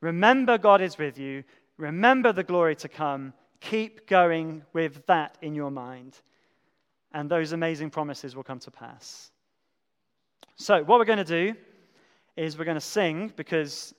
Remember 0.00 0.58
God 0.58 0.80
is 0.80 0.98
with 0.98 1.18
you. 1.18 1.44
Remember 1.76 2.32
the 2.32 2.44
glory 2.44 2.76
to 2.76 2.88
come. 2.88 3.32
Keep 3.60 4.06
going 4.06 4.62
with 4.72 5.04
that 5.06 5.36
in 5.42 5.54
your 5.54 5.70
mind. 5.70 6.18
And 7.12 7.28
those 7.28 7.52
amazing 7.52 7.90
promises 7.90 8.36
will 8.36 8.42
come 8.42 8.60
to 8.60 8.70
pass. 8.70 9.30
So, 10.56 10.82
what 10.84 10.98
we're 10.98 11.04
going 11.06 11.18
to 11.18 11.24
do 11.24 11.54
is 12.36 12.56
we're 12.56 12.64
going 12.64 12.76
to 12.76 12.80
sing 12.80 13.32
because 13.36 13.94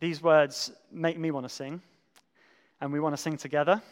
these 0.00 0.22
words 0.22 0.72
make 0.90 1.18
me 1.18 1.30
want 1.30 1.44
to 1.44 1.50
sing. 1.50 1.82
And 2.80 2.90
we 2.90 3.00
want 3.00 3.14
to 3.14 3.20
sing 3.20 3.36
together. 3.36 3.82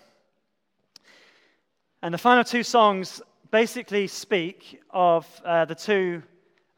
And 2.01 2.15
the 2.15 2.19
final 2.19 2.45
two 2.45 2.63
songs 2.63 3.21
basically 3.51 4.07
speak 4.07 4.81
of 4.89 5.27
uh, 5.45 5.67
the 5.67 5.75
two 5.75 6.23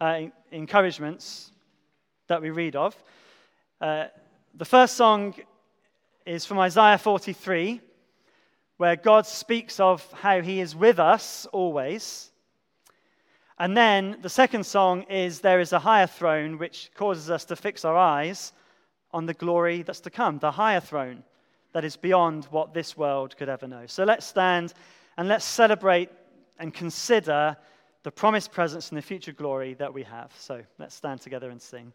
uh, 0.00 0.22
encouragements 0.50 1.52
that 2.26 2.42
we 2.42 2.50
read 2.50 2.74
of. 2.74 3.00
Uh, 3.80 4.06
the 4.54 4.64
first 4.64 4.96
song 4.96 5.34
is 6.26 6.44
from 6.44 6.58
Isaiah 6.58 6.98
43, 6.98 7.80
where 8.78 8.96
God 8.96 9.26
speaks 9.26 9.78
of 9.78 10.04
how 10.12 10.40
he 10.40 10.60
is 10.60 10.74
with 10.74 10.98
us 10.98 11.46
always. 11.52 12.30
And 13.60 13.76
then 13.76 14.16
the 14.22 14.28
second 14.28 14.64
song 14.66 15.02
is 15.02 15.40
There 15.40 15.60
is 15.60 15.72
a 15.72 15.78
higher 15.78 16.08
throne, 16.08 16.58
which 16.58 16.90
causes 16.94 17.30
us 17.30 17.44
to 17.44 17.54
fix 17.54 17.84
our 17.84 17.96
eyes 17.96 18.52
on 19.12 19.26
the 19.26 19.34
glory 19.34 19.82
that's 19.82 20.00
to 20.00 20.10
come, 20.10 20.38
the 20.38 20.50
higher 20.50 20.80
throne 20.80 21.22
that 21.72 21.84
is 21.84 21.96
beyond 21.96 22.46
what 22.46 22.74
this 22.74 22.96
world 22.96 23.36
could 23.36 23.48
ever 23.48 23.66
know. 23.66 23.86
So 23.86 24.04
let's 24.04 24.26
stand 24.26 24.74
and 25.16 25.28
let's 25.28 25.44
celebrate 25.44 26.10
and 26.58 26.74
consider 26.74 27.56
the 28.02 28.10
promised 28.10 28.52
presence 28.52 28.90
and 28.90 28.98
the 28.98 29.02
future 29.02 29.32
glory 29.32 29.74
that 29.74 29.92
we 29.92 30.02
have. 30.04 30.32
So 30.38 30.62
let's 30.78 30.94
stand 30.94 31.20
together 31.20 31.50
and 31.50 31.60
sing. 31.60 31.92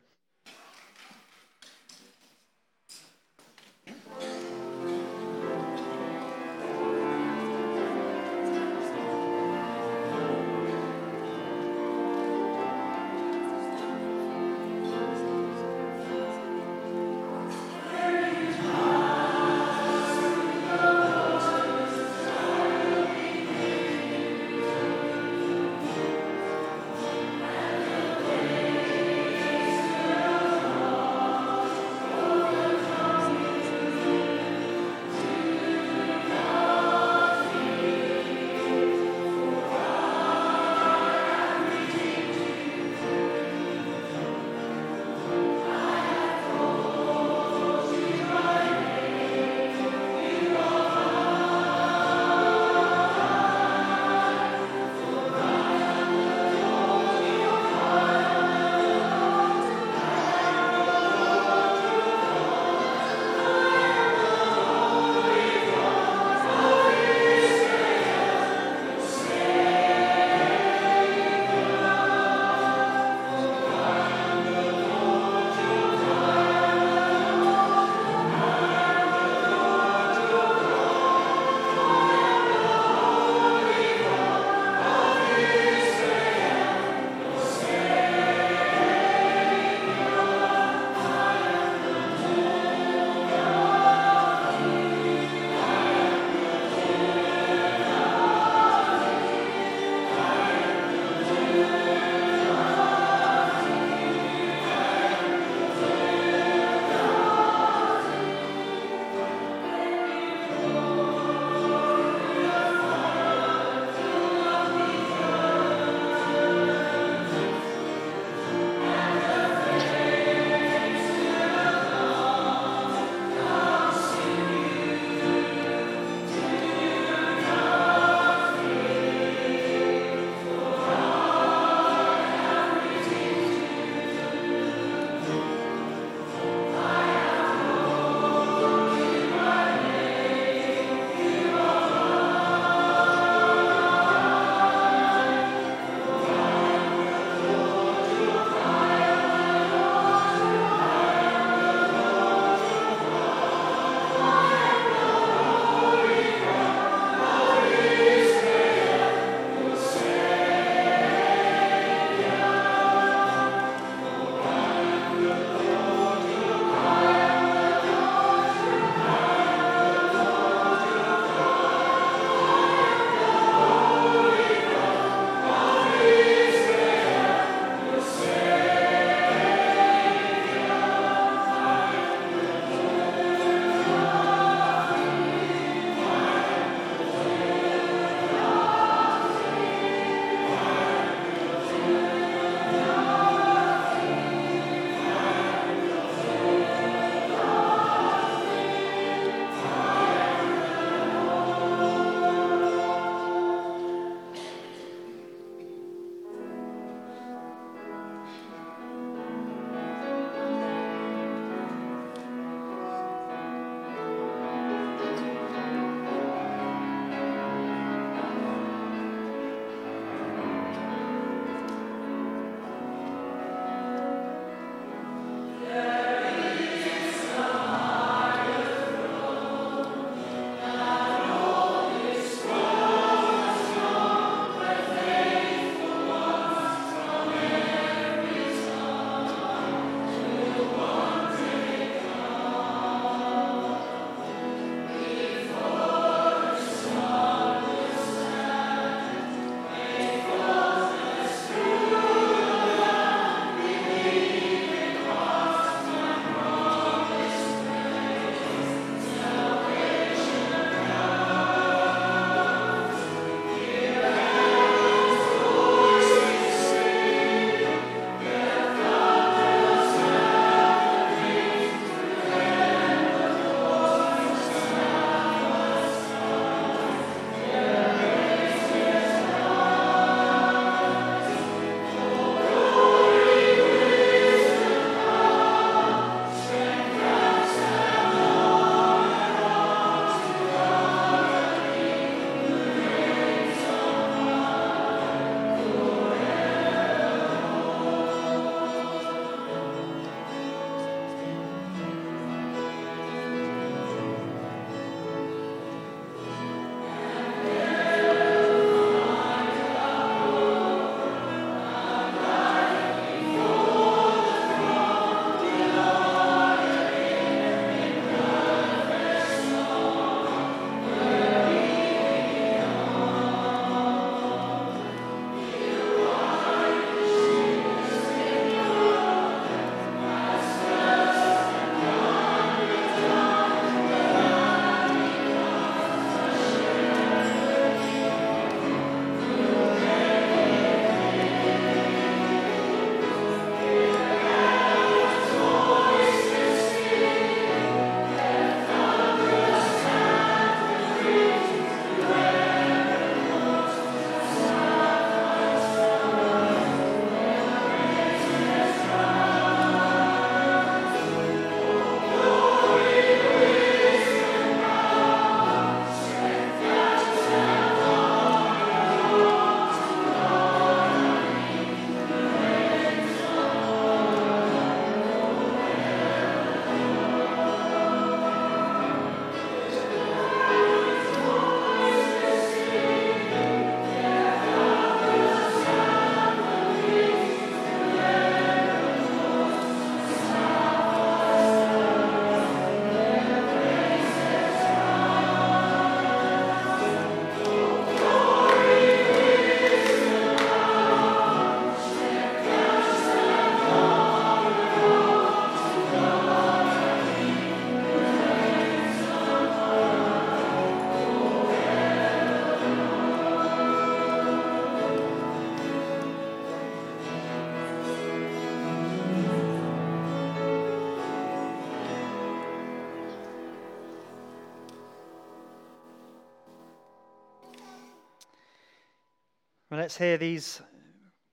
Well, 429.75 429.81
let's 429.81 429.97
hear 429.97 430.17
these 430.17 430.61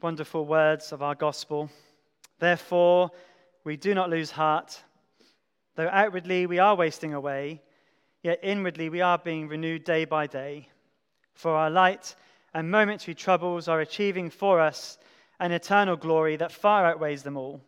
wonderful 0.01 0.45
words 0.47 0.91
of 0.91 1.01
our 1.01 1.15
gospel. 1.15 1.71
Therefore, 2.41 3.13
we 3.63 3.77
do 3.77 3.95
not 3.95 4.11
lose 4.11 4.33
heart. 4.33 4.83
Though 5.77 5.89
outwardly 5.89 6.47
we 6.47 6.59
are 6.59 6.75
wasting 6.75 7.15
away, 7.15 7.63
yet 8.21 8.41
inwardly 8.43 8.89
we 8.89 9.01
are 9.01 9.17
being 9.17 9.47
renewed 9.47 9.85
day 9.85 10.05
by 10.07 10.27
day. 10.27 10.67
For 11.35 11.53
our 11.53 11.71
light 11.71 12.17
and 12.53 12.69
momentary 12.69 13.15
troubles 13.15 13.69
are 13.69 13.79
achieving 13.79 14.29
for 14.29 14.59
us 14.59 14.99
an 15.39 15.53
eternal 15.53 15.97
glory 15.97 16.35
that 16.35 16.51
far 16.51 16.85
outweighs 16.85 17.23
them 17.23 17.37
all. 17.37 17.61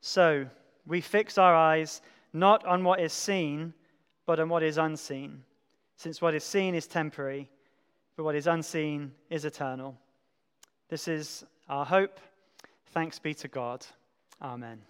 So, 0.00 0.46
we 0.86 1.00
fix 1.00 1.36
our 1.36 1.56
eyes 1.56 2.00
not 2.32 2.64
on 2.64 2.84
what 2.84 3.00
is 3.00 3.12
seen, 3.12 3.74
but 4.24 4.38
on 4.38 4.48
what 4.50 4.62
is 4.62 4.78
unseen, 4.78 5.42
since 5.96 6.22
what 6.22 6.36
is 6.36 6.44
seen 6.44 6.76
is 6.76 6.86
temporary 6.86 7.50
but 8.20 8.24
what 8.24 8.34
is 8.34 8.46
unseen 8.46 9.12
is 9.30 9.46
eternal. 9.46 9.96
This 10.90 11.08
is 11.08 11.42
our 11.70 11.86
hope. 11.86 12.20
Thanks 12.88 13.18
be 13.18 13.32
to 13.32 13.48
God. 13.48 13.86
Amen. 14.42 14.82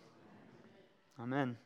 Amen. 1.16 1.56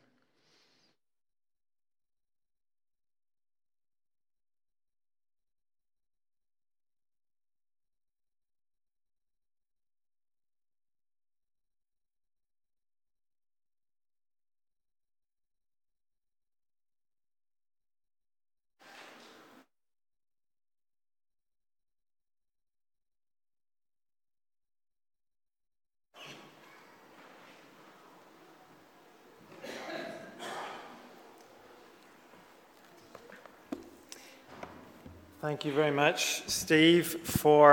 Thank 35.55 35.63
you 35.63 35.83
very 35.83 35.91
much, 36.05 36.43
Steve, 36.47 37.07
for 37.23 37.71